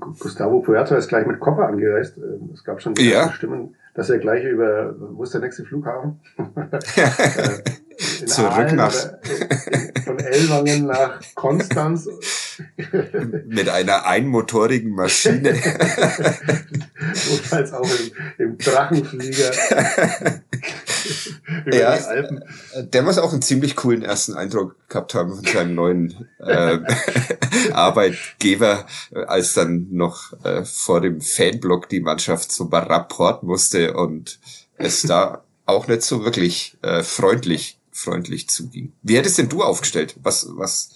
Gustavo 0.00 0.60
Puerta 0.60 0.96
ist 0.96 1.08
gleich 1.08 1.26
mit 1.26 1.40
Koffer 1.40 1.66
angereist. 1.66 2.16
Ähm, 2.18 2.50
es 2.52 2.64
gab 2.64 2.82
schon 2.82 2.94
ja. 2.96 3.32
Stimmen, 3.32 3.76
dass 3.94 4.10
er 4.10 4.18
gleich 4.18 4.44
über, 4.44 4.94
wo 4.98 5.22
ist 5.22 5.34
der 5.34 5.40
nächste 5.40 5.64
Flughafen? 5.64 6.20
Äh, 7.98 8.26
Zurück 8.26 8.72
nach 8.72 8.92
von 10.04 10.18
Ellwangen 10.20 10.86
nach 10.86 11.20
Konstanz. 11.34 12.08
Mit 13.46 13.68
einer 13.68 14.06
einmotorigen 14.06 14.92
Maschine. 14.92 15.52
Notfalls 17.30 17.72
auch 17.72 17.88
im, 18.38 18.46
im 18.46 18.58
Drachenflieger. 18.58 19.52
ja, 21.72 21.98
der 22.82 23.02
muss 23.02 23.18
auch 23.18 23.32
einen 23.32 23.42
ziemlich 23.42 23.74
coolen 23.76 24.02
ersten 24.02 24.34
Eindruck 24.34 24.76
gehabt 24.88 25.14
haben 25.14 25.34
von 25.34 25.44
seinem 25.44 25.74
neuen 25.74 26.28
äh, 26.38 26.78
Arbeitgeber, 27.72 28.86
als 29.26 29.54
dann 29.54 29.88
noch 29.90 30.32
äh, 30.44 30.64
vor 30.64 31.00
dem 31.00 31.20
Fanblock 31.20 31.88
die 31.88 32.00
Mannschaft 32.00 32.52
zum 32.52 32.72
Rapport 32.72 33.42
musste 33.42 33.94
und 33.94 34.38
es 34.76 35.02
da 35.02 35.44
auch 35.66 35.86
nicht 35.86 36.02
so 36.02 36.24
wirklich 36.24 36.78
äh, 36.82 37.02
freundlich 37.02 37.77
freundlich 37.98 38.48
zuging. 38.48 38.92
Wie 39.02 39.16
hättest 39.16 39.38
denn 39.38 39.48
du 39.48 39.62
aufgestellt? 39.62 40.16
Was 40.22 40.48
was 40.50 40.90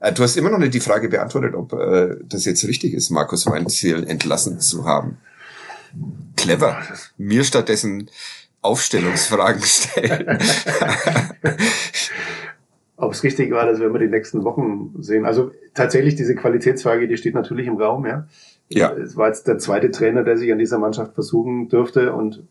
äh, 0.00 0.12
Du 0.12 0.22
hast 0.22 0.36
immer 0.36 0.50
noch 0.50 0.58
nicht 0.58 0.74
die 0.74 0.80
Frage 0.80 1.08
beantwortet, 1.08 1.54
ob 1.54 1.72
äh, 1.72 2.16
das 2.24 2.44
jetzt 2.44 2.64
richtig 2.64 2.94
ist, 2.94 3.10
Markus 3.10 3.46
Weinziel 3.46 4.04
entlassen 4.04 4.60
zu 4.60 4.84
haben. 4.84 5.18
Clever. 6.36 6.82
Mir 7.16 7.44
stattdessen 7.44 8.10
Aufstellungsfragen 8.62 9.62
stellen. 9.64 10.38
Ob 12.98 13.12
es 13.12 13.22
richtig 13.22 13.50
war, 13.50 13.66
das 13.66 13.78
werden 13.78 13.92
wir 13.92 13.98
die 13.98 14.08
nächsten 14.08 14.42
Wochen 14.44 14.94
sehen. 14.98 15.26
Also 15.26 15.50
tatsächlich 15.74 16.14
diese 16.14 16.34
Qualitätsfrage, 16.34 17.06
die 17.06 17.18
steht 17.18 17.34
natürlich 17.34 17.66
im 17.66 17.76
Raum, 17.76 18.06
ja. 18.06 18.26
Ja. 18.68 18.92
Es 18.94 19.16
war 19.16 19.28
jetzt 19.28 19.46
der 19.46 19.58
zweite 19.58 19.90
Trainer, 19.90 20.24
der 20.24 20.36
sich 20.36 20.50
an 20.50 20.58
dieser 20.58 20.78
Mannschaft 20.78 21.14
versuchen 21.14 21.68
dürfte 21.68 22.12
und 22.12 22.42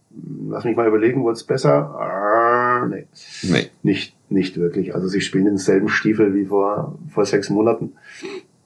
lass 0.47 0.63
mich 0.63 0.77
mal 0.77 0.87
überlegen, 0.87 1.23
wurde 1.23 1.33
es 1.33 1.43
besser? 1.43 1.95
Ah, 1.99 2.34
nee. 2.83 3.07
nee. 3.43 3.69
Nicht, 3.83 4.15
nicht 4.29 4.57
wirklich. 4.57 4.95
Also 4.95 5.07
sie 5.07 5.21
spielen 5.21 5.45
denselben 5.45 5.89
Stiefel 5.89 6.33
wie 6.33 6.45
vor, 6.45 6.97
vor 7.09 7.25
sechs 7.25 7.49
Monaten. 7.49 7.93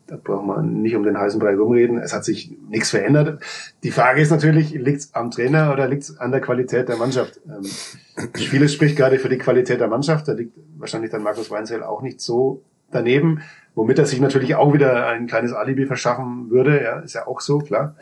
Da 0.08 0.16
braucht 0.16 0.48
man 0.48 0.82
nicht 0.82 0.96
um 0.96 1.04
den 1.04 1.20
heißen 1.20 1.40
Brei 1.40 1.56
rumreden. 1.56 2.00
Es 2.00 2.14
hat 2.14 2.26
sich 2.26 2.52
nichts 2.68 2.90
verändert. 2.90 3.44
Die 3.84 3.92
Frage 3.92 4.22
ist 4.22 4.32
natürlich, 4.32 4.72
liegt 4.74 5.00
es 5.02 5.14
am 5.14 5.30
Trainer 5.30 5.72
oder 5.72 5.88
liegt 5.88 6.04
es 6.04 6.18
an 6.18 6.32
der 6.32 6.42
Qualität 6.42 6.90
der 6.90 6.98
Mannschaft? 6.98 7.40
Ähm, 7.48 7.64
vieles 8.34 8.74
spricht 8.74 8.98
gerade 8.98 9.20
für 9.20 9.30
die 9.30 9.38
Qualität 9.38 9.80
der 9.80 9.88
Mannschaft. 9.88 10.28
Da 10.28 10.34
liegt 10.34 10.58
wahrscheinlich 10.80 11.12
dann 11.12 11.22
Markus 11.22 11.52
Weinzel 11.52 11.84
auch 11.84 12.02
nicht 12.02 12.22
so 12.22 12.64
daneben, 12.90 13.42
womit 13.76 14.00
er 14.00 14.08
sich 14.08 14.20
natürlich 14.20 14.56
auch 14.56 14.74
wieder 14.74 15.08
ein 15.08 15.28
kleines 15.28 15.54
Alibi 15.54 15.86
verschaffen 15.86 16.50
würde. 16.50 16.82
Ja, 16.82 17.00
ist 17.02 17.14
ja 17.14 17.28
auch 17.28 17.40
so, 17.40 17.60
klar. 17.60 17.96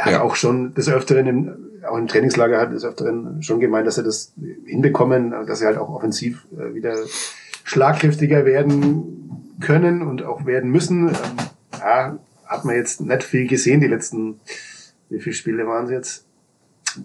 Er 0.00 0.06
hat 0.06 0.12
ja. 0.12 0.22
auch 0.22 0.34
schon 0.34 0.72
des 0.72 0.88
Öfteren, 0.88 1.26
im, 1.26 1.82
auch 1.86 1.98
im 1.98 2.08
Trainingslager 2.08 2.58
hat 2.58 2.72
des 2.72 2.86
Öfteren 2.86 3.42
schon 3.42 3.60
gemeint, 3.60 3.86
dass 3.86 3.98
er 3.98 4.04
das 4.04 4.32
hinbekommen, 4.64 5.32
dass 5.46 5.58
sie 5.58 5.66
halt 5.66 5.76
auch 5.76 5.90
offensiv 5.90 6.46
äh, 6.56 6.72
wieder 6.72 6.96
schlagkräftiger 7.64 8.46
werden 8.46 9.56
können 9.60 10.00
und 10.00 10.22
auch 10.22 10.46
werden 10.46 10.70
müssen. 10.70 11.08
Ähm, 11.08 11.14
ja, 11.78 12.18
hat 12.46 12.64
man 12.64 12.76
jetzt 12.76 13.02
nicht 13.02 13.22
viel 13.22 13.46
gesehen, 13.46 13.82
die 13.82 13.88
letzten, 13.88 14.40
wie 15.10 15.20
viele 15.20 15.34
Spiele 15.34 15.66
waren 15.66 15.84
es 15.84 15.90
jetzt? 15.90 16.26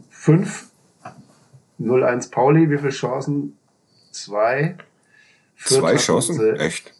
Fünf. 0.09 0.69
0-1 1.77 2.31
Pauli, 2.31 2.69
wie 2.69 2.77
viele 2.77 2.91
Chancen? 2.91 3.57
Zwei. 4.11 4.77
Fürth 5.55 5.81
Zwei 5.81 5.95
Chancen? 5.97 6.55
Echt? 6.55 6.93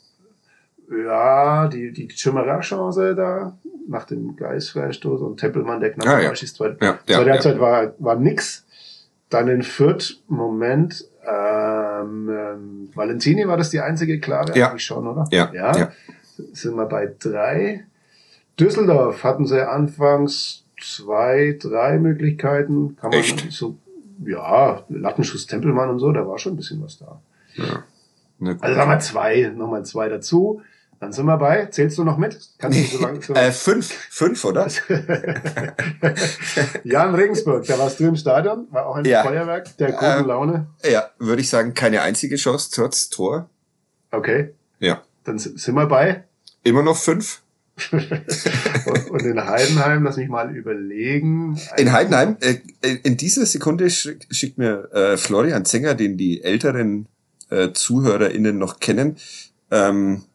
Ja, 0.92 1.70
die, 1.70 1.94
die 1.94 2.10
Chimera-Chance 2.10 3.16
da, 3.16 3.58
nach 3.88 4.06
dem 4.06 4.36
Geistfreistoß 4.36 5.22
und 5.22 5.40
Tempelmann, 5.40 5.80
der 5.80 5.92
knapp 5.92 6.08
ah, 6.08 6.22
ja. 6.22 6.36
schießt. 6.36 6.56
Zweite, 6.56 6.78
ja, 6.82 7.00
ja, 7.08 7.18
zweite 7.18 7.32
Halbzeit 7.32 7.56
ja. 7.56 7.62
war, 7.62 7.94
war 8.00 8.16
nix. 8.16 8.66
Dann 9.30 9.48
in 9.48 9.64
Fürth, 9.64 10.22
Moment, 10.28 11.06
ähm, 11.28 12.30
ähm, 12.30 12.90
Valentini 12.94 13.48
war 13.48 13.58
das 13.58 13.72
die 13.72 13.80
einzige 13.80 14.20
klare? 14.20 14.58
Ja. 14.58 14.78
schon, 14.78 15.08
oder? 15.08 15.26
Ja. 15.32 15.52
ja. 15.54 15.78
ja. 15.78 15.92
Sind 16.54 16.76
wir 16.76 16.86
bei 16.86 17.12
drei. 17.20 17.86
Düsseldorf 18.60 19.24
hatten 19.24 19.46
sie 19.46 19.68
anfangs 19.68 20.66
zwei, 20.82 21.58
drei 21.60 21.98
Möglichkeiten. 21.98 22.96
Kann 22.98 23.10
man 23.10 23.20
Echt? 23.20 23.52
so, 23.52 23.78
ja, 24.26 24.84
Lattenschuss 24.90 25.48
Tempelmann 25.48 25.90
und 25.90 26.00
so, 26.00 26.12
da 26.12 26.28
war 26.28 26.38
schon 26.38 26.54
ein 26.54 26.58
bisschen 26.58 26.82
was 26.84 26.98
da. 26.98 27.20
Ja. 27.56 27.84
Also 28.60 28.78
nochmal 28.78 29.02
zwei, 29.02 29.52
nochmal 29.56 29.86
zwei 29.86 30.10
dazu. 30.10 30.62
Dann 31.06 31.14
sind 31.14 31.28
wir 31.28 31.38
bei. 31.38 31.68
Zählst 31.68 32.00
du 32.00 32.04
noch 32.04 32.18
mit? 32.18 32.40
Kannst 32.58 32.80
du 32.80 32.98
so 32.98 33.04
lange 33.04 33.22
so 33.22 33.34
äh, 33.36 33.52
fünf, 33.52 33.94
fünf, 34.10 34.44
oder? 34.44 34.68
Jan 36.84 37.14
Regensburg, 37.14 37.64
da 37.68 37.78
warst 37.78 38.00
du 38.00 38.06
im 38.06 38.16
Stadion, 38.16 38.66
war 38.72 38.88
auch 38.88 38.96
ein 38.96 39.06
ja. 39.06 39.22
Feuerwerk 39.22 39.78
der 39.78 39.92
guten 39.92 40.04
äh, 40.04 40.22
Laune. 40.22 40.66
Ja, 40.84 41.12
würde 41.20 41.44
ich 41.44 41.50
sagen, 41.50 41.76
keine 41.76 42.02
einzige 42.02 42.38
Chance 42.38 42.72
trotz 42.74 43.10
Tor. 43.10 43.48
Okay. 44.10 44.56
Ja. 44.80 45.04
Dann 45.26 45.38
sind 45.38 45.76
wir 45.76 45.86
bei. 45.86 46.24
Immer 46.64 46.82
noch 46.82 46.98
fünf. 46.98 47.44
und 47.92 49.22
in 49.22 49.46
Heidenheim, 49.46 50.06
lass 50.06 50.18
mich 50.18 50.28
mal 50.28 50.56
überlegen. 50.56 51.62
In 51.78 51.92
Heidenheim, 51.92 52.38
äh, 52.40 52.56
in 53.04 53.16
dieser 53.16 53.46
Sekunde 53.46 53.92
schickt 53.92 54.58
mir 54.58 54.90
äh, 54.92 55.18
Florian 55.18 55.66
Zenger, 55.66 55.94
den 55.94 56.18
die 56.18 56.44
älteren 56.44 57.06
äh, 57.52 57.74
ZuhörerInnen 57.74 58.58
noch 58.58 58.80
kennen, 58.80 59.18
ähm, 59.70 60.16
äh, 60.16 60.35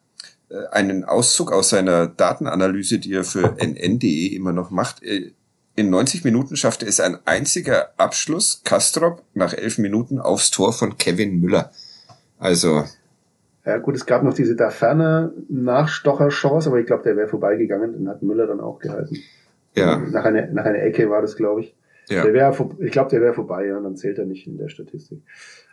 einen 0.71 1.03
Auszug 1.03 1.51
aus 1.51 1.69
seiner 1.69 2.07
Datenanalyse, 2.07 2.99
die 2.99 3.13
er 3.13 3.23
für 3.23 3.55
nn.de 3.57 4.27
immer 4.35 4.53
noch 4.53 4.71
macht. 4.71 5.03
Äh, 5.03 5.31
in 5.75 5.89
90 5.89 6.23
Minuten 6.25 6.55
schaffte 6.55 6.85
es 6.85 6.99
ein 6.99 7.17
einziger 7.25 7.91
Abschluss, 7.97 8.61
Kastrop, 8.65 9.23
nach 9.33 9.53
elf 9.53 9.77
Minuten 9.77 10.19
aufs 10.19 10.51
Tor 10.51 10.73
von 10.73 10.97
Kevin 10.97 11.39
Müller. 11.39 11.71
Also. 12.37 12.83
Ja 13.65 13.77
gut, 13.77 13.95
es 13.95 14.05
gab 14.05 14.23
noch 14.23 14.33
diese 14.33 14.55
da 14.55 14.69
ferne 14.69 15.33
Nachstocher-Chance, 15.49 16.69
aber 16.69 16.79
ich 16.79 16.87
glaube, 16.87 17.03
der 17.03 17.15
wäre 17.15 17.27
vorbeigegangen, 17.27 17.93
den 17.93 18.09
hat 18.09 18.21
Müller 18.21 18.47
dann 18.47 18.59
auch 18.59 18.79
gehalten. 18.79 19.17
Ja. 19.75 19.97
Nach 19.97 20.25
einer, 20.25 20.47
nach 20.47 20.65
einer 20.65 20.81
Ecke 20.81 21.09
war 21.09 21.21
das, 21.21 21.35
glaube 21.35 21.61
ich. 21.61 21.75
Ja. 22.09 22.23
Der 22.23 22.33
wäre, 22.33 22.69
ich 22.79 22.91
glaube, 22.91 23.09
der 23.09 23.21
wäre 23.21 23.33
vorbei, 23.33 23.67
ja, 23.67 23.77
und 23.77 23.83
dann 23.83 23.95
zählt 23.95 24.17
er 24.17 24.25
nicht 24.25 24.47
in 24.47 24.57
der 24.57 24.67
Statistik. 24.67 25.21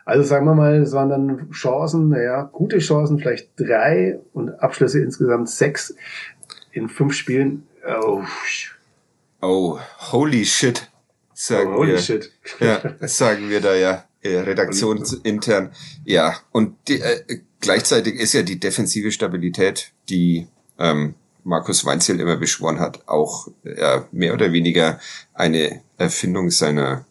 Also 0.09 0.23
sagen 0.23 0.45
wir 0.47 0.55
mal, 0.55 0.81
es 0.81 0.91
waren 0.91 1.09
dann 1.09 1.51
Chancen, 1.51 2.09
naja, 2.09 2.49
gute 2.51 2.79
Chancen, 2.79 3.19
vielleicht 3.19 3.51
drei 3.57 4.19
und 4.33 4.49
Abschlüsse 4.49 5.01
insgesamt 5.01 5.49
sechs 5.49 5.95
in 6.71 6.89
fünf 6.89 7.13
Spielen. 7.13 7.67
Oh, 7.87 8.23
oh 9.41 9.79
holy 10.11 10.45
shit, 10.45 10.89
sagen 11.35 11.73
oh, 11.73 11.77
holy 11.77 11.91
wir. 11.91 11.97
Shit. 11.99 12.31
Ja, 12.59 12.81
sagen 13.01 13.49
wir 13.49 13.61
da 13.61 13.75
ja 13.75 14.05
äh, 14.23 14.39
redaktionsintern. 14.39 15.73
Ja, 16.05 16.35
und 16.51 16.75
die, 16.87 17.01
äh, 17.01 17.41
gleichzeitig 17.59 18.15
ist 18.15 18.33
ja 18.33 18.41
die 18.41 18.59
defensive 18.59 19.11
Stabilität, 19.11 19.91
die 20.09 20.47
ähm, 20.79 21.13
Markus 21.43 21.85
Weinzel 21.85 22.19
immer 22.19 22.37
beschworen 22.37 22.79
hat, 22.79 23.07
auch 23.07 23.47
äh, 23.63 24.01
mehr 24.11 24.33
oder 24.33 24.51
weniger 24.53 24.99
eine 25.35 25.81
Erfindung 25.97 26.49
seiner, 26.49 27.05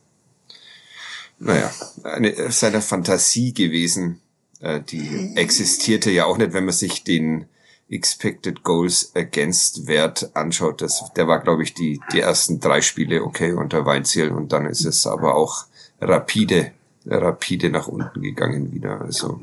naja, 1.38 1.70
eine, 2.04 2.50
seiner 2.50 2.80
Fantasie 2.80 3.54
gewesen. 3.54 4.20
Äh, 4.60 4.80
die 4.80 5.32
existierte 5.36 6.10
ja 6.10 6.24
auch 6.24 6.38
nicht, 6.38 6.52
wenn 6.52 6.64
man 6.64 6.74
sich 6.74 7.04
den 7.04 7.46
Expected 7.88 8.64
Goals 8.64 9.12
Against 9.14 9.86
Wert 9.86 10.30
anschaut. 10.34 10.82
Das, 10.82 11.12
der 11.16 11.26
war, 11.26 11.40
glaube 11.40 11.62
ich, 11.62 11.74
die, 11.74 12.00
die 12.12 12.20
ersten 12.20 12.60
drei 12.60 12.80
Spiele 12.80 13.22
okay 13.22 13.52
unter 13.52 13.86
Weinziel 13.86 14.30
und 14.30 14.52
dann 14.52 14.66
ist 14.66 14.84
es 14.84 15.06
aber 15.06 15.34
auch 15.34 15.66
rapide 16.00 16.72
rapide 17.10 17.70
nach 17.70 17.88
unten 17.88 18.20
gegangen 18.20 18.72
wieder. 18.72 19.00
Also 19.00 19.40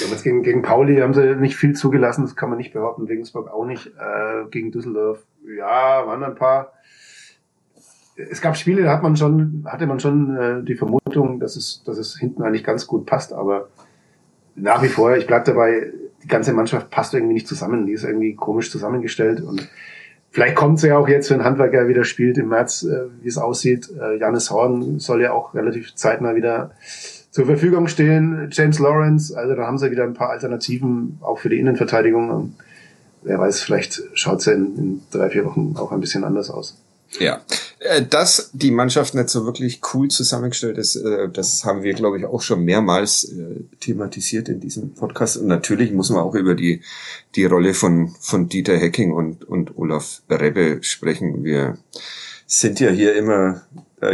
jetzt 0.00 0.24
gegen, 0.24 0.42
gegen 0.42 0.62
Pauli 0.62 0.98
haben 0.98 1.14
sie 1.14 1.36
nicht 1.36 1.56
viel 1.56 1.74
zugelassen, 1.74 2.22
das 2.22 2.36
kann 2.36 2.48
man 2.48 2.58
nicht 2.58 2.72
behaupten. 2.72 3.06
Regensburg 3.06 3.50
auch 3.50 3.64
nicht. 3.64 3.86
Äh, 3.86 4.48
gegen 4.50 4.72
Düsseldorf, 4.72 5.20
ja, 5.56 6.06
waren 6.06 6.24
ein 6.24 6.34
paar. 6.34 6.72
Es 8.30 8.40
gab 8.40 8.56
Spiele, 8.56 8.82
da 8.82 8.92
hat 8.92 9.02
man 9.02 9.16
schon, 9.16 9.64
hatte 9.66 9.86
man 9.86 10.00
schon 10.00 10.36
äh, 10.36 10.62
die 10.64 10.74
Vermutung, 10.74 11.38
dass 11.38 11.56
es, 11.56 11.82
dass 11.84 11.98
es 11.98 12.18
hinten 12.18 12.42
eigentlich 12.42 12.64
ganz 12.64 12.86
gut 12.86 13.06
passt, 13.06 13.32
aber 13.32 13.68
nach 14.56 14.82
wie 14.82 14.88
vor, 14.88 15.16
ich 15.16 15.26
bleib 15.26 15.44
dabei, 15.44 15.92
die 16.22 16.28
ganze 16.28 16.52
Mannschaft 16.52 16.90
passt 16.90 17.14
irgendwie 17.14 17.34
nicht 17.34 17.46
zusammen. 17.46 17.86
Die 17.86 17.92
ist 17.92 18.02
irgendwie 18.02 18.34
komisch 18.34 18.70
zusammengestellt 18.70 19.40
und 19.40 19.68
Vielleicht 20.30 20.56
kommt 20.56 20.76
es 20.76 20.84
ja 20.84 20.98
auch 20.98 21.08
jetzt, 21.08 21.30
wenn 21.30 21.42
Handwerker 21.42 21.88
wieder 21.88 22.04
spielt 22.04 22.36
im 22.36 22.48
März, 22.48 22.82
äh, 22.82 23.06
wie 23.22 23.28
es 23.28 23.38
aussieht. 23.38 23.88
Äh, 23.98 24.18
Janis 24.18 24.50
Horn 24.50 24.98
soll 24.98 25.22
ja 25.22 25.32
auch 25.32 25.54
relativ 25.54 25.94
zeitnah 25.94 26.36
wieder 26.36 26.72
zur 27.30 27.46
Verfügung 27.46 27.88
stehen. 27.88 28.48
James 28.52 28.78
Lawrence, 28.78 29.36
also 29.36 29.54
da 29.54 29.66
haben 29.66 29.78
sie 29.78 29.90
wieder 29.90 30.04
ein 30.04 30.14
paar 30.14 30.30
Alternativen 30.30 31.18
auch 31.22 31.38
für 31.38 31.48
die 31.48 31.58
Innenverteidigung. 31.58 32.30
Und 32.30 32.56
wer 33.22 33.38
weiß, 33.38 33.62
vielleicht 33.62 34.02
schaut 34.12 34.40
es 34.40 34.44
ja 34.44 34.52
in, 34.52 34.76
in 34.76 35.00
drei, 35.10 35.30
vier 35.30 35.46
Wochen 35.46 35.74
auch 35.78 35.92
ein 35.92 36.00
bisschen 36.00 36.24
anders 36.24 36.50
aus. 36.50 36.78
Ja, 37.18 37.42
äh, 37.78 38.04
dass 38.04 38.50
die 38.52 38.70
Mannschaft 38.70 39.14
nicht 39.14 39.28
so 39.30 39.46
wirklich 39.46 39.80
cool 39.94 40.08
zusammengestellt 40.08 40.78
ist, 40.78 40.96
äh, 40.96 41.28
das 41.28 41.64
haben 41.64 41.82
wir, 41.82 41.94
glaube 41.94 42.18
ich, 42.18 42.24
auch 42.26 42.42
schon 42.42 42.64
mehrmals 42.64 43.24
äh, 43.24 43.64
thematisiert 43.80 44.48
in 44.48 44.60
diesem 44.60 44.94
Podcast. 44.94 45.38
Und 45.38 45.46
natürlich 45.46 45.92
muss 45.92 46.10
man 46.10 46.20
auch 46.20 46.34
über 46.34 46.54
die, 46.54 46.82
die 47.34 47.46
Rolle 47.46 47.74
von, 47.74 48.14
von 48.20 48.48
Dieter 48.48 48.76
Hecking 48.76 49.12
und, 49.12 49.44
und 49.44 49.78
Olaf 49.78 50.22
Rebbe 50.28 50.82
sprechen. 50.82 51.44
Wir 51.44 51.78
sind 52.46 52.80
ja 52.80 52.90
hier 52.90 53.14
immer 53.14 53.62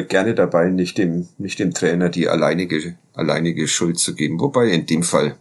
gerne 0.09 0.35
dabei, 0.35 0.71
nicht 0.71 0.97
dem, 0.97 1.29
nicht 1.39 1.59
dem 1.59 1.75
Trainer 1.75 2.09
die 2.09 2.29
alleinige, 2.29 2.97
alleinige 3.13 3.69
Schuld 3.69 3.99
zu 3.99 4.15
geben. 4.15 4.41
Wobei 4.41 4.69
in 4.69 4.87
dem 4.87 5.03
Fall, 5.03 5.37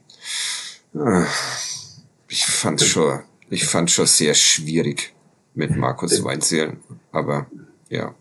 ich 2.27 2.45
fand 2.45 2.81
schon, 2.81 3.21
ich 3.49 3.65
fand 3.65 3.89
schon 3.89 4.05
sehr 4.05 4.33
schwierig 4.35 5.13
mit 5.53 5.75
Markus 5.75 6.23
Weinzierl. 6.23 6.77
Aber 7.11 7.47
ja. 7.89 8.13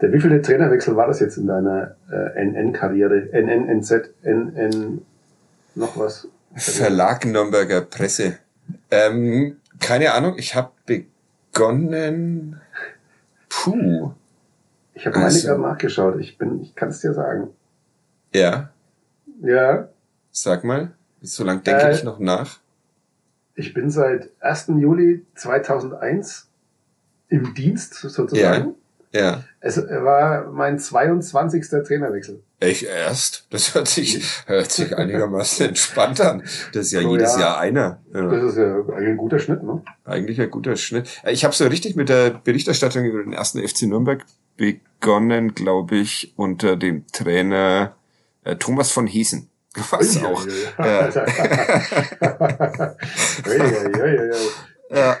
Der 0.00 0.12
wievielte 0.12 0.40
Trainerwechsel 0.40 0.96
war 0.96 1.06
das 1.06 1.20
jetzt 1.20 1.36
in 1.36 1.46
deiner 1.46 1.96
äh, 2.10 2.44
NN-Karriere? 2.44 3.28
NN, 3.32 3.80
NZ, 3.80 4.10
NN, 4.22 5.02
noch 5.74 5.98
was? 5.98 6.28
Verlag 6.54 7.26
Nürnberger 7.26 7.82
Presse. 7.82 8.38
Ähm, 8.90 9.56
keine 9.78 10.12
Ahnung, 10.12 10.34
ich 10.38 10.54
habe 10.54 10.72
begonnen. 10.86 12.60
Puh. 13.48 14.12
Ich 14.94 15.06
habe 15.06 15.16
also, 15.16 15.46
gerade 15.46 15.62
nachgeschaut. 15.62 16.20
Ich 16.20 16.38
bin, 16.38 16.60
ich 16.62 16.74
kann 16.74 16.88
es 16.90 17.00
dir 17.00 17.14
sagen. 17.14 17.50
Ja. 18.34 18.70
Ja. 19.42 19.88
Sag 20.30 20.64
mal, 20.64 20.92
so 21.22 21.44
lange 21.44 21.60
denke 21.60 21.82
äh, 21.82 21.94
ich 21.94 22.04
noch 22.04 22.18
nach. 22.18 22.58
Ich 23.54 23.74
bin 23.74 23.90
seit 23.90 24.30
1. 24.40 24.68
Juli 24.78 25.24
2001 25.34 26.49
im 27.30 27.54
Dienst 27.54 27.94
sozusagen. 27.94 28.74
Ja. 29.12 29.20
ja. 29.20 29.44
Es 29.60 29.78
war 29.78 30.50
mein 30.50 30.78
22. 30.78 31.68
Trainerwechsel. 31.68 32.42
Echt 32.60 32.82
erst? 32.82 33.46
Das 33.50 33.74
hört 33.74 33.88
sich, 33.88 34.22
hört 34.46 34.70
sich 34.70 34.96
einigermaßen 34.96 35.68
entspannt 35.68 36.20
an. 36.20 36.42
Das 36.72 36.86
ist 36.86 36.92
ja 36.92 37.00
oh, 37.00 37.12
jedes 37.12 37.34
ja. 37.34 37.40
Jahr 37.40 37.58
einer. 37.58 38.00
Ja. 38.12 38.28
Das 38.28 38.42
ist 38.42 38.58
ja 38.58 38.74
eigentlich 38.74 39.08
ein 39.08 39.16
guter 39.16 39.38
Schnitt, 39.38 39.62
ne? 39.62 39.82
Eigentlich 40.04 40.40
ein 40.40 40.50
guter 40.50 40.76
Schnitt. 40.76 41.08
Ich 41.26 41.44
habe 41.44 41.54
so 41.54 41.66
richtig 41.66 41.96
mit 41.96 42.08
der 42.08 42.30
Berichterstattung 42.30 43.04
über 43.04 43.22
den 43.22 43.32
ersten 43.32 43.66
FC 43.66 43.82
Nürnberg 43.82 44.24
begonnen, 44.56 45.54
glaube 45.54 45.96
ich, 45.96 46.34
unter 46.36 46.76
dem 46.76 47.06
Trainer 47.06 47.94
äh, 48.44 48.56
Thomas 48.56 48.90
von 48.90 49.06
Hiesen. 49.06 49.48
Was 49.90 50.16
ja, 50.16 50.24
auch. 50.26 50.46
Ja, 50.78 51.08
ja 54.90 55.16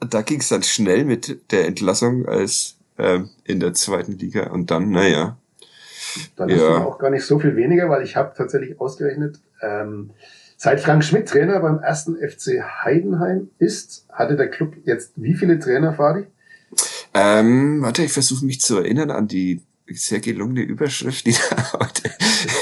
da 0.00 0.22
ging 0.22 0.40
es 0.40 0.48
dann 0.48 0.62
schnell 0.62 1.04
mit 1.04 1.50
der 1.50 1.66
Entlassung 1.66 2.26
als 2.26 2.76
äh, 2.96 3.20
in 3.44 3.60
der 3.60 3.74
zweiten 3.74 4.12
Liga 4.12 4.50
und 4.50 4.70
dann, 4.70 4.90
naja. 4.90 5.36
Dann 6.36 6.48
ja. 6.48 6.56
ist 6.56 6.84
auch 6.84 6.98
gar 6.98 7.10
nicht 7.10 7.24
so 7.24 7.38
viel 7.38 7.56
weniger, 7.56 7.88
weil 7.88 8.02
ich 8.02 8.16
habe 8.16 8.32
tatsächlich 8.36 8.80
ausgerechnet, 8.80 9.40
ähm, 9.62 10.10
seit 10.56 10.80
Frank 10.80 11.04
Schmidt 11.04 11.28
Trainer 11.28 11.60
beim 11.60 11.78
ersten 11.80 12.16
FC 12.16 12.62
Heidenheim 12.84 13.50
ist, 13.58 14.06
hatte 14.10 14.36
der 14.36 14.48
Club 14.48 14.74
jetzt 14.84 15.12
wie 15.16 15.34
viele 15.34 15.58
Trainer, 15.58 15.94
Fadi? 15.94 16.26
Ähm, 17.14 17.82
warte, 17.82 18.02
ich 18.02 18.12
versuche 18.12 18.44
mich 18.44 18.60
zu 18.60 18.78
erinnern 18.78 19.10
an 19.10 19.28
die 19.28 19.62
sehr 19.90 20.20
gelungene 20.20 20.62
Überschrift, 20.62 21.26
die 21.26 21.32
da 21.50 21.72
heute 21.72 22.10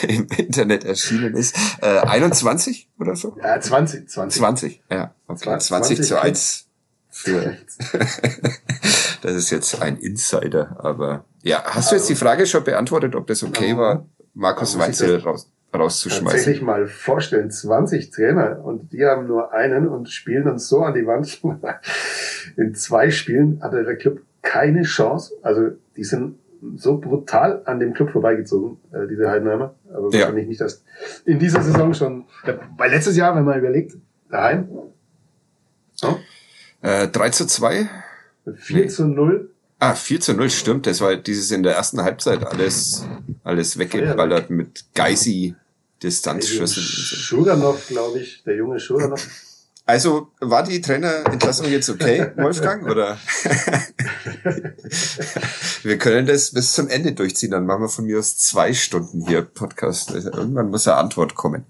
im 0.07 0.27
Internet 0.37 0.85
erschienen 0.85 1.35
ist. 1.35 1.57
Äh, 1.81 1.99
21 2.01 2.89
oder 2.99 3.17
so? 3.17 3.37
Ja, 3.43 3.61
20. 3.61 4.09
20, 4.09 4.39
20 4.41 4.83
ja. 4.91 5.15
Okay. 5.27 5.59
20, 5.59 5.69
20 5.69 6.03
zu 6.03 6.21
1 6.21 6.66
für. 7.17 7.57
das 9.23 9.35
ist 9.35 9.51
jetzt 9.51 9.81
ein 9.83 9.97
Insider, 9.97 10.77
aber 10.79 11.25
ja. 11.43 11.63
Hast 11.65 11.91
du 11.91 11.97
jetzt 11.97 12.09
die 12.09 12.15
Frage 12.15 12.47
schon 12.47 12.63
beantwortet, 12.65 13.15
ob 13.15 13.27
das 13.27 13.43
okay 13.43 13.77
war, 13.77 14.07
Markus 14.35 14.79
Weinzel 14.79 15.17
raus, 15.21 15.51
rauszuschmeißen? 15.75 16.37
Tatsächlich 16.37 16.63
mal 16.63 16.87
vorstellen, 16.87 17.51
20 17.51 18.11
Trainer 18.11 18.63
und 18.63 18.93
die 18.93 19.05
haben 19.05 19.27
nur 19.27 19.53
einen 19.53 19.89
und 19.89 20.11
spielen 20.11 20.47
uns 20.49 20.69
so 20.69 20.83
an 20.83 20.95
die 20.95 21.07
Wand. 21.07 21.41
In 22.57 22.75
zwei 22.75 23.11
Spielen 23.11 23.63
hatte 23.63 23.83
der 23.83 23.97
Club 23.97 24.21
keine 24.43 24.83
Chance. 24.83 25.35
Also 25.43 25.71
die 25.97 26.05
sind 26.05 26.39
so 26.77 26.99
brutal 26.99 27.63
an 27.65 27.81
dem 27.81 27.95
Club 27.95 28.11
vorbeigezogen, 28.11 28.79
äh, 28.93 29.07
diese 29.09 29.31
Heidenheimer. 29.31 29.75
Aber 29.89 30.11
ja. 30.11 30.21
wahrscheinlich 30.21 30.49
nicht, 30.49 30.61
dass 30.61 30.85
in 31.25 31.39
dieser 31.39 31.63
Saison 31.63 31.95
schon, 31.95 32.25
weil 32.77 32.91
letztes 32.91 33.17
Jahr, 33.17 33.35
wenn 33.37 33.45
man 33.45 33.59
überlegt, 33.59 33.97
daheim, 34.31 34.69
oh, 36.03 36.17
äh, 36.83 37.09
3 37.09 37.31
zu 37.31 37.47
2? 37.47 37.89
4 38.55 38.77
nee. 38.77 38.89
zu 38.89 39.07
0. 39.07 39.51
Ah, 39.79 39.95
4 39.95 40.21
zu 40.21 40.35
0, 40.35 40.51
stimmt. 40.51 40.87
Das 40.87 41.01
war 41.01 41.17
dieses 41.17 41.51
in 41.51 41.63
der 41.63 41.75
ersten 41.75 42.03
Halbzeit 42.03 42.45
alles, 42.45 43.05
alles 43.45 43.79
weggeballert 43.79 44.51
mit 44.51 44.85
Geisi 44.95 45.55
Distanzschüssen. 46.03 46.83
Schuranov, 46.83 47.87
glaube 47.89 48.21
ich, 48.21 48.43
der 48.45 48.57
junge 48.57 48.81
Schuranov. 48.81 49.27
Also 49.89 50.33
war 50.41 50.65
die 50.65 50.81
Trainerentlassung 50.81 51.69
jetzt 51.69 51.89
okay, 51.89 52.33
Wolfgang? 52.37 52.91
Oder? 52.91 53.17
wir 55.85 55.99
können 55.99 56.27
das 56.27 56.51
bis 56.51 56.73
zum 56.73 56.89
Ende 56.89 57.13
durchziehen, 57.13 57.53
dann 57.53 57.67
machen 57.67 57.83
wir 57.83 57.89
von 57.89 58.05
mir 58.05 58.19
aus 58.19 58.37
zwei 58.37 58.75
Stunden 58.75 59.25
hier 59.29 59.43
Podcast. 59.43 60.13
Also 60.13 60.33
irgendwann 60.33 60.71
muss 60.71 60.89
eine 60.89 60.97
Antwort 60.97 61.37
kommen. 61.37 61.67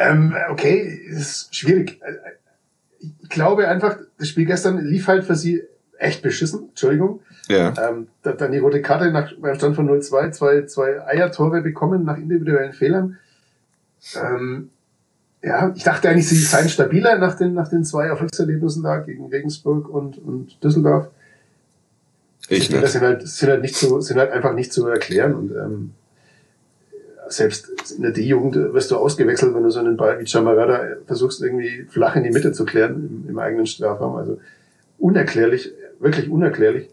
Ähm, 0.00 0.34
okay, 0.48 1.02
ist 1.10 1.54
schwierig 1.54 2.00
ich 3.22 3.28
glaube 3.28 3.68
einfach, 3.68 3.98
das 4.18 4.28
Spiel 4.28 4.46
gestern 4.46 4.84
lief 4.84 5.08
halt 5.08 5.24
für 5.24 5.36
sie 5.36 5.62
echt 5.98 6.22
beschissen, 6.22 6.68
Entschuldigung. 6.70 7.20
Ja. 7.48 7.72
Ähm, 7.78 8.08
dann 8.22 8.52
die 8.52 8.58
rote 8.58 8.82
Karte 8.82 9.10
nach, 9.10 9.32
beim 9.38 9.54
Stand 9.54 9.76
von 9.76 9.88
0-2, 9.88 10.30
zwei, 10.32 10.62
zwei 10.62 11.06
Eiertore 11.06 11.62
bekommen 11.62 12.04
nach 12.04 12.16
individuellen 12.16 12.72
Fehlern. 12.72 13.18
Ähm, 14.16 14.70
ja, 15.42 15.72
ich 15.74 15.84
dachte 15.84 16.08
eigentlich, 16.08 16.28
sie 16.28 16.36
seien 16.36 16.68
stabiler 16.68 17.18
nach 17.18 17.36
den, 17.36 17.54
nach 17.54 17.68
den 17.68 17.84
zwei 17.84 18.06
Erfolgserlebnissen 18.06 18.82
da 18.82 18.98
gegen 18.98 19.26
Regensburg 19.26 19.88
und, 19.88 20.18
und 20.18 20.62
Düsseldorf. 20.62 21.08
Ich 22.48 22.70
nicht. 22.70 22.82
Das 22.82 22.92
sind 22.92 23.02
halt, 23.02 23.26
sind 23.26 23.50
halt 23.50 23.62
nicht 23.62 23.76
so, 23.76 24.00
sind 24.00 24.18
halt 24.18 24.32
einfach 24.32 24.54
nicht 24.54 24.72
zu 24.72 24.86
erklären 24.86 25.34
und, 25.34 25.50
ähm, 25.52 25.90
selbst 27.28 27.92
in 27.96 28.02
der 28.02 28.12
D-Jugend 28.12 28.56
wirst 28.74 28.90
du 28.90 28.96
ausgewechselt, 28.96 29.54
wenn 29.54 29.62
du 29.62 29.70
so 29.70 29.80
einen 29.80 29.96
Ball 29.96 30.18
wie 30.20 30.26
Chamarada 30.26 30.96
versuchst, 31.06 31.42
irgendwie 31.42 31.86
flach 31.88 32.16
in 32.16 32.24
die 32.24 32.30
Mitte 32.30 32.52
zu 32.52 32.64
klären 32.64 33.22
im, 33.24 33.30
im 33.30 33.38
eigenen 33.38 33.66
Strafraum. 33.66 34.16
Also 34.16 34.38
unerklärlich, 34.98 35.72
wirklich 36.00 36.28
unerklärlich. 36.28 36.88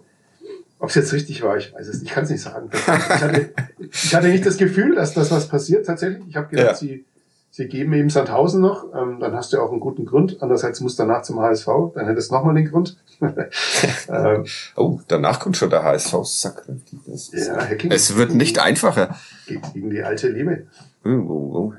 Ob 0.79 0.89
es 0.89 0.95
jetzt 0.95 1.13
richtig 1.13 1.43
war, 1.43 1.57
ich 1.57 1.73
weiß 1.73 1.87
es 1.87 1.99
nicht. 1.99 2.09
Ich 2.09 2.11
kann 2.11 2.23
es 2.23 2.31
nicht 2.31 2.41
sagen. 2.41 2.69
Ich 2.73 2.87
hatte, 2.87 3.49
ich 3.91 4.15
hatte 4.15 4.27
nicht 4.29 4.45
das 4.45 4.57
Gefühl, 4.57 4.95
dass 4.95 5.13
das 5.13 5.29
was 5.29 5.47
passiert 5.47 5.85
tatsächlich. 5.85 6.23
Ich 6.27 6.35
habe 6.35 6.47
gedacht, 6.47 6.67
ja. 6.67 6.73
sie, 6.73 7.05
sie 7.61 7.67
geben 7.67 7.93
eben 7.93 8.09
Sandhausen 8.09 8.61
noch. 8.61 8.85
Ähm, 8.95 9.19
dann 9.19 9.35
hast 9.35 9.53
du 9.53 9.61
auch 9.61 9.71
einen 9.71 9.79
guten 9.79 10.05
Grund. 10.05 10.37
Andererseits 10.41 10.81
muss 10.81 10.95
danach 10.95 11.21
zum 11.21 11.39
HSV. 11.39 11.67
Dann 11.93 12.07
hättest 12.07 12.31
du 12.31 12.35
nochmal 12.35 12.55
den 12.55 12.69
Grund. 12.69 12.97
ähm, 13.21 14.45
oh, 14.75 14.99
danach 15.07 15.39
kommt 15.39 15.57
schon 15.57 15.69
der 15.69 15.83
HSV. 15.83 16.15
Sack. 16.23 16.63
Ja. 17.31 17.67
Es 17.89 18.15
wird 18.17 18.33
nicht 18.33 18.59
einfacher. 18.59 19.15
Gegen 19.45 19.89
die 19.91 20.01
alte 20.01 20.29
Liebe. 20.29 20.65
Oh, 21.05 21.09
oh, 21.09 21.51
oh. 21.53 21.73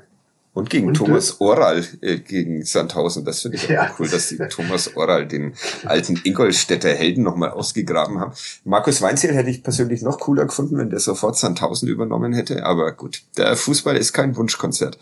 Und 0.53 0.69
gegen 0.69 0.89
und 0.89 0.93
Thomas 0.93 1.41
Oral 1.41 1.83
äh, 2.01 2.19
gegen 2.19 2.63
Sandhausen. 2.63 3.25
Das 3.25 3.41
finde 3.41 3.57
ich 3.57 3.67
ja. 3.67 3.87
auch 3.87 3.99
cool, 3.99 4.07
dass 4.07 4.29
die 4.29 4.37
Thomas 4.37 4.95
Oral 4.95 5.27
den 5.27 5.53
alten 5.83 6.21
Ingolstädter 6.23 6.89
Helden 6.89 7.23
nochmal 7.23 7.49
ausgegraben 7.49 8.19
haben. 8.19 8.33
Markus 8.63 9.01
Weinzierl 9.01 9.33
hätte 9.33 9.49
ich 9.49 9.63
persönlich 9.63 10.03
noch 10.03 10.19
cooler 10.19 10.45
gefunden, 10.45 10.77
wenn 10.77 10.91
der 10.91 10.99
sofort 10.99 11.37
Sandhausen 11.37 11.89
übernommen 11.89 12.33
hätte. 12.33 12.65
Aber 12.65 12.91
gut, 12.91 13.23
der 13.35 13.55
Fußball 13.55 13.97
ist 13.97 14.13
kein 14.13 14.35
Wunschkonzert. 14.35 14.99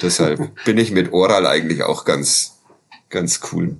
Deshalb 0.00 0.40
bin 0.64 0.78
ich 0.78 0.90
mit 0.90 1.12
Oral 1.12 1.46
eigentlich 1.46 1.82
auch 1.82 2.06
ganz, 2.06 2.58
ganz 3.10 3.40
cool. 3.52 3.76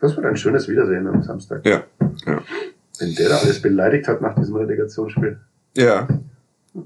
Das 0.00 0.16
wird 0.16 0.26
ein 0.26 0.36
schönes 0.36 0.68
Wiedersehen 0.68 1.06
am 1.06 1.22
Samstag. 1.22 1.64
Ja. 1.64 1.84
ja. 2.26 2.42
Wenn 2.98 3.14
der 3.14 3.28
da 3.28 3.38
alles 3.38 3.62
beleidigt 3.62 4.08
hat 4.08 4.20
nach 4.20 4.34
diesem 4.34 4.56
Relegationsspiel. 4.56 5.38
Ja, 5.76 6.08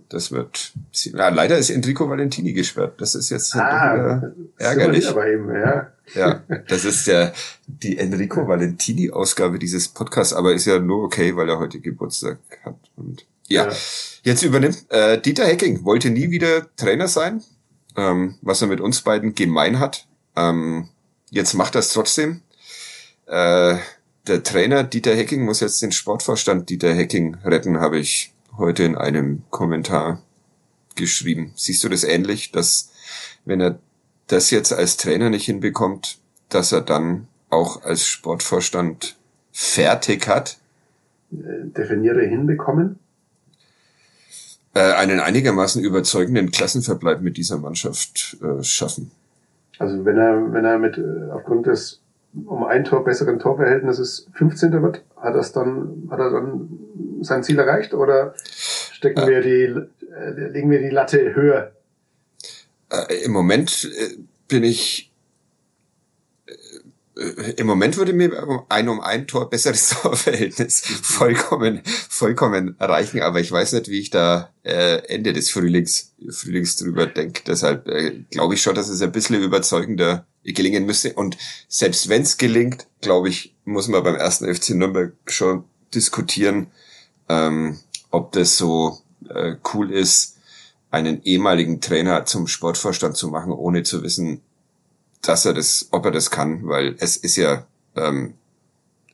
das 0.08 0.32
wird. 0.32 0.72
Ja, 0.92 1.28
leider 1.30 1.56
ist 1.56 1.70
Enrico 1.70 2.08
Valentini 2.08 2.52
gesperrt. 2.52 3.00
Das 3.00 3.14
ist 3.14 3.30
jetzt 3.30 3.54
ah, 3.56 4.32
ärgerlich. 4.58 5.08
Aber 5.08 5.26
eben, 5.26 5.50
ja. 5.54 5.92
ja, 6.14 6.42
das 6.68 6.84
ist 6.84 7.06
ja 7.06 7.32
die 7.66 7.98
Enrico 7.98 8.46
Valentini 8.46 9.10
Ausgabe 9.10 9.58
dieses 9.58 9.88
Podcasts, 9.88 10.34
aber 10.34 10.52
ist 10.52 10.66
ja 10.66 10.78
nur 10.78 11.04
okay, 11.04 11.34
weil 11.36 11.48
er 11.48 11.58
heute 11.58 11.80
Geburtstag 11.80 12.38
hat. 12.64 12.76
Und 12.96 13.24
ja, 13.46 13.68
ja. 13.68 13.76
jetzt 14.24 14.42
übernimmt 14.42 14.84
äh, 14.90 15.18
Dieter 15.20 15.46
Hecking 15.46 15.84
wollte 15.84 16.10
nie 16.10 16.30
wieder 16.30 16.66
Trainer 16.76 17.08
sein, 17.08 17.42
ähm, 17.96 18.36
was 18.42 18.60
er 18.60 18.68
mit 18.68 18.80
uns 18.80 19.00
beiden 19.00 19.34
gemein 19.34 19.80
hat. 19.80 20.06
Ähm, 20.36 20.88
jetzt 21.30 21.54
macht 21.54 21.74
er 21.74 21.80
es 21.80 21.92
trotzdem. 21.94 22.42
Äh, 23.26 23.76
der 24.26 24.42
Trainer 24.42 24.84
Dieter 24.84 25.14
Hecking 25.14 25.46
muss 25.46 25.60
jetzt 25.60 25.80
den 25.80 25.92
Sportvorstand 25.92 26.68
Dieter 26.68 26.92
Hecking 26.92 27.36
retten, 27.42 27.80
habe 27.80 27.98
ich 27.98 28.34
heute 28.58 28.84
in 28.84 28.96
einem 28.96 29.42
Kommentar 29.50 30.22
geschrieben. 30.96 31.52
Siehst 31.54 31.82
du 31.84 31.88
das 31.88 32.04
ähnlich, 32.04 32.52
dass 32.52 32.92
wenn 33.44 33.60
er 33.60 33.78
das 34.26 34.50
jetzt 34.50 34.72
als 34.72 34.96
Trainer 34.96 35.30
nicht 35.30 35.46
hinbekommt, 35.46 36.18
dass 36.48 36.72
er 36.72 36.82
dann 36.82 37.28
auch 37.50 37.82
als 37.82 38.06
Sportvorstand 38.06 39.16
fertig 39.52 40.28
hat? 40.28 40.58
Definiere 41.30 42.24
hinbekommen? 42.26 42.98
Äh, 44.74 44.92
einen 44.92 45.20
einigermaßen 45.20 45.82
überzeugenden 45.82 46.50
Klassenverbleib 46.50 47.22
mit 47.22 47.36
dieser 47.36 47.58
Mannschaft 47.58 48.36
äh, 48.42 48.62
schaffen. 48.62 49.10
Also 49.78 50.04
wenn 50.04 50.18
er, 50.18 50.52
wenn 50.52 50.64
er 50.64 50.78
mit 50.78 50.98
äh, 50.98 51.30
aufgrund 51.32 51.66
des 51.66 52.00
um 52.44 52.64
ein 52.64 52.84
Tor 52.84 53.04
besseren 53.04 53.38
Torverhältnisses 53.38 54.28
15. 54.34 54.82
wird, 54.82 55.02
hat 55.16 55.34
das 55.34 55.52
dann, 55.52 56.08
hat 56.10 56.20
er 56.20 56.30
dann 56.30 56.68
sein 57.22 57.42
Ziel 57.42 57.58
erreicht 57.58 57.94
oder 57.94 58.34
stecken 58.92 59.26
wir 59.26 59.40
die, 59.40 59.88
äh, 60.12 60.50
legen 60.50 60.70
wir 60.70 60.80
die 60.80 60.90
Latte 60.90 61.34
höher? 61.34 61.72
Äh, 62.90 63.24
Im 63.24 63.32
Moment 63.32 63.84
äh, 63.84 64.16
bin 64.48 64.64
ich 64.64 65.12
äh, 67.16 67.52
im 67.56 67.66
Moment 67.66 67.96
würde 67.96 68.12
mir 68.12 68.64
ein 68.68 68.88
um 68.88 69.00
ein 69.00 69.26
Tor 69.26 69.50
besseres 69.50 69.88
Torverhältnis 70.02 70.80
vollkommen, 71.02 71.82
vollkommen 71.84 72.76
reichen, 72.78 73.20
aber 73.22 73.40
ich 73.40 73.50
weiß 73.50 73.72
nicht, 73.72 73.88
wie 73.88 74.00
ich 74.00 74.10
da 74.10 74.52
äh, 74.62 74.98
Ende 75.08 75.32
des 75.32 75.50
Frühlings, 75.50 76.14
Frühlings 76.30 76.76
drüber 76.76 77.06
denke. 77.06 77.42
Deshalb 77.46 77.88
äh, 77.88 78.24
glaube 78.30 78.54
ich 78.54 78.62
schon, 78.62 78.74
dass 78.74 78.88
es 78.88 79.02
ein 79.02 79.12
bisschen 79.12 79.42
überzeugender 79.42 80.26
gelingen 80.44 80.86
müsste. 80.86 81.12
Und 81.12 81.36
selbst 81.68 82.08
wenn 82.08 82.22
es 82.22 82.38
gelingt, 82.38 82.86
glaube 83.00 83.28
ich, 83.28 83.54
muss 83.64 83.88
man 83.88 84.02
beim 84.02 84.14
ersten 84.14 84.52
FC 84.52 84.70
Nürnberg 84.70 85.12
schon 85.26 85.64
diskutieren, 85.94 86.68
ähm, 87.28 87.78
ob 88.10 88.32
das 88.32 88.56
so 88.56 88.98
äh, 89.28 89.56
cool 89.74 89.92
ist, 89.92 90.36
einen 90.90 91.22
ehemaligen 91.22 91.80
Trainer 91.80 92.24
zum 92.24 92.46
Sportvorstand 92.46 93.16
zu 93.16 93.28
machen, 93.28 93.52
ohne 93.52 93.82
zu 93.82 94.02
wissen, 94.02 94.40
dass 95.20 95.44
er 95.44 95.52
das, 95.52 95.88
ob 95.90 96.04
er 96.06 96.10
das 96.10 96.30
kann, 96.30 96.66
weil 96.66 96.96
es 96.98 97.16
ist 97.16 97.36
ja 97.36 97.66
ähm, 97.96 98.34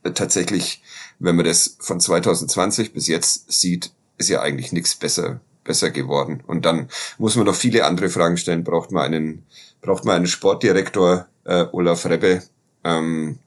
tatsächlich, 0.03 0.83
wenn 1.19 1.37
man 1.37 1.47
das 1.47 1.77
von 1.81 1.99
2020 1.99 2.93
bis 2.93 3.09
jetzt 3.09 3.53
sieht, 3.53 3.93
ist 4.19 4.29
ja 4.29 4.41
eigentlich 4.41 4.73
nichts 4.73 4.95
besser 4.95 5.41
besser 5.65 5.91
geworden. 5.91 6.43
Und 6.47 6.67
dann 6.67 6.89
muss 7.19 7.37
man 7.37 7.47
noch 7.47 7.55
viele 7.55 7.85
andere 7.85 8.11
Fragen 8.11 8.37
stellen. 8.37 8.63
Braucht 8.63 8.93
man 8.93 9.03
einen, 9.05 9.47
braucht 9.81 10.05
man 10.05 10.17
einen 10.17 10.27
Sportdirektor, 10.27 11.27
äh, 11.45 11.65
Olaf 11.73 12.07
Rebbe, 12.07 12.43
ähm, 12.85 13.39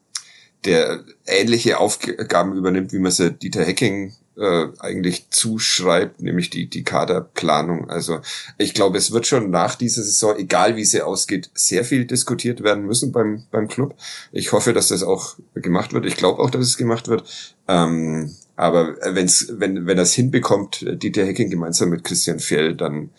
der 0.66 1.04
ähnliche 1.26 1.78
Aufgaben 1.78 2.54
übernimmt, 2.54 2.92
wie 2.92 3.00
man 3.00 3.12
sie 3.12 3.32
Dieter 3.32 3.64
Hecking 3.64 4.14
äh, 4.38 4.68
eigentlich 4.80 5.30
zuschreibt, 5.30 6.22
nämlich 6.22 6.50
die, 6.50 6.68
die 6.68 6.84
Kaderplanung. 6.84 7.90
Also 7.90 8.20
ich 8.58 8.74
glaube, 8.74 8.98
es 8.98 9.12
wird 9.12 9.28
schon 9.28 9.50
nach 9.50 9.76
dieser 9.76 10.04
Saison, 10.04 10.38
egal 10.38 10.76
wie 10.76 10.86
sie 10.86 11.02
ausgeht, 11.02 11.50
sehr 11.54 11.84
viel 11.84 12.06
diskutiert 12.06 12.64
werden 12.64 12.86
müssen 12.86 13.12
beim, 13.12 13.44
beim 13.52 13.68
Club. 13.68 13.96
Ich 14.32 14.52
hoffe, 14.52 14.74
dass 14.74 14.90
das 14.90 15.04
auch 15.04 15.36
gemacht 15.56 15.94
wird. 15.94 16.06
Ich 16.06 16.18
glaube 16.18 16.42
auch, 16.42 16.50
dass 16.50 16.66
es 16.66 16.78
gemacht 16.78 17.08
wird. 17.08 17.24
Ähm, 17.68 18.36
aber 18.56 18.96
wenn's, 19.14 19.48
wenn, 19.52 19.86
wenn 19.86 19.98
es 19.98 20.14
hinbekommt, 20.14 20.86
Dieter 21.02 21.26
Hecking 21.26 21.50
gemeinsam 21.50 21.90
mit 21.90 22.04
Christian 22.04 22.40
Fjell, 22.40 22.76
dann, 22.76 23.10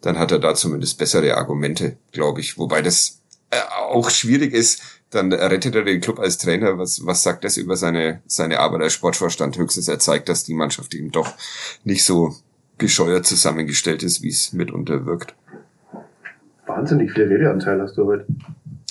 dann 0.00 0.18
hat 0.18 0.32
er 0.32 0.38
da 0.38 0.54
zumindest 0.54 0.98
bessere 0.98 1.36
Argumente, 1.36 1.96
glaube 2.12 2.40
ich. 2.40 2.58
Wobei 2.58 2.82
das 2.82 3.20
äh, 3.50 3.56
auch 3.90 4.10
schwierig 4.10 4.52
ist, 4.52 4.82
dann 5.10 5.32
rettet 5.32 5.74
er 5.74 5.84
den 5.84 6.00
Club 6.00 6.18
als 6.18 6.38
Trainer. 6.38 6.78
Was, 6.78 7.04
was 7.06 7.22
sagt 7.22 7.44
das 7.44 7.56
über 7.56 7.76
seine, 7.76 8.20
seine 8.26 8.60
Arbeit 8.60 8.82
als 8.82 8.92
Sportvorstand? 8.92 9.56
Höchstens 9.56 9.88
er 9.88 9.98
zeigt, 9.98 10.28
dass 10.28 10.44
die 10.44 10.54
Mannschaft 10.54 10.94
eben 10.94 11.10
doch 11.10 11.32
nicht 11.84 12.04
so 12.04 12.34
bescheuert 12.76 13.26
zusammengestellt 13.26 14.02
ist, 14.02 14.22
wie 14.22 14.28
es 14.28 14.52
mitunter 14.52 15.06
wirkt. 15.06 15.34
Wahnsinnig 16.66 17.12
viel 17.12 17.24
Redeanteil 17.24 17.80
hast 17.80 17.96
du 17.96 18.04
heute. 18.04 18.26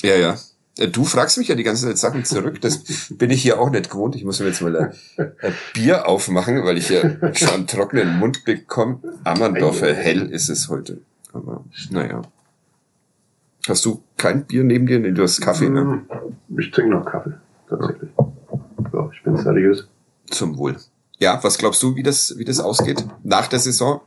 Ja, 0.01 0.15
ja. 0.15 0.37
Äh, 0.77 0.87
du 0.87 1.05
fragst 1.05 1.37
mich 1.37 1.47
ja 1.47 1.55
die 1.55 1.63
ganze 1.63 1.85
Zeit 1.85 1.97
Sachen 1.97 2.25
zurück. 2.25 2.61
Das 2.61 2.83
bin 3.09 3.29
ich 3.29 3.41
hier 3.41 3.59
auch 3.59 3.69
nicht 3.69 3.89
gewohnt. 3.89 4.15
Ich 4.15 4.23
muss 4.23 4.39
mir 4.39 4.47
jetzt 4.47 4.61
mal 4.61 4.75
ein, 4.75 4.93
ein 5.17 5.53
Bier 5.73 6.07
aufmachen, 6.07 6.63
weil 6.63 6.77
ich 6.77 6.87
hier 6.87 7.19
schon 7.33 7.49
einen 7.49 7.67
trockenen 7.67 8.17
Mund 8.17 8.43
bekomme. 8.45 8.99
Ammerndorfer 9.23 9.93
Hell 9.93 10.31
ist 10.31 10.49
es 10.49 10.69
heute. 10.69 11.01
Aber 11.33 11.63
naja. 11.91 12.23
Hast 13.67 13.85
du 13.85 14.01
kein 14.15 14.45
Bier 14.45 14.63
neben 14.63 14.87
dir? 14.87 14.99
Nee, 14.99 15.11
du 15.11 15.23
hast 15.23 15.41
Kaffee, 15.41 15.69
ne? 15.69 15.83
Mm, 15.83 16.59
ich 16.59 16.71
trinke 16.71 16.91
noch 16.91 17.05
Kaffee, 17.05 17.33
tatsächlich. 17.69 18.09
Ja, 18.93 19.09
ich 19.13 19.23
bin 19.23 19.35
seriös. 19.35 19.87
Zum 20.29 20.57
Wohl. 20.57 20.77
Ja, 21.19 21.39
was 21.43 21.57
glaubst 21.57 21.81
du, 21.83 21.95
wie 21.95 22.03
das, 22.03 22.37
wie 22.37 22.45
das 22.45 22.59
ausgeht 22.59 23.03
nach 23.23 23.47
der 23.47 23.59
Saison 23.59 24.01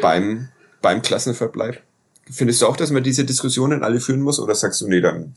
beim, 0.00 0.48
beim 0.80 1.02
Klassenverbleib? 1.02 1.82
Findest 2.30 2.62
du 2.62 2.66
auch, 2.66 2.76
dass 2.76 2.90
man 2.90 3.02
diese 3.02 3.24
Diskussionen 3.24 3.82
alle 3.82 4.00
führen 4.00 4.20
muss 4.20 4.38
oder 4.38 4.54
sagst 4.54 4.80
du, 4.80 4.88
nee, 4.88 5.00
dann, 5.00 5.34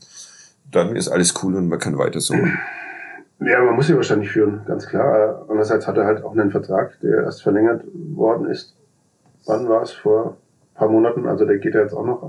dann 0.70 0.94
ist 0.96 1.08
alles 1.08 1.34
cool 1.42 1.56
und 1.56 1.68
man 1.68 1.80
kann 1.80 1.98
weiter 1.98 2.20
so? 2.20 2.34
Ja, 2.34 3.62
man 3.62 3.74
muss 3.74 3.88
sie 3.88 3.96
wahrscheinlich 3.96 4.30
führen, 4.30 4.60
ganz 4.66 4.86
klar. 4.86 5.44
Andererseits 5.48 5.86
hat 5.88 5.96
er 5.96 6.06
halt 6.06 6.22
auch 6.22 6.32
einen 6.32 6.52
Vertrag, 6.52 6.98
der 7.00 7.24
erst 7.24 7.42
verlängert 7.42 7.84
worden 7.92 8.46
ist. 8.46 8.74
Wann 9.44 9.68
war 9.68 9.82
es? 9.82 9.90
Vor 9.90 10.36
ein 10.72 10.78
paar 10.78 10.88
Monaten. 10.88 11.26
Also 11.26 11.44
der 11.44 11.58
geht 11.58 11.74
ja 11.74 11.80
jetzt 11.82 11.94
auch 11.94 12.06
noch 12.06 12.22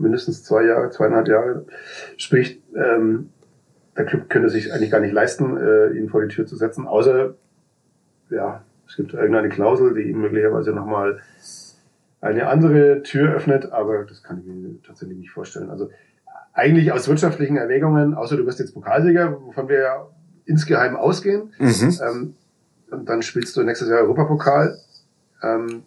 mindestens 0.00 0.42
zwei 0.42 0.64
Jahre, 0.64 0.90
zweieinhalb 0.90 1.28
Jahre. 1.28 1.66
Sprich, 2.16 2.60
ähm, 2.74 3.30
der 3.96 4.06
Club 4.06 4.28
könnte 4.28 4.48
sich 4.48 4.72
eigentlich 4.72 4.90
gar 4.90 5.00
nicht 5.00 5.12
leisten, 5.12 5.56
äh, 5.56 5.90
ihn 5.90 6.08
vor 6.08 6.22
die 6.22 6.28
Tür 6.28 6.46
zu 6.46 6.56
setzen, 6.56 6.86
außer, 6.86 7.34
ja, 8.30 8.62
es 8.88 8.96
gibt 8.96 9.14
irgendeine 9.14 9.48
Klausel, 9.48 9.94
die 9.94 10.10
ihm 10.10 10.20
möglicherweise 10.20 10.72
nochmal 10.72 11.20
eine 12.20 12.48
andere 12.48 13.02
Tür 13.02 13.34
öffnet, 13.34 13.72
aber 13.72 14.04
das 14.04 14.22
kann 14.22 14.40
ich 14.40 14.46
mir 14.46 14.82
tatsächlich 14.82 15.18
nicht 15.18 15.30
vorstellen. 15.30 15.70
Also 15.70 15.90
eigentlich 16.52 16.92
aus 16.92 17.08
wirtschaftlichen 17.08 17.56
Erwägungen, 17.56 18.14
außer 18.14 18.36
du 18.36 18.46
wirst 18.46 18.58
jetzt 18.58 18.74
Pokalsieger, 18.74 19.40
wovon 19.40 19.68
wir 19.68 19.80
ja 19.80 20.06
insgeheim 20.44 20.96
ausgehen, 20.96 21.52
mhm. 21.58 21.98
ähm, 22.02 22.34
und 22.90 23.08
dann 23.08 23.22
spielst 23.22 23.56
du 23.56 23.62
nächstes 23.62 23.88
Jahr 23.88 24.00
Europapokal, 24.00 24.76
ähm, 25.42 25.84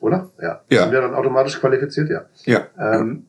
oder? 0.00 0.30
Ja. 0.40 0.62
ja. 0.70 0.82
Sind 0.82 0.92
wir 0.92 1.00
dann 1.00 1.14
automatisch 1.14 1.58
qualifiziert? 1.58 2.10
Ja. 2.10 2.26
Ja. 2.44 2.66
Ähm, 2.78 3.26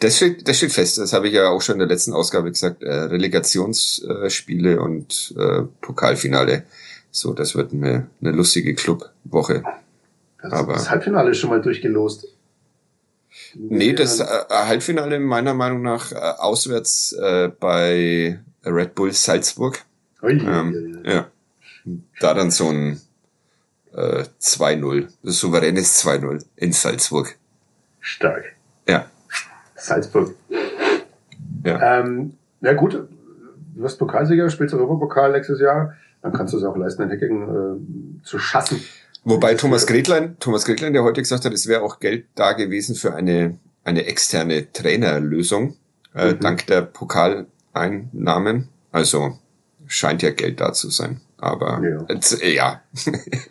das, 0.00 0.16
steht, 0.16 0.46
das 0.48 0.56
steht 0.56 0.72
fest. 0.72 0.98
Das 0.98 1.12
habe 1.12 1.28
ich 1.28 1.34
ja 1.34 1.48
auch 1.48 1.62
schon 1.62 1.74
in 1.74 1.80
der 1.80 1.88
letzten 1.88 2.12
Ausgabe 2.12 2.50
gesagt. 2.50 2.82
Äh, 2.82 2.92
Relegationsspiele 2.92 4.80
und 4.80 5.34
äh, 5.36 5.62
Pokalfinale. 5.80 6.64
So, 7.10 7.34
das 7.34 7.54
wird 7.54 7.72
eine, 7.72 8.08
eine 8.20 8.32
lustige 8.32 8.74
Clubwoche. 8.74 9.62
Das, 10.40 10.52
Aber 10.52 10.74
das 10.74 10.90
Halbfinale 10.90 11.30
ist 11.30 11.38
schon 11.38 11.50
mal 11.50 11.60
durchgelost. 11.60 12.26
Nee, 13.54 13.92
das 13.92 14.20
äh, 14.20 14.24
Halbfinale 14.50 15.20
meiner 15.20 15.54
Meinung 15.54 15.82
nach 15.82 16.12
äh, 16.12 16.16
auswärts 16.16 17.12
äh, 17.12 17.48
bei 17.48 18.40
Red 18.64 18.94
Bull 18.94 19.12
Salzburg. 19.12 19.80
Ui, 20.22 20.32
Ähm, 20.32 21.02
ja. 21.04 21.28
Da 22.20 22.34
dann 22.34 22.50
so 22.50 22.68
ein 22.68 23.00
äh, 23.94 24.24
2-0, 24.40 25.08
das 25.22 25.38
souveränes 25.38 26.02
2-0 26.04 26.44
in 26.56 26.72
Salzburg. 26.72 27.36
Stark. 28.00 28.44
Ja. 28.88 29.06
Salzburg. 29.76 30.34
Ja. 31.64 32.00
Ähm, 32.00 32.34
ja 32.60 32.72
gut, 32.74 32.94
du 32.94 33.08
wirst 33.82 33.98
Pokalsieger, 33.98 34.50
spielst 34.50 34.74
Europapokal 34.74 35.32
nächstes 35.32 35.60
Jahr, 35.60 35.94
dann 36.22 36.32
kannst 36.32 36.52
du 36.54 36.58
es 36.58 36.64
auch 36.64 36.76
leisten, 36.76 37.02
den 37.08 37.10
Hacking 37.10 37.42
äh, 38.22 38.24
zu 38.24 38.38
schaffen. 38.38 38.80
Wobei 39.24 39.54
Thomas 39.54 39.86
Gretlein, 39.86 40.36
Thomas 40.40 40.64
Gretlein, 40.64 40.92
der 40.92 41.04
heute 41.04 41.22
gesagt 41.22 41.44
hat, 41.44 41.52
es 41.52 41.68
wäre 41.68 41.82
auch 41.82 42.00
Geld 42.00 42.26
da 42.34 42.52
gewesen 42.54 42.96
für 42.96 43.14
eine, 43.14 43.56
eine 43.84 44.06
externe 44.06 44.72
Trainerlösung, 44.72 45.76
äh, 46.14 46.32
Mhm. 46.32 46.40
dank 46.40 46.66
der 46.66 46.82
Pokaleinnahmen. 46.82 48.68
Also 48.90 49.38
scheint 49.86 50.22
ja 50.22 50.30
Geld 50.30 50.60
da 50.60 50.72
zu 50.72 50.90
sein. 50.90 51.20
Aber 51.42 51.82
Ja. 51.82 52.06
Äh, 52.40 52.54
ja. 52.54 52.82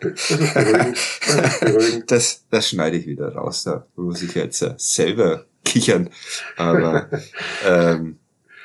Das 0.00 0.28
beruhigend. 0.54 0.96
Das 1.26 1.52
ist 1.52 1.60
beruhigend. 1.60 2.10
Das, 2.10 2.44
das 2.48 2.68
schneide 2.70 2.96
ich 2.96 3.06
wieder 3.06 3.34
raus. 3.34 3.64
Da 3.64 3.86
muss 3.96 4.22
ich 4.22 4.34
jetzt 4.34 4.64
selber 4.78 5.44
kichern. 5.62 6.08
Aber 6.56 7.10
ähm, 7.66 8.16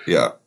ja. 0.05 0.39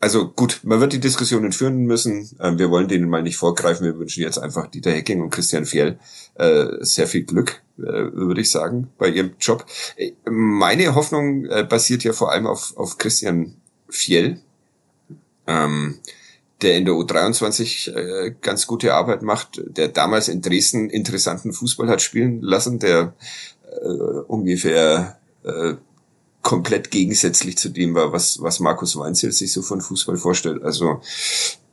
Also 0.00 0.28
gut, 0.30 0.58
man 0.64 0.80
wird 0.80 0.92
die 0.92 0.98
Diskussionen 0.98 1.52
führen 1.52 1.84
müssen. 1.84 2.28
Ähm, 2.40 2.58
wir 2.58 2.68
wollen 2.68 2.88
denen 2.88 3.08
mal 3.08 3.22
nicht 3.22 3.36
vorgreifen. 3.36 3.86
Wir 3.86 3.96
wünschen 3.96 4.24
jetzt 4.24 4.38
einfach 4.38 4.66
Dieter 4.66 4.90
Hecking 4.90 5.22
und 5.22 5.30
Christian 5.30 5.64
Fjell 5.64 6.00
äh, 6.34 6.66
sehr 6.80 7.06
viel 7.06 7.22
Glück, 7.22 7.62
äh, 7.78 7.82
würde 7.84 8.40
ich 8.40 8.50
sagen, 8.50 8.88
bei 8.98 9.08
ihrem 9.08 9.34
Job. 9.38 9.64
Äh, 9.96 10.14
Meine 10.28 10.96
Hoffnung 10.96 11.44
äh, 11.44 11.62
basiert 11.62 12.02
ja 12.02 12.12
vor 12.12 12.32
allem 12.32 12.48
auf, 12.48 12.76
auf 12.76 12.98
Christian 12.98 13.54
Fjell, 13.88 14.40
ähm, 15.46 16.00
der 16.62 16.76
in 16.76 16.84
der 16.84 16.94
U23 16.94 17.94
äh, 17.94 18.34
ganz 18.40 18.66
gute 18.66 18.94
Arbeit 18.94 19.22
macht, 19.22 19.60
der 19.66 19.88
damals 19.88 20.28
in 20.28 20.42
Dresden 20.42 20.90
interessanten 20.90 21.52
Fußball 21.52 21.88
hat 21.88 22.02
spielen 22.02 22.40
lassen, 22.40 22.78
der 22.78 23.14
äh, 23.82 23.86
ungefähr 24.26 25.18
äh, 25.44 25.74
komplett 26.42 26.90
gegensätzlich 26.90 27.56
zu 27.56 27.68
dem 27.68 27.94
war, 27.94 28.12
was, 28.12 28.42
was 28.42 28.60
Markus 28.60 28.96
Weinzel 28.96 29.32
sich 29.32 29.52
so 29.52 29.62
von 29.62 29.80
Fußball 29.80 30.16
vorstellt. 30.16 30.62
Also 30.62 31.00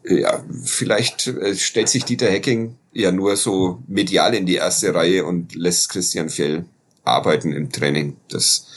äh, 0.03 0.21
ja, 0.21 0.43
vielleicht 0.63 1.27
äh, 1.27 1.55
stellt 1.55 1.89
sich 1.89 2.05
Dieter 2.05 2.29
Hecking 2.29 2.75
ja 2.93 3.11
nur 3.11 3.35
so 3.35 3.83
medial 3.87 4.33
in 4.33 4.45
die 4.45 4.55
erste 4.55 4.93
Reihe 4.93 5.25
und 5.25 5.55
lässt 5.55 5.89
Christian 5.89 6.29
Fjell 6.29 6.65
arbeiten 7.03 7.51
im 7.51 7.71
Training. 7.71 8.17
Das 8.29 8.67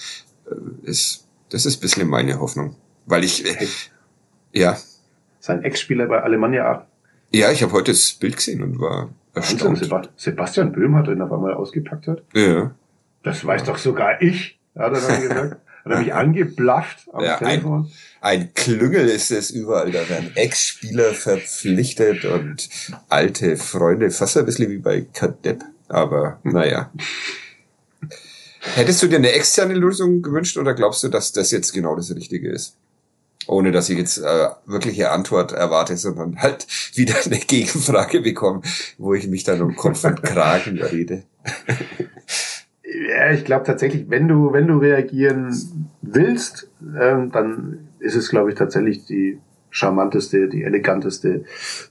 äh, 0.50 0.88
ist, 0.88 1.24
das 1.50 1.66
ist 1.66 1.78
bisschen 1.78 2.08
meine 2.08 2.40
Hoffnung. 2.40 2.76
Weil 3.04 3.24
ich, 3.24 3.44
ja, 4.52 4.78
Sein 5.44 5.64
Ex-Spieler 5.64 6.06
bei 6.06 6.22
Alemannia 6.22 6.64
Aachen. 6.70 6.86
ja, 7.32 7.50
ich 7.50 7.64
habe 7.64 7.72
heute 7.72 7.90
das 7.90 8.12
Bild 8.12 8.36
gesehen 8.36 8.62
und 8.62 8.78
war 8.78 9.10
Wahnsinn, 9.34 9.58
erstaunt. 9.58 9.78
Seba- 9.78 10.08
Sebastian 10.16 10.70
Böhm 10.70 10.94
hat 10.94 11.08
ihn 11.08 11.20
auf 11.20 11.32
einmal 11.32 11.54
ausgepackt 11.54 12.06
hat. 12.06 12.22
Ja, 12.32 12.70
Das 13.24 13.44
weiß 13.44 13.64
doch 13.64 13.76
sogar 13.78 14.22
ich, 14.22 14.58
hat 14.76 14.92
er 14.94 15.00
dann 15.00 15.20
gesagt. 15.20 15.56
Hat 15.84 15.92
er 15.92 15.98
mich 15.98 16.14
angeblafft 16.22 17.08
am 17.12 17.24
Ja, 17.24 17.38
ein- 17.38 17.48
Telefon. 17.60 17.90
ein 18.20 18.54
Klüngel 18.54 19.08
ist 19.08 19.32
es 19.32 19.50
überall. 19.50 19.90
Da 19.90 20.08
werden 20.08 20.30
Ex-Spieler 20.36 21.12
verpflichtet 21.12 22.24
und 22.24 22.68
alte 23.08 23.56
Freunde, 23.56 24.12
fast 24.12 24.36
ein 24.36 24.44
bisschen 24.46 24.70
wie 24.70 24.78
bei 24.78 25.00
Kadepp. 25.12 25.64
Aber 25.88 26.38
naja. 26.44 26.92
Hättest 28.76 29.02
du 29.02 29.08
dir 29.08 29.16
eine 29.16 29.32
externe 29.32 29.74
Lösung 29.74 30.22
gewünscht 30.22 30.56
oder 30.56 30.72
glaubst 30.74 31.02
du, 31.02 31.08
dass 31.08 31.32
das 31.32 31.50
jetzt 31.50 31.72
genau 31.72 31.96
das 31.96 32.14
Richtige 32.14 32.48
ist? 32.48 32.76
Ohne 33.46 33.72
dass 33.72 33.88
ich 33.88 33.98
jetzt 33.98 34.18
äh, 34.18 34.48
wirkliche 34.66 35.10
Antwort 35.10 35.52
erwarte, 35.52 35.96
sondern 35.96 36.36
halt 36.42 36.66
wieder 36.94 37.14
eine 37.24 37.38
Gegenfrage 37.38 38.20
bekomme, 38.20 38.62
wo 38.98 39.14
ich 39.14 39.26
mich 39.28 39.44
dann 39.44 39.62
um 39.62 39.76
Kopf 39.76 40.04
und 40.04 40.22
Kragen 40.22 40.80
rede. 40.80 41.24
Ja, 42.84 43.30
ich 43.30 43.44
glaube 43.44 43.64
tatsächlich, 43.64 44.10
wenn 44.10 44.28
du, 44.28 44.52
wenn 44.52 44.66
du 44.66 44.78
reagieren 44.78 45.54
willst, 46.02 46.68
ähm, 47.00 47.30
dann 47.32 47.88
ist 47.98 48.16
es, 48.16 48.28
glaube 48.28 48.50
ich, 48.50 48.56
tatsächlich 48.56 49.06
die 49.06 49.38
charmanteste, 49.70 50.48
die 50.48 50.62
eleganteste, 50.62 51.44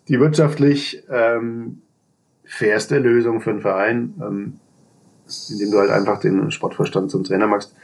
die 0.07 0.19
wirtschaftlich 0.19 1.03
ähm, 1.09 1.81
fairste 2.45 2.99
Lösung 2.99 3.41
für 3.41 3.49
einen 3.49 3.61
Verein, 3.61 4.13
ähm, 4.21 4.59
indem 5.49 5.71
du 5.71 5.79
halt 5.79 5.89
einfach 5.89 6.19
den 6.19 6.51
Sportverstand 6.51 7.09
zum 7.09 7.23
Trainer 7.23 7.47
machst. 7.47 7.75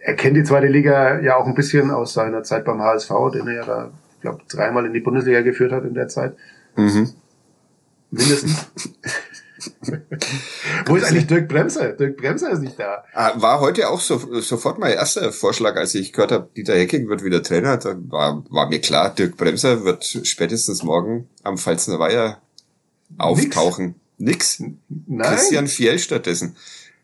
Er 0.00 0.14
kennt 0.14 0.36
die 0.36 0.44
zweite 0.44 0.66
Liga 0.68 1.20
ja 1.20 1.36
auch 1.36 1.46
ein 1.46 1.54
bisschen 1.54 1.90
aus 1.90 2.14
seiner 2.14 2.42
Zeit 2.42 2.64
beim 2.64 2.80
HSV, 2.80 3.10
den 3.32 3.48
er 3.48 3.54
ja 3.54 3.64
da, 3.64 3.90
ich 4.14 4.20
glaube, 4.20 4.42
dreimal 4.48 4.86
in 4.86 4.92
die 4.92 5.00
Bundesliga 5.00 5.40
geführt 5.42 5.72
hat 5.72 5.84
in 5.84 5.94
der 5.94 6.08
Zeit. 6.08 6.36
Mhm. 6.76 7.10
Mindestens. 8.10 8.68
Wo 10.86 10.96
ist 10.96 11.04
eigentlich 11.04 11.26
Dirk 11.26 11.48
Bremser? 11.48 11.92
Dirk 11.92 12.16
Bremser 12.16 12.50
ist 12.50 12.60
nicht 12.60 12.78
da. 12.78 13.04
Ah, 13.12 13.32
War 13.36 13.60
heute 13.60 13.88
auch 13.88 14.00
so, 14.00 14.40
sofort 14.40 14.78
mein 14.78 14.92
erster 14.92 15.32
Vorschlag, 15.32 15.76
als 15.76 15.94
ich 15.94 16.12
gehört 16.12 16.32
habe, 16.32 16.48
Dieter 16.56 16.74
Hecking 16.74 17.08
wird 17.08 17.24
wieder 17.24 17.42
Trainer. 17.42 17.76
Da 17.76 17.96
war, 18.08 18.44
war 18.50 18.68
mir 18.68 18.80
klar, 18.80 19.12
Dirk 19.14 19.36
Bremser 19.36 19.84
wird 19.84 20.04
spätestens 20.04 20.82
morgen 20.84 21.28
am 21.42 21.58
Pfalzner 21.58 21.98
Weiher 21.98 22.38
auftauchen. 23.18 23.96
Nix. 24.18 24.62
Nein, 24.88 25.28
Christian 25.28 25.66
Fjell 25.66 25.98
stattdessen. 25.98 26.56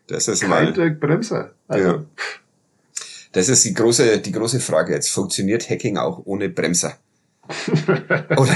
Das 0.07 0.27
ist 0.27 0.41
kein 0.41 0.49
mal, 0.49 0.73
Dirk 0.73 0.99
Bremser. 0.99 1.51
Also, 1.67 1.87
Ja. 1.87 2.05
Das 3.35 3.49
ist 3.49 3.65
die 3.65 3.73
große, 3.73 4.19
die 4.21 4.31
große 4.31 4.61
Frage 4.61 4.93
jetzt. 4.93 5.11
Funktioniert 5.11 5.69
Hacking 5.69 5.97
auch 5.97 6.21
ohne 6.23 6.47
Bremser? 6.47 6.93
Oder 8.37 8.55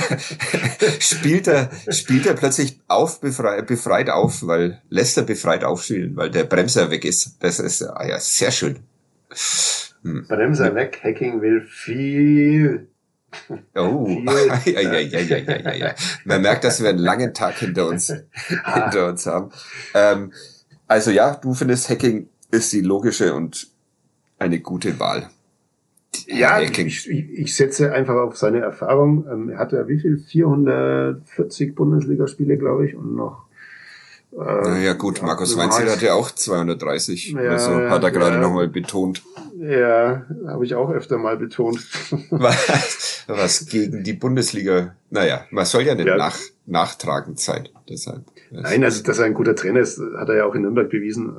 spielt 0.99 1.47
er, 1.47 1.69
spielt 1.89 2.25
er 2.25 2.33
plötzlich 2.33 2.79
auf, 2.87 3.19
befreit, 3.19 3.67
befreit 3.67 4.09
auf, 4.09 4.47
weil 4.47 4.81
lässt 4.89 5.17
er 5.17 5.23
befreit 5.23 5.65
aufspielen, 5.65 6.15
weil 6.15 6.31
der 6.31 6.45
Bremser 6.45 6.89
weg 6.91 7.03
ist. 7.03 7.35
Das 7.41 7.59
ist, 7.59 7.83
ah 7.83 8.07
ja, 8.07 8.19
sehr 8.19 8.51
schön. 8.51 8.79
Bremser 10.01 10.73
weg, 10.75 11.01
Hacking 11.03 11.41
will 11.41 11.67
viel. 11.69 12.87
Oh, 13.75 14.05
Viel. 14.63 14.73
ja, 14.73 14.81
ja, 14.81 14.99
ja, 14.99 15.19
ja, 15.19 15.37
ja, 15.37 15.57
ja, 15.57 15.73
ja. 15.73 15.95
Man 16.23 16.41
merkt, 16.41 16.63
dass 16.63 16.81
wir 16.81 16.89
einen 16.89 16.99
langen 16.99 17.33
Tag 17.33 17.59
hinter 17.59 17.85
uns, 17.85 18.11
hinter 18.47 19.07
uns 19.07 19.25
haben. 19.25 19.51
Ähm, 19.93 20.31
also 20.87 21.11
ja, 21.11 21.35
du 21.35 21.53
findest 21.53 21.89
Hacking 21.89 22.29
ist 22.49 22.71
die 22.71 22.81
logische 22.81 23.35
und 23.35 23.67
eine 24.39 24.59
gute 24.59 24.99
Wahl. 24.99 25.29
Ja, 26.27 26.59
ich, 26.59 27.07
ich, 27.09 27.55
setze 27.55 27.91
einfach 27.93 28.15
auf 28.15 28.37
seine 28.37 28.59
Erfahrung. 28.59 29.25
Ähm, 29.31 29.49
er 29.49 29.59
hatte 29.59 29.77
ja 29.77 29.87
wie 29.87 29.99
viel? 29.99 30.17
440 30.17 31.75
Bundesligaspiele, 31.75 32.57
glaube 32.57 32.87
ich, 32.87 32.95
und 32.95 33.15
noch. 33.15 33.45
Äh, 34.31 34.35
Naja 34.37 34.93
gut, 34.93 35.21
Markus 35.21 35.55
normal- 35.55 35.69
Weinzel 35.71 35.91
hat 35.91 36.01
ja 36.01 36.13
auch 36.13 36.31
230. 36.31 37.31
Ja, 37.31 37.39
also 37.51 37.75
hat 37.89 38.03
er 38.03 38.11
gerade 38.11 38.35
ja. 38.35 38.41
nochmal 38.41 38.67
betont. 38.67 39.23
Ja, 39.57 40.25
habe 40.47 40.65
ich 40.65 40.75
auch 40.75 40.89
öfter 40.91 41.17
mal 41.17 41.37
betont. 41.37 41.79
Was, 42.29 43.23
was 43.27 43.65
gegen 43.67 44.03
die 44.03 44.13
Bundesliga. 44.13 44.95
Naja, 45.09 45.45
man 45.51 45.65
soll 45.65 45.83
ja 45.83 45.93
nicht 45.95 46.07
Ja. 46.07 46.15
nach, 46.17 46.37
nachtragen 46.65 47.35
Zeit. 47.37 47.71
Deshalb. 47.89 48.23
Nein, 48.51 48.83
also 48.83 49.03
dass 49.03 49.19
er 49.19 49.25
ein 49.25 49.33
guter 49.33 49.55
Trainer 49.55 49.81
ist, 49.81 49.99
hat 50.17 50.29
er 50.29 50.37
ja 50.37 50.45
auch 50.45 50.55
in 50.55 50.61
Nürnberg 50.63 50.89
bewiesen, 50.89 51.35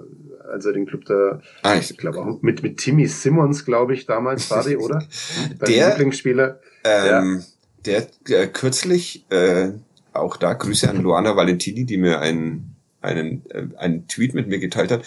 als 0.51 0.67
er 0.67 0.73
den 0.73 0.87
Club 0.87 1.05
da, 1.07 1.41
Ah, 1.63 1.77
ich 1.77 1.97
glaube 1.97 2.19
auch 2.21 2.43
mit, 2.43 2.63
mit 2.63 2.77
Timmy 2.79 3.07
Simmons, 3.07 3.65
glaube 3.65 3.95
ich, 3.95 4.07
damals 4.07 4.51
war 4.51 4.65
die, 4.65 4.77
oder? 4.77 4.99
Dein 5.59 5.69
Der- 5.71 5.89
Lieblingsspieler. 5.91 6.61
Ähm, 6.85 7.45
Der 7.85 8.07
äh, 8.29 8.47
kürzlich, 8.49 9.25
äh, 9.31 9.71
auch 10.13 10.37
da 10.37 10.53
Grüße 10.55 10.89
an 10.91 11.03
Luana 11.03 11.37
Valentini, 11.37 11.85
die 11.85 11.97
mir 11.97 12.21
einen, 12.21 12.75
einen, 13.01 13.43
äh, 13.51 13.67
einen 13.79 14.07
Tweet 14.09 14.35
mit 14.35 14.49
mir 14.49 14.59
geteilt 14.59 14.91
hat, 14.91 15.03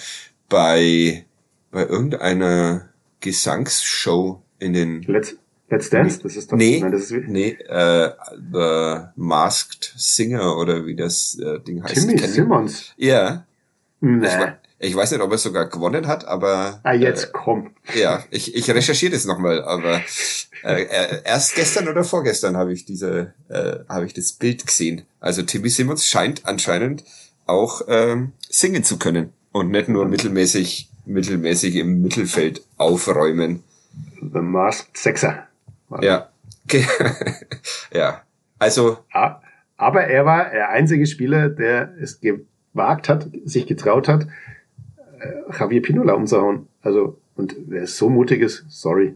bei, 0.49 1.25
bei 1.71 1.85
irgendeiner 1.85 2.89
Gesangsshow 3.19 4.41
in 4.59 4.73
den 4.73 5.01
Let's, 5.03 5.35
Let's 5.69 5.89
Dance, 5.89 6.19
das 6.23 6.35
ist 6.35 6.51
doch, 6.51 6.57
Nee, 6.57 6.79
nein, 6.81 6.91
das 6.91 7.09
ist 7.11 7.27
nee, 7.27 7.57
äh, 7.67 8.11
The 8.51 9.07
Masked 9.15 9.93
Singer 9.97 10.57
oder 10.57 10.85
wie 10.85 10.95
das 10.95 11.37
äh, 11.39 11.59
Ding 11.59 11.83
heißt. 11.83 11.95
Timmy? 11.95 12.17
Simmons. 12.19 12.93
Ja. 12.97 13.45
Nee. 13.99 14.27
Ich 14.83 14.95
weiß 14.95 15.11
nicht, 15.11 15.21
ob 15.21 15.31
er 15.31 15.37
sogar 15.37 15.67
gewonnen 15.69 16.07
hat, 16.07 16.25
aber 16.25 16.79
Ah, 16.83 16.93
jetzt 16.93 17.31
komm. 17.33 17.71
äh, 17.93 18.01
ja, 18.01 18.23
ich, 18.29 18.55
ich 18.55 18.69
recherchiere 18.69 19.13
das 19.13 19.25
nochmal, 19.25 19.63
aber 19.63 20.01
äh, 20.63 20.83
äh, 20.83 21.21
erst 21.23 21.55
gestern 21.55 21.87
oder 21.87 22.03
vorgestern 22.03 22.57
habe 22.57 22.73
ich 22.73 22.85
diese, 22.85 23.33
äh, 23.49 23.77
habe 23.89 24.05
ich 24.05 24.13
das 24.13 24.33
Bild 24.33 24.65
gesehen. 24.65 25.03
Also 25.19 25.41
Timmy 25.43 25.69
Simmons 25.69 26.07
scheint 26.07 26.45
anscheinend 26.45 27.03
auch 27.45 27.81
ähm, 27.87 28.33
singen 28.49 28.83
zu 28.83 28.97
können 28.97 29.33
und 29.51 29.71
nicht 29.71 29.89
nur 29.89 30.05
mittelmäßig, 30.05 30.89
mittelmäßig 31.05 31.75
im 31.75 32.01
Mittelfeld 32.01 32.61
aufräumen. 32.77 33.63
The 34.21 34.39
Masked 34.39 34.97
Sexer. 34.97 35.47
Ja. 36.01 36.29
Okay. 36.65 36.85
ja. 37.93 38.21
Also 38.59 38.99
Ah, 39.11 39.41
Aber 39.77 40.05
er 40.05 40.25
war 40.25 40.49
der 40.49 40.69
einzige 40.69 41.05
Spieler, 41.05 41.49
der 41.49 41.93
es 42.01 42.19
gewagt 42.21 43.09
hat, 43.09 43.27
sich 43.45 43.67
getraut 43.67 44.07
hat, 44.07 44.27
äh, 45.23 45.59
Javier 45.59 45.81
Pinola 45.81 46.13
umzuhauen. 46.13 46.67
Also, 46.81 47.17
und 47.35 47.55
wer 47.67 47.87
so 47.87 48.09
mutig 48.09 48.41
ist, 48.41 48.65
sorry. 48.69 49.15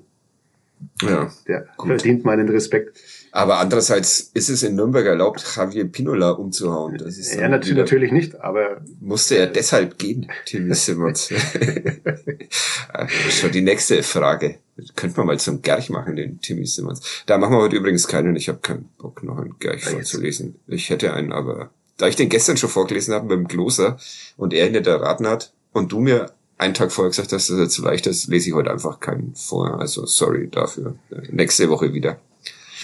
Ja, 1.01 1.31
der 1.47 1.67
gut. 1.75 1.87
verdient 1.87 2.23
meinen 2.23 2.49
Respekt. 2.49 2.97
Aber 3.31 3.57
andererseits 3.57 4.31
ist 4.33 4.49
es 4.49 4.61
in 4.61 4.75
Nürnberg 4.75 5.05
erlaubt, 5.05 5.43
Javier 5.55 5.85
Pinola 5.85 6.31
umzuhauen. 6.31 6.97
Das 6.97 7.17
ist 7.17 7.35
ja, 7.35 7.49
natürlich, 7.49 7.77
natürlich 7.77 8.11
nicht, 8.11 8.39
aber. 8.41 8.81
Musste 8.99 9.37
er 9.37 9.47
deshalb 9.47 9.97
gehen, 9.97 10.29
Timmy 10.45 10.73
Simmons? 10.75 11.29
schon 13.29 13.51
die 13.51 13.61
nächste 13.61 14.03
Frage. 14.03 14.59
Könnte 14.95 15.17
man 15.17 15.27
mal 15.27 15.39
zum 15.39 15.63
Gerch 15.63 15.89
machen, 15.89 16.15
den 16.15 16.39
Timmy 16.41 16.67
Simmons. 16.67 17.23
Da 17.25 17.37
machen 17.37 17.53
wir 17.53 17.61
heute 17.61 17.75
übrigens 17.75 18.07
keinen. 18.07 18.35
Ich 18.35 18.47
habe 18.47 18.59
keinen 18.59 18.89
Bock, 18.99 19.23
noch 19.23 19.37
einen 19.37 19.57
Gerch 19.59 19.85
ja, 19.85 19.91
vorzulesen. 19.91 20.55
Ich 20.67 20.89
hätte 20.91 21.13
einen, 21.13 21.31
aber 21.31 21.71
da 21.97 22.07
ich 22.07 22.15
den 22.15 22.29
gestern 22.29 22.57
schon 22.57 22.69
vorgelesen 22.69 23.13
habe 23.15 23.27
beim 23.27 23.47
Gloser 23.47 23.97
und 24.37 24.53
er 24.53 24.67
ihn 24.67 24.73
nicht 24.73 24.85
erraten 24.85 25.27
hat 25.27 25.51
und 25.77 25.91
du 25.91 25.99
mir 25.99 26.31
einen 26.57 26.73
Tag 26.73 26.91
vorher 26.91 27.09
gesagt 27.09 27.31
hast, 27.31 27.49
dass 27.49 27.57
er 27.57 27.69
zu 27.69 27.83
leicht 27.83 28.07
ist, 28.07 28.27
lese 28.27 28.49
ich 28.49 28.55
heute 28.55 28.71
einfach 28.71 28.99
keinen 28.99 29.35
vor. 29.35 29.79
Also 29.79 30.05
sorry 30.05 30.49
dafür. 30.49 30.95
Nächste 31.31 31.69
Woche 31.69 31.93
wieder. 31.93 32.19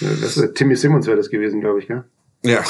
Das, 0.00 0.36
äh, 0.36 0.52
Timmy 0.52 0.76
Simmons 0.76 1.06
wäre 1.06 1.16
das 1.16 1.30
gewesen, 1.30 1.60
glaube 1.60 1.80
ich, 1.80 1.88
gell? 1.88 2.04
Ja, 2.44 2.62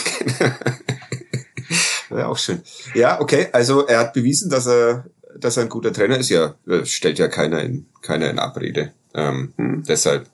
wäre 2.09 2.29
auch 2.29 2.39
schön. 2.39 2.63
Ja, 2.95 3.21
okay. 3.21 3.49
Also 3.53 3.87
er 3.87 3.99
hat 3.99 4.13
bewiesen, 4.13 4.51
dass 4.51 4.67
er, 4.67 5.07
dass 5.37 5.57
er 5.57 5.65
ein 5.65 5.69
guter 5.69 5.93
Trainer 5.93 6.19
ist. 6.19 6.29
Ja, 6.29 6.55
stellt 6.85 7.19
ja 7.19 7.29
keiner 7.29 7.63
in, 7.63 7.87
keiner 8.03 8.31
in 8.31 8.39
Abrede. 8.39 8.93
Ähm, 9.15 9.53
hm. 9.57 9.83
Deshalb 9.87 10.27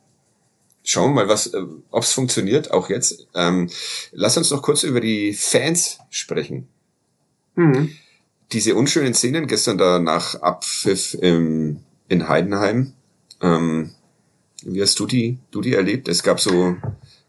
schauen 0.84 1.12
wir 1.12 1.24
mal, 1.24 1.28
was, 1.28 1.46
äh, 1.48 1.62
ob 1.90 2.02
es 2.02 2.12
funktioniert, 2.12 2.70
auch 2.70 2.90
jetzt. 2.90 3.28
Ähm, 3.34 3.70
lass 4.12 4.36
uns 4.36 4.50
noch 4.50 4.62
kurz 4.62 4.82
über 4.82 5.00
die 5.00 5.32
Fans 5.32 5.98
sprechen. 6.10 6.68
Mhm 7.54 7.96
diese 8.52 8.74
unschönen 8.74 9.14
Szenen 9.14 9.46
gestern 9.46 9.78
da 9.78 9.98
nach 9.98 10.40
Abpfiff 10.42 11.14
im, 11.14 11.80
in 12.08 12.28
Heidenheim, 12.28 12.92
ähm, 13.40 13.90
wie 14.62 14.82
hast 14.82 14.98
du 14.98 15.06
die, 15.06 15.38
du 15.50 15.60
die 15.60 15.74
erlebt? 15.74 16.08
Es 16.08 16.22
gab 16.22 16.40
so 16.40 16.76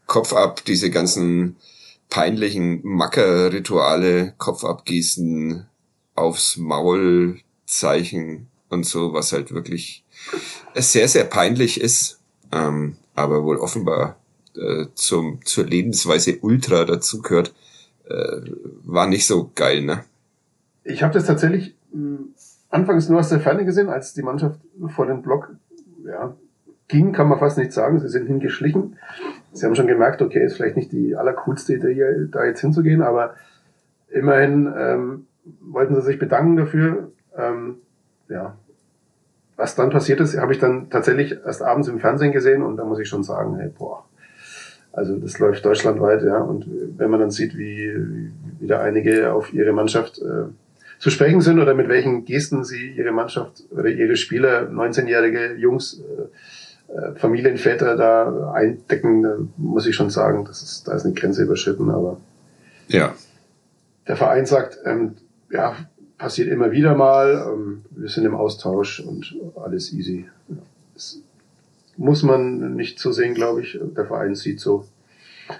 Kopf 0.06 0.32
ab, 0.32 0.64
diese 0.64 0.90
ganzen 0.90 1.56
peinlichen 2.10 2.80
Mackerrituale, 2.82 4.34
Kopf 4.36 4.64
abgießen, 4.64 5.66
aufs 6.14 6.56
Maul 6.58 7.40
Zeichen 7.64 8.48
und 8.68 8.84
so, 8.84 9.14
was 9.14 9.32
halt 9.32 9.52
wirklich 9.52 10.04
sehr, 10.74 11.08
sehr 11.08 11.24
peinlich 11.24 11.80
ist, 11.80 12.20
ähm, 12.50 12.96
aber 13.14 13.44
wohl 13.44 13.56
offenbar 13.56 14.18
äh, 14.56 14.86
zum, 14.94 15.40
zur 15.44 15.64
Lebensweise 15.64 16.38
Ultra 16.40 16.84
dazugehört, 16.84 17.54
äh, 18.08 18.40
war 18.82 19.06
nicht 19.06 19.26
so 19.26 19.50
geil, 19.54 19.82
ne? 19.82 20.04
Ich 20.84 21.02
habe 21.02 21.14
das 21.14 21.26
tatsächlich 21.26 21.76
mh, 21.92 22.18
hm, 22.18 22.34
anfangs 22.70 23.08
nur 23.08 23.20
aus 23.20 23.28
der 23.28 23.40
Ferne 23.40 23.64
gesehen, 23.64 23.88
als 23.88 24.14
die 24.14 24.22
Mannschaft 24.22 24.60
vor 24.88 25.06
den 25.06 25.22
Block 25.22 25.50
ja, 26.04 26.34
ging, 26.88 27.12
kann 27.12 27.28
man 27.28 27.38
fast 27.38 27.58
nicht 27.58 27.72
sagen. 27.72 28.00
Sie 28.00 28.08
sind 28.08 28.26
hingeschlichen. 28.26 28.96
Sie 29.52 29.66
haben 29.66 29.74
schon 29.74 29.86
gemerkt, 29.86 30.22
okay, 30.22 30.44
ist 30.44 30.56
vielleicht 30.56 30.76
nicht 30.76 30.92
die 30.92 31.14
allercoolste 31.14 31.74
Idee, 31.74 32.28
da 32.30 32.44
jetzt 32.44 32.60
hinzugehen, 32.60 33.02
aber 33.02 33.34
immerhin 34.08 34.72
ähm, 34.76 35.26
wollten 35.60 35.94
sie 35.94 36.02
sich 36.02 36.18
bedanken 36.18 36.56
dafür. 36.56 37.12
Ähm, 37.36 37.76
ja, 38.28 38.56
was 39.56 39.74
dann 39.74 39.90
passiert 39.90 40.20
ist, 40.20 40.38
habe 40.38 40.52
ich 40.52 40.58
dann 40.58 40.88
tatsächlich 40.90 41.38
erst 41.44 41.62
abends 41.62 41.88
im 41.88 42.00
Fernsehen 42.00 42.32
gesehen 42.32 42.62
und 42.62 42.76
da 42.76 42.84
muss 42.84 42.98
ich 42.98 43.08
schon 43.08 43.22
sagen, 43.22 43.56
hey, 43.56 43.68
boah, 43.68 44.04
also 44.92 45.16
das 45.16 45.38
läuft 45.38 45.64
deutschlandweit, 45.64 46.22
ja. 46.22 46.38
Und 46.38 46.66
wenn 46.96 47.10
man 47.10 47.20
dann 47.20 47.30
sieht, 47.30 47.56
wie 47.56 48.30
wie 48.58 48.66
da 48.66 48.80
einige 48.80 49.32
auf 49.32 49.52
ihre 49.52 49.72
Mannschaft 49.72 50.18
äh, 50.18 50.44
zu 51.02 51.10
sprechen 51.10 51.40
sind 51.40 51.58
oder 51.58 51.74
mit 51.74 51.88
welchen 51.88 52.24
Gesten 52.24 52.64
sie 52.64 52.92
ihre 52.92 53.10
Mannschaft 53.10 53.64
oder 53.72 53.88
ihre 53.88 54.14
Spieler, 54.14 54.70
19-jährige 54.70 55.54
Jungs, 55.56 56.00
äh, 56.00 56.94
äh, 56.94 57.16
Familienväter 57.16 57.96
da 57.96 58.52
eindecken, 58.52 59.22
da 59.24 59.36
muss 59.56 59.84
ich 59.86 59.96
schon 59.96 60.10
sagen, 60.10 60.44
das 60.44 60.62
ist, 60.62 60.86
da 60.86 60.94
ist 60.94 61.04
eine 61.04 61.14
Grenze 61.14 61.42
überschritten, 61.42 61.90
aber 61.90 62.18
ja. 62.86 63.16
der 64.06 64.14
Verein 64.14 64.46
sagt, 64.46 64.78
ähm, 64.84 65.16
ja, 65.50 65.74
passiert 66.18 66.46
immer 66.46 66.70
wieder 66.70 66.94
mal, 66.94 67.48
ähm, 67.52 67.82
wir 67.90 68.08
sind 68.08 68.24
im 68.24 68.36
Austausch 68.36 69.00
und 69.00 69.34
alles 69.56 69.92
easy. 69.92 70.28
Das 70.94 71.18
muss 71.96 72.22
man 72.22 72.76
nicht 72.76 73.00
so 73.00 73.10
sehen, 73.10 73.34
glaube 73.34 73.62
ich. 73.62 73.76
Der 73.96 74.06
Verein 74.06 74.36
sieht 74.36 74.60
so. 74.60 74.86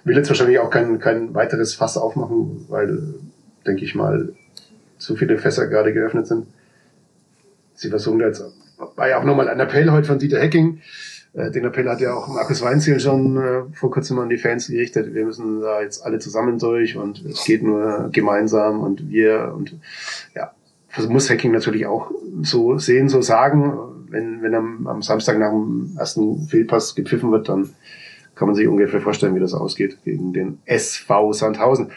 Will 0.05 0.17
jetzt 0.17 0.29
wahrscheinlich 0.29 0.61
auch 0.61 0.71
kein, 0.71 1.01
kein 1.01 1.35
weiteres 1.35 1.75
Fass 1.75 1.97
aufmachen, 1.97 2.67
weil, 2.69 3.15
denke 3.67 3.85
ich 3.85 3.97
mal, 3.97 4.33
zu 5.03 5.17
viele 5.17 5.39
Fässer 5.39 5.67
gerade 5.67 5.93
geöffnet 5.93 6.27
sind. 6.27 6.47
Sie 7.75 7.91
versuchen 7.91 8.21
da 8.21 8.27
jetzt, 8.27 8.45
war 8.97 9.09
ja 9.09 9.19
auch 9.19 9.25
nochmal 9.25 9.49
ein 9.49 9.59
Appell 9.59 9.91
heute 9.91 10.07
von 10.07 10.19
Dieter 10.19 10.39
Hecking. 10.39 10.81
Äh, 11.35 11.51
den 11.51 11.65
Appell 11.65 11.89
hat 11.89 12.01
ja 12.01 12.15
auch 12.15 12.29
Markus 12.29 12.63
Weinziel 12.63 13.01
schon 13.01 13.37
äh, 13.37 13.63
vor 13.75 13.91
kurzem 13.91 14.19
an 14.21 14.29
die 14.29 14.39
Fans 14.39 14.69
gerichtet. 14.69 15.13
Wir 15.15 15.25
müssen 15.25 15.61
da 15.61 15.83
jetzt 15.83 16.05
alle 16.05 16.21
zusammen 16.21 16.59
durch 16.59 16.97
und 16.97 17.25
es 17.25 17.45
geht 17.45 17.63
nur 17.63 18.11
gemeinsam 18.13 18.81
und 18.81 19.11
wir 19.11 19.53
und 19.57 19.75
ja, 20.35 20.53
das 20.95 21.09
muss 21.09 21.29
Hacking 21.29 21.53
natürlich 21.53 21.87
auch 21.87 22.11
so 22.43 22.79
sehen, 22.79 23.09
so 23.09 23.23
sagen. 23.23 23.73
Wenn, 24.09 24.43
wenn 24.43 24.55
am, 24.55 24.87
am 24.87 25.01
Samstag 25.01 25.39
nach 25.39 25.51
dem 25.51 25.97
ersten 25.99 26.47
Fehlpass 26.47 26.95
gepfiffen 26.95 27.33
wird, 27.33 27.49
dann 27.49 27.71
kann 28.35 28.47
man 28.47 28.55
sich 28.55 28.69
ungefähr 28.69 29.01
vorstellen, 29.01 29.35
wie 29.35 29.41
das 29.41 29.55
ausgeht 29.55 29.99
gegen 30.05 30.35
den 30.35 30.59
SV 30.67 31.33
Sandhausen. 31.33 31.91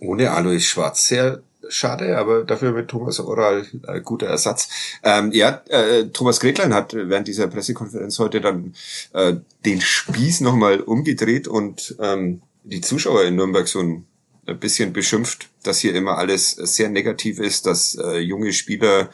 Ohne 0.00 0.32
Alois 0.32 0.60
Schwarz. 0.60 1.06
Sehr 1.06 1.42
schade, 1.68 2.18
aber 2.18 2.44
dafür 2.44 2.72
mit 2.72 2.88
Thomas 2.88 3.20
Oral 3.20 3.66
äh, 3.86 4.00
guter 4.00 4.26
Ersatz. 4.26 4.68
Ähm, 5.02 5.32
ja, 5.32 5.62
äh, 5.68 6.06
Thomas 6.06 6.40
Gretlein 6.40 6.74
hat 6.74 6.94
während 6.94 7.28
dieser 7.28 7.48
Pressekonferenz 7.48 8.18
heute 8.18 8.40
dann 8.40 8.74
äh, 9.12 9.36
den 9.64 9.80
Spieß 9.80 10.40
nochmal 10.40 10.80
umgedreht 10.80 11.48
und 11.48 11.96
ähm, 12.00 12.42
die 12.64 12.80
Zuschauer 12.80 13.24
in 13.24 13.36
Nürnberg 13.36 13.66
so 13.66 13.80
ein 13.80 14.06
bisschen 14.60 14.92
beschimpft, 14.92 15.48
dass 15.62 15.80
hier 15.80 15.94
immer 15.94 16.18
alles 16.18 16.52
sehr 16.52 16.88
negativ 16.88 17.38
ist, 17.38 17.66
dass 17.66 17.94
äh, 17.96 18.18
junge 18.18 18.52
Spieler 18.52 19.10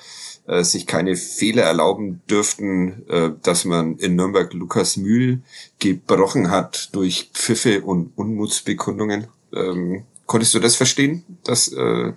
äh, 0.46 0.62
sich 0.62 0.86
keine 0.86 1.16
Fehler 1.16 1.62
erlauben 1.62 2.22
dürften, 2.28 3.08
äh, 3.08 3.30
dass 3.42 3.64
man 3.64 3.96
in 3.96 4.14
Nürnberg 4.16 4.52
Lukas 4.52 4.96
Mühl 4.96 5.42
gebrochen 5.78 6.50
hat 6.50 6.90
durch 6.92 7.30
Pfiffe 7.32 7.82
und 7.82 8.12
Unmutsbekundungen. 8.16 9.26
Ähm, 9.54 10.04
konntest 10.26 10.54
du 10.54 10.58
das 10.58 10.76
verstehen, 10.76 11.24
dass 11.44 11.72
äh, 11.72 12.12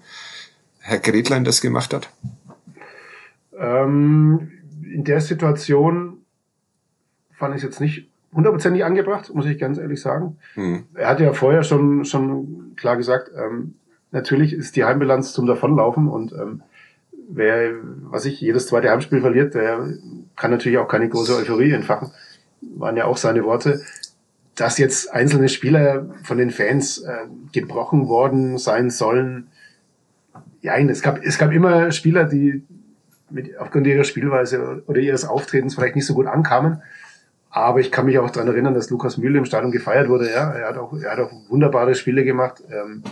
Herr 0.80 1.00
Gretlein 1.00 1.44
das 1.44 1.62
gemacht 1.62 1.94
hat? 1.94 2.10
Ähm, 3.58 4.52
in 4.84 5.04
der 5.04 5.22
Situation 5.22 6.20
fand 7.32 7.56
ich 7.56 7.64
es 7.64 7.64
jetzt 7.64 7.82
nicht 7.82 8.10
hundertprozentig 8.34 8.84
angebracht, 8.84 9.34
muss 9.34 9.46
ich 9.46 9.60
ganz 9.60 9.78
ehrlich 9.78 10.02
sagen. 10.02 10.38
Hm. 10.54 10.86
Er 10.94 11.10
hat 11.10 11.20
ja 11.20 11.34
vorher 11.34 11.64
schon, 11.64 12.06
schon 12.06 12.74
klar 12.76 12.98
gesagt, 12.98 13.32
ähm, 13.36 13.76
natürlich 14.12 14.54
ist 14.54 14.76
die 14.76 14.84
Heimbilanz 14.84 15.34
zum 15.34 15.46
Davonlaufen 15.46 16.08
und 16.08 16.34
ähm, 16.34 16.62
wer, 17.30 17.74
was 18.04 18.26
ich, 18.26 18.40
jedes 18.40 18.68
zweite 18.68 18.90
Heimspiel 18.90 19.22
verliert, 19.22 19.54
der 19.54 19.88
kann 20.36 20.52
natürlich 20.52 20.78
auch 20.78 20.88
keine 20.88 21.10
große 21.10 21.36
Euphorie 21.36 21.72
entfachen. 21.72 22.12
Waren 22.62 22.98
ja 22.98 23.06
auch 23.06 23.18
seine 23.18 23.44
Worte. 23.44 23.82
Dass 24.58 24.78
jetzt 24.78 25.14
einzelne 25.14 25.50
Spieler 25.50 26.10
von 26.24 26.38
den 26.38 26.52
Fans 26.52 27.00
äh, 27.00 27.28
gebrochen 27.54 28.08
worden 28.08 28.58
sein 28.58 28.90
sollen, 28.90 29.48
ja, 30.62 30.76
es 30.78 31.02
gab, 31.02 31.24
es 31.24 31.38
gab 31.38 31.54
immer 31.54 31.92
Spieler, 31.92 32.26
die 32.26 32.64
mit, 33.30 33.58
aufgrund 33.58 33.88
ihrer 33.88 34.04
Spielweise 34.04 34.84
oder 34.88 35.00
ihres 35.00 35.26
Auftretens 35.26 35.76
vielleicht 35.76 35.96
nicht 35.96 36.06
so 36.06 36.14
gut 36.14 36.28
ankamen. 36.28 36.82
Aber 37.50 37.80
ich 37.80 37.92
kann 37.92 38.06
mich 38.06 38.20
auch 38.20 38.30
daran 38.30 38.50
erinnern, 38.50 38.74
dass 38.74 38.90
Lukas 38.90 39.18
Mühle 39.18 39.38
im 39.38 39.46
Stadion 39.46 39.72
gefeiert 39.72 40.10
wurde. 40.10 40.30
Ja, 40.30 40.52
er 40.52 40.70
hat 40.70 40.78
auch, 40.78 40.94
er 40.94 41.12
hat 41.12 41.20
auch 41.20 41.32
wunderbare 41.50 41.96
Spiele 41.96 42.24
gemacht. 42.24 42.64
Ähm, 42.70 43.04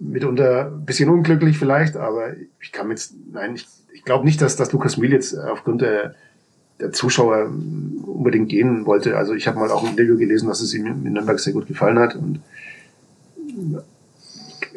mitunter 0.00 0.66
ein 0.66 0.84
bisschen 0.84 1.08
unglücklich 1.08 1.58
vielleicht, 1.58 1.96
aber 1.96 2.32
ich 2.60 2.72
kann 2.72 2.90
jetzt, 2.90 3.14
nein, 3.30 3.54
ich, 3.54 3.68
ich 3.92 4.04
glaube 4.04 4.24
nicht, 4.24 4.40
dass, 4.40 4.56
dass 4.56 4.72
Lukas 4.72 4.96
Mühl 4.96 5.12
jetzt 5.12 5.38
aufgrund 5.38 5.82
der, 5.82 6.14
der 6.82 6.92
Zuschauer 6.92 7.50
unbedingt 8.04 8.48
gehen 8.48 8.84
wollte. 8.86 9.16
Also 9.16 9.34
ich 9.34 9.46
habe 9.46 9.58
mal 9.58 9.70
auch 9.70 9.84
ein 9.84 9.90
Interview 9.90 10.18
gelesen, 10.18 10.48
dass 10.48 10.60
es 10.60 10.74
ihm 10.74 10.86
in 10.86 11.12
Nürnberg 11.12 11.38
sehr 11.38 11.52
gut 11.52 11.68
gefallen 11.68 11.98
hat 11.98 12.16
und 12.16 12.40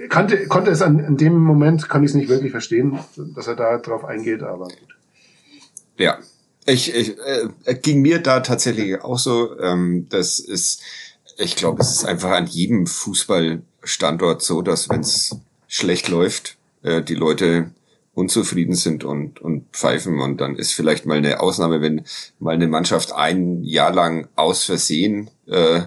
kannte, 0.10 0.48
konnte 0.48 0.72
es 0.72 0.82
an, 0.82 1.00
in 1.00 1.18
dem 1.18 1.38
Moment, 1.38 1.90
kann 1.90 2.04
ich 2.04 2.12
es 2.12 2.16
nicht 2.16 2.30
wirklich 2.30 2.52
verstehen, 2.52 3.00
dass 3.36 3.48
er 3.48 3.56
da 3.56 3.78
drauf 3.78 4.06
eingeht, 4.06 4.44
aber 4.44 4.66
gut. 4.66 4.96
Ja, 5.98 6.20
ich, 6.66 6.94
ich 6.94 7.18
äh, 7.66 7.76
ging 7.76 8.02
mir 8.02 8.20
da 8.20 8.42
tatsächlich 8.42 9.02
auch 9.02 9.20
so, 9.20 9.58
ähm, 9.60 10.08
das 10.10 10.40
ist, 10.40 10.82
ich 11.38 11.56
glaube, 11.56 11.82
es 11.82 11.92
ist 11.92 12.06
einfach 12.06 12.32
an 12.32 12.48
jedem 12.48 12.86
Fußball 12.88 13.62
Standort 13.84 14.42
so, 14.42 14.62
dass 14.62 14.90
wenn 14.90 15.02
es 15.02 15.36
schlecht 15.68 16.08
läuft, 16.10 16.58
äh, 16.84 17.02
die 17.02 17.16
Leute 17.16 17.72
unzufrieden 18.16 18.76
sind 18.76 19.04
und, 19.04 19.42
und 19.42 19.68
pfeifen 19.74 20.20
und 20.20 20.42
dann 20.42 20.56
ist 20.56 20.74
vielleicht 20.74 21.06
mal 21.06 21.18
eine 21.18 21.42
Ausnahme, 21.42 21.82
wenn 21.82 22.06
mal 22.40 22.56
eine 22.56 22.68
Mannschaft 22.68 23.14
ein 23.14 23.64
Jahr 23.64 23.94
lang 23.94 24.28
aus 24.36 24.64
Versehen 24.64 25.30
äh, 25.48 25.82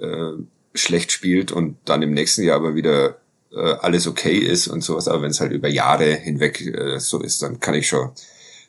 äh, 0.00 0.32
schlecht 0.74 1.12
spielt 1.12 1.52
und 1.52 1.76
dann 1.84 2.02
im 2.02 2.12
nächsten 2.14 2.42
Jahr 2.44 2.56
aber 2.56 2.74
wieder 2.76 3.16
äh, 3.52 3.72
alles 3.80 4.06
okay 4.06 4.38
ist 4.38 4.68
und 4.68 4.82
sowas, 4.82 5.08
aber 5.08 5.22
wenn 5.22 5.30
es 5.30 5.40
halt 5.40 5.52
über 5.52 5.68
Jahre 5.68 6.06
hinweg 6.14 6.60
äh, 6.60 6.98
so 7.00 7.20
ist, 7.20 7.42
dann 7.42 7.60
kann 7.60 7.74
ich 7.74 7.88
schon 7.88 8.10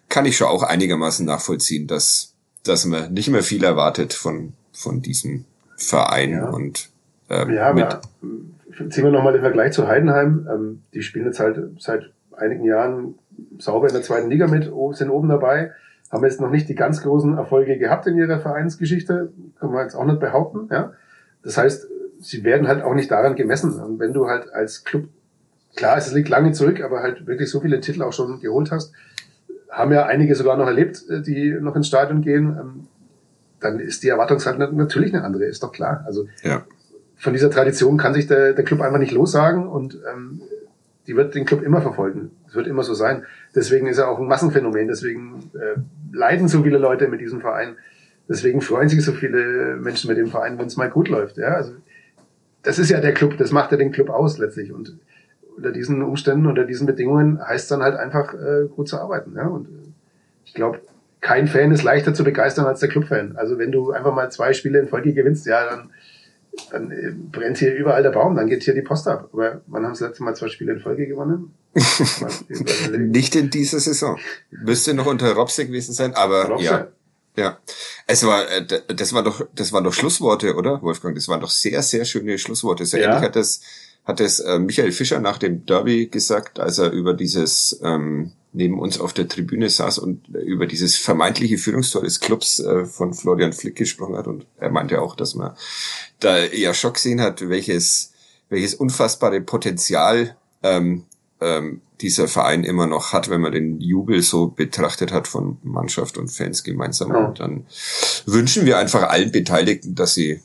kann 0.10 0.26
ich 0.26 0.38
schon 0.38 0.48
auch 0.48 0.64
einigermaßen 0.64 1.26
nachvollziehen, 1.26 1.86
dass 1.86 2.34
dass 2.64 2.86
man 2.86 3.14
nicht 3.14 3.30
mehr 3.30 3.44
viel 3.44 3.64
erwartet 3.64 4.14
von, 4.14 4.54
von 4.74 5.02
diesem 5.02 5.46
Verein 5.78 6.32
Ja. 6.32 6.50
und 6.50 6.90
ähm, 7.30 7.54
Ja, 7.54 7.74
mit, 7.74 7.84
aber 7.84 8.02
äh, 8.24 8.90
ziehen 8.90 9.04
wir 9.04 9.12
nochmal 9.12 9.34
den 9.34 9.42
Vergleich 9.42 9.74
zu 9.74 9.88
Heidenheim. 9.88 10.48
Ähm, 10.52 10.82
die 10.94 11.02
spielen 11.02 11.26
jetzt 11.26 11.40
halt 11.40 11.60
seit 11.80 12.12
einigen 12.38 12.64
Jahren 12.64 13.16
sauber 13.58 13.88
in 13.88 13.94
der 13.94 14.04
zweiten 14.04 14.30
Liga 14.30 14.48
mit, 14.48 14.72
sind 14.92 15.10
oben 15.10 15.30
dabei, 15.30 15.72
haben 16.12 16.24
jetzt 16.24 16.42
noch 16.42 16.50
nicht 16.50 16.70
die 16.70 16.76
ganz 16.76 17.02
großen 17.02 17.38
Erfolge 17.38 17.78
gehabt 17.78 18.08
in 18.08 18.18
ihrer 18.18 18.40
Vereinsgeschichte, 18.40 19.32
kann 19.60 19.72
man 19.72 19.84
jetzt 19.84 19.96
auch 19.96 20.06
nicht 20.06 20.20
behaupten. 20.20 20.70
Ja? 20.72 20.94
Das 21.44 21.58
heißt, 21.58 21.88
sie 22.20 22.44
werden 22.44 22.68
halt 22.68 22.84
auch 22.84 22.94
nicht 22.94 23.12
daran 23.12 23.36
gemessen. 23.36 23.80
Und 23.80 24.00
wenn 24.00 24.14
du 24.14 24.28
halt 24.28 24.52
als 24.54 24.84
Club, 24.84 25.06
klar, 25.76 25.98
es 25.98 26.12
liegt 26.14 26.30
lange 26.30 26.54
zurück, 26.54 26.82
aber 26.82 27.02
halt 27.02 27.28
wirklich 27.28 27.50
so 27.50 27.60
viele 27.60 27.80
Titel 27.82 28.04
auch 28.04 28.14
schon 28.14 28.40
geholt 28.40 28.72
hast, 28.72 28.94
haben 29.70 29.92
ja 29.92 30.06
einige 30.06 30.34
sogar 30.36 30.58
noch 30.58 30.68
erlebt, 30.68 31.04
äh, 31.10 31.22
die 31.22 31.52
noch 31.60 31.76
ins 31.76 31.88
Stadion 31.88 32.22
gehen, 32.22 32.58
ähm, 32.60 32.88
dann 33.60 33.80
ist 33.80 34.04
die 34.04 34.10
Erwartungshaltung 34.10 34.76
natürlich 34.78 35.14
eine 35.14 35.24
andere, 35.24 35.46
ist 35.46 35.64
doch 35.64 35.72
klar. 35.72 36.04
Also 36.06 36.28
ja. 36.44 36.64
von 37.18 37.34
dieser 37.34 37.50
Tradition 37.50 37.98
kann 37.98 38.14
sich 38.14 38.28
der, 38.28 38.54
der 38.54 38.64
Club 38.64 38.82
einfach 38.82 39.00
nicht 39.00 39.12
lossagen 39.12 39.68
und 39.68 40.00
ähm, 40.14 40.42
die 41.08 41.16
wird 41.16 41.34
den 41.34 41.46
Club 41.46 41.64
immer 41.64 41.82
verfolgen. 41.82 42.32
Es 42.48 42.56
wird 42.56 42.68
immer 42.68 42.84
so 42.84 42.94
sein. 42.94 43.24
Deswegen 43.56 43.88
ist 43.88 43.98
er 43.98 44.10
auch 44.10 44.20
ein 44.20 44.28
Massenphänomen. 44.28 44.88
Deswegen 44.88 45.50
äh, 45.54 45.80
leiden 46.12 46.50
so 46.50 46.64
viele 46.64 46.78
Leute 46.78 47.08
mit 47.08 47.22
diesem 47.22 47.40
Verein. 47.40 47.78
Deswegen 48.30 48.60
freuen 48.60 48.90
sich 48.90 49.04
so 49.04 49.14
viele 49.14 49.78
Menschen 49.78 50.10
mit 50.10 50.18
dem 50.18 50.28
Verein, 50.28 50.60
wenn 50.60 50.68
es 50.68 50.76
mal 50.76 50.90
gut 50.90 51.08
läuft. 51.08 51.38
Ja, 51.38 51.56
also 51.56 51.74
das 52.64 52.78
ist 52.78 52.90
ja 52.90 53.00
der 53.00 53.14
Club. 53.14 53.38
Das 53.38 53.52
macht 53.52 53.72
ja 53.72 53.78
den 53.78 53.94
Club 53.94 54.10
aus 54.10 54.38
letztlich. 54.38 54.74
Und 54.74 54.98
unter 55.56 55.72
diesen 55.72 56.04
Umständen, 56.04 56.46
unter 56.46 56.66
diesen 56.66 56.86
Bedingungen 56.86 57.40
heißt 57.42 57.72
dann 57.72 57.82
halt 57.82 57.96
einfach 57.96 58.34
äh, 58.34 58.68
gut 58.68 58.90
zu 58.90 59.00
arbeiten. 59.00 59.34
Ja, 59.36 59.48
und 59.48 59.68
äh, 59.68 59.94
ich 60.44 60.54
glaube, 60.54 60.82
kein 61.22 61.48
Fan 61.48 61.72
ist 61.72 61.84
leichter 61.84 62.14
zu 62.14 62.26
begeistern 62.26 62.66
als 62.66 62.82
der 62.82 62.90
Clubfan. 62.90 63.38
Also 63.38 63.58
wenn 63.58 63.72
du 63.72 63.92
einfach 63.92 64.14
mal 64.14 64.30
zwei 64.30 64.54
Spiele 64.54 64.80
in 64.80 64.88
Folge 64.88 65.14
gewinnst, 65.14 65.46
ja, 65.46 65.70
dann 65.70 65.90
dann 66.72 66.92
äh, 66.92 67.12
brennt 67.12 67.58
hier 67.58 67.74
überall 67.76 68.04
der 68.04 68.12
Baum, 68.12 68.36
dann 68.36 68.48
geht 68.48 68.64
hier 68.64 68.74
die 68.74 68.82
Post 68.82 69.08
ab. 69.08 69.30
Aber 69.34 69.62
wann 69.68 69.86
haben 69.86 69.96
sie 69.96 70.02
das 70.02 70.10
letzte 70.10 70.24
Mal 70.24 70.36
zwei 70.36 70.48
Spiele 70.50 70.74
in 70.74 70.80
Folge 70.80 71.08
gewonnen? 71.08 71.54
Nicht 72.98 73.36
in 73.36 73.50
dieser 73.50 73.80
Saison. 73.80 74.18
Müsste 74.52 74.94
noch 74.94 75.06
unter 75.06 75.32
Robse 75.34 75.66
gewesen 75.66 75.94
sein, 75.94 76.14
aber 76.16 76.46
Robse. 76.50 76.66
ja. 76.66 76.88
Ja. 77.36 77.60
Es 78.08 78.26
war, 78.26 78.50
äh, 78.50 78.66
das 78.88 79.14
war 79.14 79.22
doch, 79.24 79.46
das 79.54 79.72
waren 79.72 79.84
doch 79.84 79.94
Schlussworte, 79.94 80.56
oder, 80.56 80.82
Wolfgang? 80.82 81.14
Das 81.16 81.28
waren 81.28 81.40
doch 81.40 81.52
sehr, 81.52 81.84
sehr 81.84 82.04
schöne 82.04 82.38
Schlussworte. 82.40 82.84
So 82.86 82.98
Ja. 82.98 83.10
ähnlich 83.10 83.22
hat 83.22 83.36
das, 83.36 83.62
hat 84.08 84.22
das 84.22 84.40
äh, 84.40 84.58
Michael 84.58 84.94
Fischer 84.94 85.20
nach 85.20 85.38
dem 85.38 85.66
Derby 85.66 86.08
gesagt, 86.08 86.62
als 86.62 86.78
er 86.78 86.92
über 86.92 87.14
dieses, 87.14 87.78
ähm, 87.84 88.32
neben 88.54 88.80
uns 88.80 89.02
auf 89.02 89.12
der 89.12 89.28
Tribüne 89.28 89.70
saß 89.70 90.00
und 90.00 90.30
über 90.30 90.66
dieses 90.66 90.96
vermeintliche 90.96 91.58
Führungstor 91.58 92.04
des 92.04 92.22
Clubs 92.22 92.60
äh, 92.60 92.86
von 92.86 93.14
Florian 93.14 93.52
Flick 93.52 93.76
gesprochen 93.76 94.16
hat. 94.16 94.28
Und 94.28 94.46
er 94.58 94.72
meinte 94.72 95.02
auch, 95.02 95.16
dass 95.16 95.36
man 95.36 95.56
da 96.22 96.38
ja 96.46 96.74
schon 96.74 96.94
gesehen 96.94 97.20
hat, 97.20 97.50
welches, 97.50 98.14
welches 98.48 98.76
unfassbare 98.76 99.42
Potenzial 99.42 100.38
ähm, 100.64 101.04
ähm, 101.42 101.82
dieser 102.00 102.30
Verein 102.30 102.64
immer 102.64 102.88
noch 102.88 103.12
hat, 103.12 103.30
wenn 103.30 103.42
man 103.42 103.52
den 103.52 103.82
Jubel 103.82 104.22
so 104.22 104.48
betrachtet 104.48 105.12
hat 105.12 105.28
von 105.28 105.58
Mannschaft 105.64 106.18
und 106.18 106.30
Fans 106.30 106.64
gemeinsam. 106.64 107.12
Und 107.12 107.42
dann 107.42 107.66
wünschen 108.26 108.66
wir 108.66 108.78
einfach 108.78 109.04
allen 109.10 109.34
Beteiligten, 109.34 109.96
dass 109.96 110.14
sie 110.14 110.40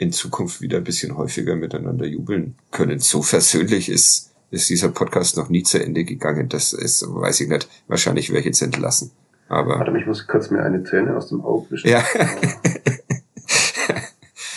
in 0.00 0.12
Zukunft 0.12 0.60
wieder 0.62 0.78
ein 0.78 0.84
bisschen 0.84 1.16
häufiger 1.18 1.56
miteinander 1.56 2.06
jubeln 2.06 2.56
können. 2.70 3.00
So 3.00 3.20
versöhnlich 3.22 3.88
ist, 3.90 4.30
ist 4.50 4.70
dieser 4.70 4.88
Podcast 4.88 5.36
noch 5.36 5.50
nie 5.50 5.62
zu 5.62 5.78
Ende 5.82 6.04
gegangen. 6.04 6.48
Das 6.48 6.72
ist, 6.72 7.04
weiß 7.06 7.40
ich 7.42 7.48
nicht. 7.48 7.68
Wahrscheinlich 7.86 8.30
wäre 8.30 8.40
ich 8.40 8.46
jetzt 8.46 8.62
entlassen. 8.62 9.10
Aber 9.48 9.78
Warte 9.78 9.98
ich 9.98 10.06
muss 10.06 10.26
kurz 10.26 10.50
mir 10.50 10.62
eine 10.62 10.82
Träne 10.84 11.14
aus 11.16 11.28
dem 11.28 11.42
Auge 11.42 11.70
wischen. 11.72 11.88
ja, 11.90 12.02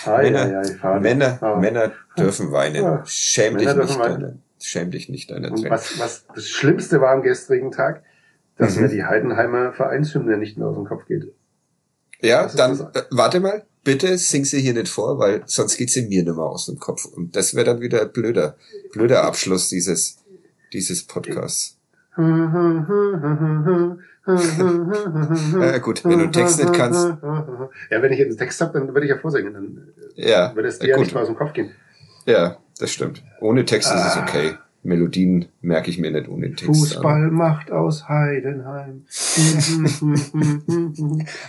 Ai, 0.05 0.23
Männer, 0.31 0.59
ai, 0.59 0.75
ai. 0.81 0.99
Männer, 0.99 1.37
Aber- 1.41 1.59
Männer 1.61 1.91
dürfen 2.17 2.51
weinen. 2.51 2.83
Ja. 2.83 3.03
Schäm 3.05 3.57
dich 3.57 3.67
Männer 3.67 3.79
nicht 3.81 3.89
dürfen 3.89 4.01
weinen. 4.03 4.21
deiner, 4.21 4.33
schäm 4.61 4.91
dich 4.91 5.09
nicht 5.09 5.31
deiner 5.31 5.49
Tränen. 5.49 5.69
was, 5.71 5.97
was 5.99 6.25
das 6.35 6.47
Schlimmste 6.49 6.99
war 7.01 7.11
am 7.11 7.21
gestrigen 7.21 7.71
Tag, 7.71 8.03
dass 8.57 8.75
Mhm. 8.75 8.81
mir 8.83 8.87
die 8.89 9.03
Heidenheimer 9.05 9.71
Vereinshymne 9.73 10.37
nicht 10.37 10.57
mehr 10.57 10.67
aus 10.67 10.75
dem 10.75 10.85
Kopf 10.85 11.05
geht. 11.05 11.31
Ja, 12.21 12.47
dann 12.47 12.79
äh, 12.93 13.01
warte 13.11 13.39
mal, 13.39 13.65
bitte 13.84 14.17
sing 14.17 14.45
sie 14.45 14.61
hier 14.61 14.73
nicht 14.73 14.89
vor, 14.89 15.19
weil 15.19 15.43
sonst 15.45 15.77
geht 15.77 15.89
sie 15.89 16.03
mir 16.07 16.23
nicht 16.23 16.36
mehr 16.36 16.45
aus 16.45 16.65
dem 16.67 16.79
Kopf. 16.79 17.05
Und 17.05 17.36
das 17.36 17.53
wäre 17.55 17.65
dann 17.65 17.81
wieder 17.81 18.01
ein 18.01 18.11
blöder, 18.11 18.55
blöder 18.91 19.23
Abschluss 19.23 19.69
dieses, 19.69 20.17
dieses 20.71 21.03
Podcasts. 21.03 21.77
Ja, 24.25 25.77
gut, 25.79 26.03
wenn 26.05 26.19
du 26.19 26.31
Text 26.31 26.59
nicht 26.59 26.73
kannst. 26.73 27.05
Ja, 27.89 28.01
wenn 28.01 28.11
ich 28.13 28.19
jetzt 28.19 28.29
einen 28.29 28.38
Text 28.38 28.61
habe, 28.61 28.79
dann 28.79 28.88
würde 28.93 29.05
ich 29.05 29.09
ja 29.09 29.17
vorsingen. 29.17 29.53
Dann 29.53 29.88
Ja, 30.15 30.55
würde 30.55 30.69
es 30.69 30.79
dir 30.79 30.89
ja 30.89 30.95
gut. 30.95 31.05
nicht 31.05 31.13
mehr 31.13 31.23
aus 31.23 31.27
dem 31.29 31.38
Kopf 31.38 31.53
gehen. 31.53 31.71
Ja, 32.25 32.57
das 32.79 32.91
stimmt. 32.91 33.23
Ohne 33.41 33.65
Text 33.65 33.89
ist 33.93 33.99
es 34.05 34.15
Ah. 34.17 34.23
okay. 34.23 34.55
Melodien 34.84 35.45
merke 35.61 35.89
ich 35.89 35.97
mir 35.97 36.11
nicht 36.11 36.27
ohne 36.29 36.49
Text. 36.53 36.65
Fußball 36.65 37.31
macht 37.31 37.71
aus 37.71 38.07
Heidenheim. 38.09 39.05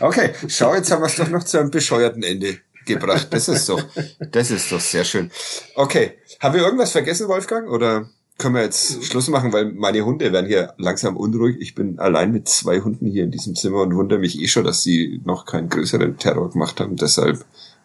Okay, 0.01 0.31
schau, 0.49 0.75
jetzt 0.75 0.91
haben 0.91 1.03
wir 1.03 1.07
es 1.07 1.17
doch 1.17 1.31
noch 1.31 1.45
zu 1.45 1.59
einem 1.59 1.71
bescheuerten 1.71 2.23
Ende 2.23 2.59
gebracht. 2.87 3.29
Das 3.31 3.49
ist 3.49 3.69
doch, 3.69 3.83
das 4.31 4.51
ist 4.51 4.71
doch 4.71 4.81
sehr 4.81 5.05
schön. 5.05 5.31
Okay, 5.75 6.13
haben 6.41 6.55
wir 6.55 6.63
irgendwas 6.63 6.93
vergessen, 6.93 7.29
Wolfgang? 7.29 7.69
Oder 7.69 8.09
können 8.39 8.55
wir 8.57 8.63
jetzt 8.63 9.05
Schluss 9.05 9.29
machen, 9.29 9.53
weil 9.53 9.73
meine 9.73 10.05
Hunde 10.05 10.33
werden 10.33 10.47
hier 10.47 10.75
langsam 10.77 11.17
unruhig. 11.17 11.57
Ich 11.61 11.75
bin 11.75 11.99
allein 11.99 12.33
mit 12.33 12.49
zwei 12.49 12.81
Hunden 12.81 13.07
hier 13.07 13.25
in 13.25 13.31
diesem 13.31 13.55
Zimmer 13.55 13.83
und 13.83 13.95
wundere 13.95 14.19
mich 14.19 14.41
eh 14.41 14.49
schon, 14.49 14.65
dass 14.65 14.83
sie 14.83 15.21
noch 15.25 15.47
keinen 15.47 15.69
größeren 15.69 16.19
Terror 16.19 16.51
gemacht 16.51 16.81
haben. 16.81 16.97
Deshalb, 16.97 17.45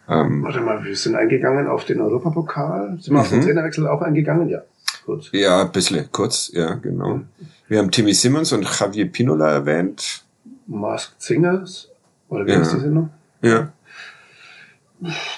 ähm, 0.10 0.44
Warte 0.44 0.62
mal, 0.62 0.84
wir 0.84 0.96
sind 0.96 1.16
eingegangen 1.16 1.68
auf 1.68 1.86
den 1.86 2.02
Europapokal. 2.02 2.98
Sind 3.00 3.14
wir 3.14 3.22
auf 3.22 3.30
den 3.30 3.40
Mhm. 3.40 3.44
Trainerwechsel 3.46 3.88
auch 3.88 4.02
eingegangen? 4.02 4.50
Ja. 4.50 4.64
Gut. 5.10 5.30
ja, 5.34 5.62
ein 5.62 5.72
bisschen 5.72 6.12
kurz, 6.12 6.52
ja, 6.54 6.74
genau. 6.76 7.22
Wir 7.68 7.80
haben 7.80 7.90
Timmy 7.92 8.14
Simmons 8.14 8.52
und 8.52 8.64
Javier 8.80 9.12
Pinola 9.12 9.52
erwähnt. 9.52 10.24
Masked 10.68 11.22
Singers. 11.22 11.90
Oder 12.30 12.46
wie 12.46 12.52
Ja. 12.52 12.60
heißt 12.60 12.74
die 12.74 12.80
Sendung? 12.80 13.10
Ja, 13.42 13.72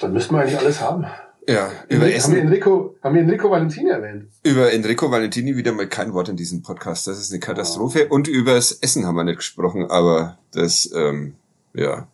Dann 0.02 0.12
müssten 0.14 0.36
wir 0.36 0.42
eigentlich 0.42 0.58
alles 0.58 0.82
haben. 0.82 1.06
ja, 1.48 1.70
über 1.88 2.02
haben, 2.02 2.08
wir 2.10 2.16
Essen. 2.16 2.36
Enrico, 2.36 2.96
haben 3.04 3.16
wir 3.16 3.22
Enrico 3.22 3.50
Valentini 3.50 3.90
erwähnt? 3.92 4.26
Über 4.44 4.74
Enrico 4.74 5.10
Valentini 5.12 5.56
wieder 5.56 5.72
mal 5.72 5.88
kein 5.88 6.14
Wort 6.14 6.30
in 6.30 6.36
diesem 6.36 6.62
Podcast. 6.64 7.08
Das 7.08 7.20
ist 7.20 7.32
eine 7.32 7.40
Katastrophe. 7.40 8.08
Und 8.08 8.28
übers 8.28 8.72
Essen 8.74 9.06
haben 9.06 9.16
wir 9.16 9.24
nicht 9.24 9.38
gesprochen, 9.38 9.90
aber 9.90 10.38
das, 10.52 10.92
ähm, 10.96 11.36
ja. 11.74 12.08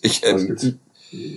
Ich, 0.00 0.24
ähm? 0.24 0.56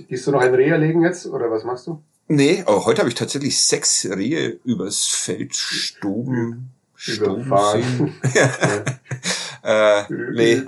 Gehst 0.08 0.28
du 0.28 0.32
noch 0.32 0.42
ein 0.42 0.54
Reh 0.54 0.68
erlegen 0.70 1.02
jetzt 1.02 1.26
oder 1.26 1.50
was 1.50 1.64
machst 1.64 1.88
du? 1.88 2.02
Nee, 2.28 2.64
aber 2.66 2.86
heute 2.86 3.00
habe 3.00 3.10
ich 3.10 3.16
tatsächlich 3.16 3.60
sechs 3.64 4.06
Rehe 4.06 4.60
übers 4.64 5.06
Feld 5.06 5.56
stoben, 5.56 6.72
stoben 6.96 7.52
sehen. 7.74 8.14
äh, 9.64 10.04
nee, 10.32 10.64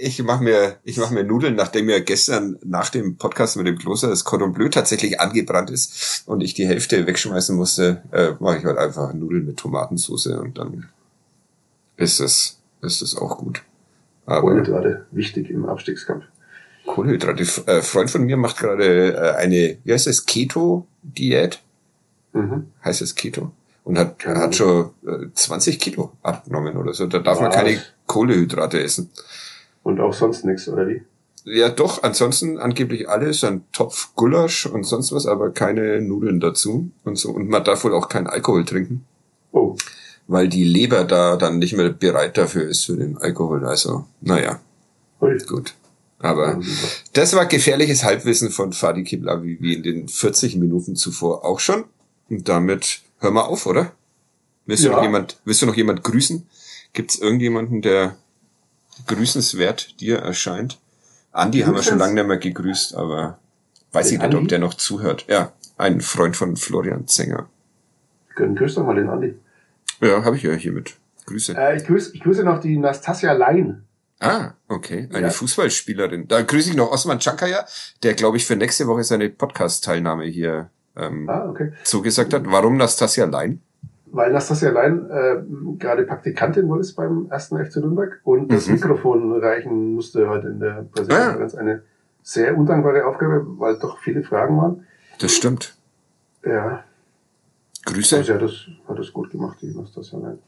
ich 0.00 0.22
mache 0.22 0.44
mir, 0.44 0.76
ich 0.84 0.96
mache 0.96 1.12
mir 1.12 1.24
Nudeln, 1.24 1.56
nachdem 1.56 1.86
mir 1.86 2.00
gestern 2.00 2.56
nach 2.64 2.88
dem 2.88 3.16
Podcast 3.16 3.56
mit 3.56 3.66
dem 3.66 3.78
Kloster 3.78 4.08
das 4.08 4.24
Cordon 4.24 4.52
Bleu 4.52 4.68
tatsächlich 4.68 5.20
angebrannt 5.20 5.70
ist 5.70 6.22
und 6.26 6.40
ich 6.40 6.54
die 6.54 6.66
Hälfte 6.66 7.06
wegschmeißen 7.06 7.56
musste, 7.56 8.02
äh, 8.12 8.32
mache 8.38 8.58
ich 8.58 8.64
halt 8.64 8.78
einfach 8.78 9.12
Nudeln 9.12 9.44
mit 9.44 9.56
Tomatensauce 9.56 10.26
und 10.26 10.56
dann 10.56 10.88
ist 11.96 12.20
es, 12.20 12.60
ist 12.80 13.02
es 13.02 13.16
auch 13.16 13.38
gut. 13.38 13.62
Aber 14.24 14.42
Kohlenhydrate, 14.42 15.06
wichtig 15.10 15.50
im 15.50 15.66
Abstiegskampf. 15.66 16.24
Kohlenhydrate. 16.88 17.42
Äh, 17.66 17.82
Freund 17.82 18.10
von 18.10 18.24
mir 18.24 18.36
macht 18.36 18.58
gerade 18.58 19.14
äh, 19.14 19.36
eine, 19.36 19.78
wie 19.84 19.92
heißt 19.92 20.06
das, 20.06 20.26
Keto-Diät? 20.26 21.60
Mhm. 22.32 22.66
Heißt 22.84 23.02
es 23.02 23.14
Keto? 23.14 23.52
Und 23.84 23.98
hat, 23.98 24.18
Keine 24.18 24.40
hat 24.40 24.54
schon 24.56 24.90
äh, 25.06 25.26
20 25.32 25.78
Kilo 25.78 26.12
abgenommen 26.22 26.76
oder 26.76 26.92
so. 26.92 27.06
Da 27.06 27.20
darf 27.20 27.40
man 27.40 27.50
Was? 27.50 27.56
keine 27.56 27.80
Kohlenhydrate 28.06 28.82
essen. 28.82 29.10
Und 29.82 30.00
auch 30.00 30.12
sonst 30.12 30.44
nichts, 30.44 30.68
oder 30.68 30.86
wie? 30.88 31.02
Ja, 31.44 31.70
doch, 31.70 32.02
ansonsten 32.02 32.58
angeblich 32.58 33.08
alles, 33.08 33.42
ein 33.44 33.64
Topf 33.72 34.10
Gulasch 34.14 34.66
und 34.66 34.84
sonst 34.84 35.12
was, 35.12 35.26
aber 35.26 35.50
keine 35.50 36.02
Nudeln 36.02 36.40
dazu 36.40 36.90
und 37.04 37.16
so. 37.16 37.30
Und 37.30 37.48
man 37.48 37.64
darf 37.64 37.84
wohl 37.84 37.94
auch 37.94 38.08
keinen 38.08 38.26
Alkohol 38.26 38.64
trinken, 38.64 39.04
Oh, 39.52 39.76
weil 40.26 40.48
die 40.48 40.64
Leber 40.64 41.04
da 41.04 41.36
dann 41.36 41.58
nicht 41.58 41.74
mehr 41.74 41.88
bereit 41.88 42.36
dafür 42.36 42.68
ist 42.68 42.84
für 42.84 42.96
den 42.96 43.16
Alkohol. 43.16 43.64
Also, 43.64 44.04
naja, 44.20 44.60
hui. 45.22 45.38
gut. 45.46 45.74
Aber 46.20 46.60
das 47.12 47.34
war 47.34 47.46
gefährliches 47.46 48.02
Halbwissen 48.02 48.50
von 48.50 48.72
Fadi 48.72 49.04
Kiblavi, 49.04 49.58
wie 49.60 49.74
in 49.74 49.82
den 49.84 50.08
40 50.08 50.56
Minuten 50.56 50.96
zuvor 50.96 51.44
auch 51.44 51.60
schon. 51.60 51.84
Und 52.28 52.48
damit 52.48 53.02
hören 53.20 53.34
wir 53.34 53.46
auf, 53.48 53.66
oder? 53.66 53.92
Willst 54.66 54.84
du 54.84 54.88
Ja. 54.88 54.96
noch 54.96 55.02
jemand, 55.02 55.40
willst 55.44 55.62
du 55.62 55.66
noch 55.66 55.76
jemand 55.76 56.02
grüßen? 56.02 56.46
Gibt 56.92 57.12
es 57.12 57.18
irgendjemanden, 57.20 57.82
der 57.82 58.16
grüßenswert 59.06 60.00
dir 60.00 60.18
erscheint? 60.18 60.78
Andi 61.32 61.60
haben 61.60 61.74
wir 61.74 61.82
schon 61.82 61.98
lange 61.98 62.14
nicht 62.14 62.26
mehr 62.26 62.36
gegrüßt, 62.38 62.94
aber 62.96 63.38
weiß 63.92 64.08
Den 64.08 64.14
ich 64.16 64.20
nicht, 64.22 64.34
ob 64.34 64.38
Andi? 64.40 64.48
der 64.48 64.58
noch 64.58 64.74
zuhört. 64.74 65.24
Ja, 65.28 65.52
ein 65.76 66.00
Freund 66.00 66.36
von 66.36 66.56
Florian 66.56 67.06
Zenger. 67.06 67.48
Grüß 68.34 68.74
doch 68.74 68.84
mal 68.84 68.94
den 68.96 69.08
Andi. 69.08 69.34
Ja, 70.00 70.24
habe 70.24 70.36
ich 70.36 70.42
ja 70.42 70.52
hiermit. 70.52 70.96
Grüße. 71.26 71.56
Äh, 71.56 71.76
ich, 71.76 71.84
grüße, 71.84 72.12
ich 72.14 72.22
grüße 72.22 72.42
noch 72.44 72.60
die 72.60 72.76
Nastasia 72.78 73.32
Lein. 73.32 73.84
Ah, 74.20 74.52
okay. 74.68 75.08
Eine 75.12 75.28
ja. 75.28 75.30
Fußballspielerin. 75.30 76.26
Da 76.26 76.42
grüße 76.42 76.70
ich 76.70 76.76
noch 76.76 76.90
Osman 76.90 77.20
Chankaya, 77.20 77.64
der, 78.02 78.14
glaube 78.14 78.36
ich, 78.36 78.46
für 78.46 78.56
nächste 78.56 78.86
Woche 78.86 79.04
seine 79.04 79.28
Podcast-Teilnahme 79.30 80.24
hier 80.24 80.70
ähm, 80.96 81.28
ah, 81.28 81.48
okay. 81.48 81.72
zugesagt 81.84 82.34
hat. 82.34 82.42
Warum 82.46 82.76
Nastasia 82.76 83.26
Lein? 83.26 83.60
Weil 84.06 84.32
Nastasia 84.32 84.70
Lein 84.70 85.08
äh, 85.10 85.36
gerade 85.78 86.04
Praktikantin 86.04 86.68
wohl 86.68 86.80
ist 86.80 86.94
beim 86.94 87.28
ersten 87.30 87.64
FC 87.64 87.76
Nürnberg 87.76 88.20
und 88.24 88.50
das 88.50 88.66
mhm. 88.66 88.74
Mikrofon 88.74 89.40
reichen 89.40 89.94
musste 89.94 90.28
heute 90.28 90.48
in 90.48 90.60
der 90.60 90.86
Pressekonferenz. 90.92 91.54
Ah. 91.54 91.58
Eine 91.58 91.82
sehr 92.22 92.56
undankbare 92.56 93.06
Aufgabe, 93.06 93.44
weil 93.58 93.78
doch 93.78 93.98
viele 93.98 94.22
Fragen 94.24 94.56
waren. 94.56 94.86
Das 95.20 95.32
stimmt. 95.32 95.76
Ja. 96.44 96.84
Grüße. 97.84 98.18
Also 98.18 98.32
ja, 98.32 98.38
das 98.38 98.52
hat 98.86 98.98
das 98.98 99.12
gut 99.12 99.30
gemacht, 99.30 99.58
die 99.62 99.74
Nastasia 99.74 100.18
Lein. 100.18 100.38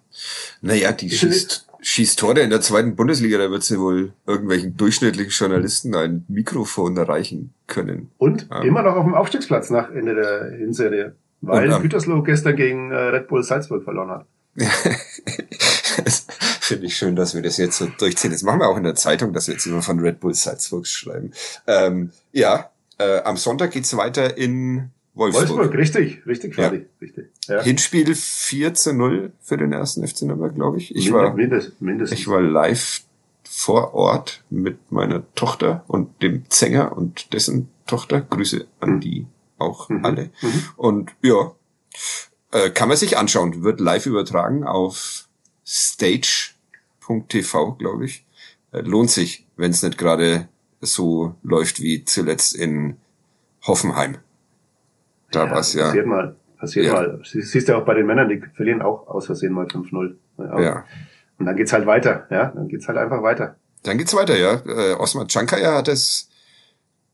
Naja, 0.60 0.92
die 0.92 1.10
schießt, 1.10 1.68
schießt 1.80 2.18
Tore 2.18 2.40
in 2.40 2.50
der 2.50 2.60
zweiten 2.60 2.96
Bundesliga, 2.96 3.38
da 3.38 3.50
wird 3.50 3.62
sie 3.62 3.78
wohl 3.78 4.12
irgendwelchen 4.26 4.76
durchschnittlichen 4.76 5.32
Journalisten 5.32 5.94
ein 5.94 6.24
Mikrofon 6.28 6.96
erreichen 6.96 7.54
können. 7.66 8.10
Und 8.18 8.48
ja. 8.50 8.62
immer 8.62 8.82
noch 8.82 8.96
auf 8.96 9.04
dem 9.04 9.14
Aufstiegsplatz 9.14 9.70
nach 9.70 9.90
Ende 9.90 10.14
der 10.14 10.50
Hinserie. 10.58 11.14
Weil 11.40 11.72
und, 11.72 11.82
Gütersloh 11.82 12.22
gestern 12.22 12.56
gegen 12.56 12.90
äh, 12.90 12.96
Red 12.96 13.28
Bull 13.28 13.42
Salzburg 13.42 13.82
verloren 13.84 14.10
hat. 14.10 14.26
Finde 16.60 16.86
ich 16.86 16.96
schön, 16.96 17.16
dass 17.16 17.34
wir 17.34 17.42
das 17.42 17.56
jetzt 17.56 17.78
so 17.78 17.86
durchziehen. 17.86 18.32
Das 18.32 18.42
machen 18.42 18.60
wir 18.60 18.68
auch 18.68 18.76
in 18.76 18.84
der 18.84 18.94
Zeitung, 18.94 19.32
dass 19.32 19.46
wir 19.46 19.54
jetzt 19.54 19.66
immer 19.66 19.80
von 19.80 20.00
Red 20.00 20.20
Bull 20.20 20.34
Salzburg 20.34 20.86
schreiben. 20.86 21.32
Ähm, 21.66 22.10
ja, 22.32 22.70
äh, 22.98 23.22
am 23.22 23.36
Sonntag 23.36 23.70
geht's 23.70 23.96
weiter 23.96 24.36
in 24.36 24.90
Wolfsburg. 25.20 25.50
Wolfsburg, 25.50 25.78
richtig, 25.78 26.26
richtig, 26.26 26.56
ja. 26.56 26.68
richtig. 26.68 27.28
Ja. 27.46 27.62
Hinspiel 27.62 28.14
4 28.14 28.72
zu 28.72 28.94
0 28.94 29.32
für 29.42 29.58
den 29.58 29.72
ersten 29.72 30.06
FC 30.06 30.22
Nürnberg, 30.22 30.54
glaube 30.54 30.78
ich. 30.78 30.96
Ich 30.96 31.12
war, 31.12 31.34
mindest, 31.34 31.78
mindestens. 31.82 32.18
ich 32.18 32.26
war 32.26 32.40
live 32.40 33.02
vor 33.44 33.92
Ort 33.92 34.42
mit 34.48 34.90
meiner 34.90 35.22
Tochter 35.34 35.84
und 35.88 36.22
dem 36.22 36.44
Sänger 36.48 36.96
und 36.96 37.34
dessen 37.34 37.68
Tochter. 37.86 38.22
Grüße 38.22 38.66
an 38.80 38.94
mhm. 38.94 39.00
die 39.00 39.26
auch 39.58 39.90
mhm. 39.90 40.04
alle. 40.06 40.30
Mhm. 40.40 40.64
Und 40.76 41.10
ja, 41.20 41.54
äh, 42.52 42.70
kann 42.70 42.88
man 42.88 42.96
sich 42.96 43.18
anschauen. 43.18 43.62
Wird 43.62 43.78
live 43.78 44.06
übertragen 44.06 44.64
auf 44.64 45.28
stage.tv, 45.66 46.52
glaube 47.72 48.06
ich. 48.06 48.24
Äh, 48.72 48.80
lohnt 48.80 49.10
sich, 49.10 49.46
wenn 49.56 49.72
es 49.72 49.82
nicht 49.82 49.98
gerade 49.98 50.48
so 50.80 51.34
läuft 51.42 51.82
wie 51.82 52.06
zuletzt 52.06 52.54
in 52.54 52.96
Hoffenheim. 53.66 54.16
Da 55.30 55.44
ja, 55.44 55.50
war's 55.50 55.74
ja. 55.74 55.86
Passiert 55.86 56.06
mal. 56.06 56.36
Passiert 56.58 56.86
ja. 56.86 56.92
mal. 56.94 57.20
Siehst 57.24 57.68
du 57.68 57.72
ja 57.72 57.78
auch 57.78 57.84
bei 57.84 57.94
den 57.94 58.06
Männern, 58.06 58.28
die 58.28 58.42
verlieren 58.54 58.82
auch 58.82 59.08
aus 59.08 59.26
Versehen 59.26 59.52
mal 59.52 59.66
5-0. 59.66 60.14
Ja. 60.38 60.84
Und 61.38 61.46
dann 61.46 61.56
geht's 61.56 61.72
halt 61.72 61.86
weiter, 61.86 62.26
ja. 62.30 62.52
Dann 62.54 62.68
geht's 62.68 62.86
halt 62.86 62.98
einfach 62.98 63.22
weiter. 63.22 63.56
Dann 63.82 63.96
geht's 63.96 64.14
weiter, 64.14 64.36
ja. 64.36 64.60
Äh, 64.66 64.94
Osman 64.94 65.28
Chankaya 65.28 65.78
hat 65.78 65.88
es 65.88 66.28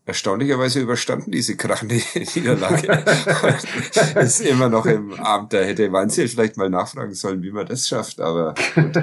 erstaunlicherweise 0.05 0.81
überstanden, 0.81 1.33
diese 1.33 1.57
krachende 1.57 1.97
Niederlage. 2.35 3.05
ist 4.21 4.41
immer 4.41 4.69
noch 4.69 4.87
im 4.87 5.15
Abend. 5.15 5.53
Da 5.53 5.59
hätte 5.59 5.93
Wanzel 5.93 6.29
vielleicht 6.29 6.57
mal 6.57 6.71
nachfragen 6.71 7.15
sollen, 7.15 7.43
wie 7.43 7.53
man 7.53 7.67
das 7.67 7.89
schafft. 7.89 8.21
Aber 8.21 8.55
gut, 8.75 8.97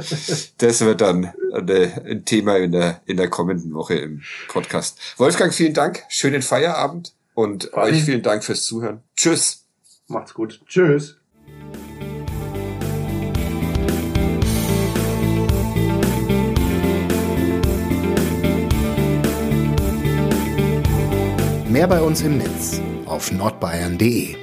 das 0.58 0.82
wird 0.82 1.02
dann 1.02 1.32
ein 1.54 2.26
Thema 2.26 2.58
in 2.58 2.72
der, 2.72 3.02
in 3.06 3.18
der 3.18 3.30
kommenden 3.30 3.74
Woche 3.74 3.96
im 3.96 4.22
Podcast. 4.48 5.00
Wolfgang, 5.18 5.54
vielen 5.54 5.74
Dank. 5.74 6.04
Schönen 6.10 6.42
Feierabend 6.42 7.14
und 7.34 7.72
Bye. 7.72 7.84
euch 7.84 8.04
vielen 8.04 8.22
Dank 8.22 8.44
fürs 8.44 8.64
Zuhören. 8.64 9.02
Tschüss. 9.16 9.66
Macht's 10.08 10.34
gut. 10.34 10.62
Tschüss. 10.68 11.18
Mehr 21.70 21.88
bei 21.88 22.02
uns 22.02 22.22
im 22.22 22.38
Netz 22.38 22.80
auf 23.08 23.32
nordbayern.de 23.32 24.43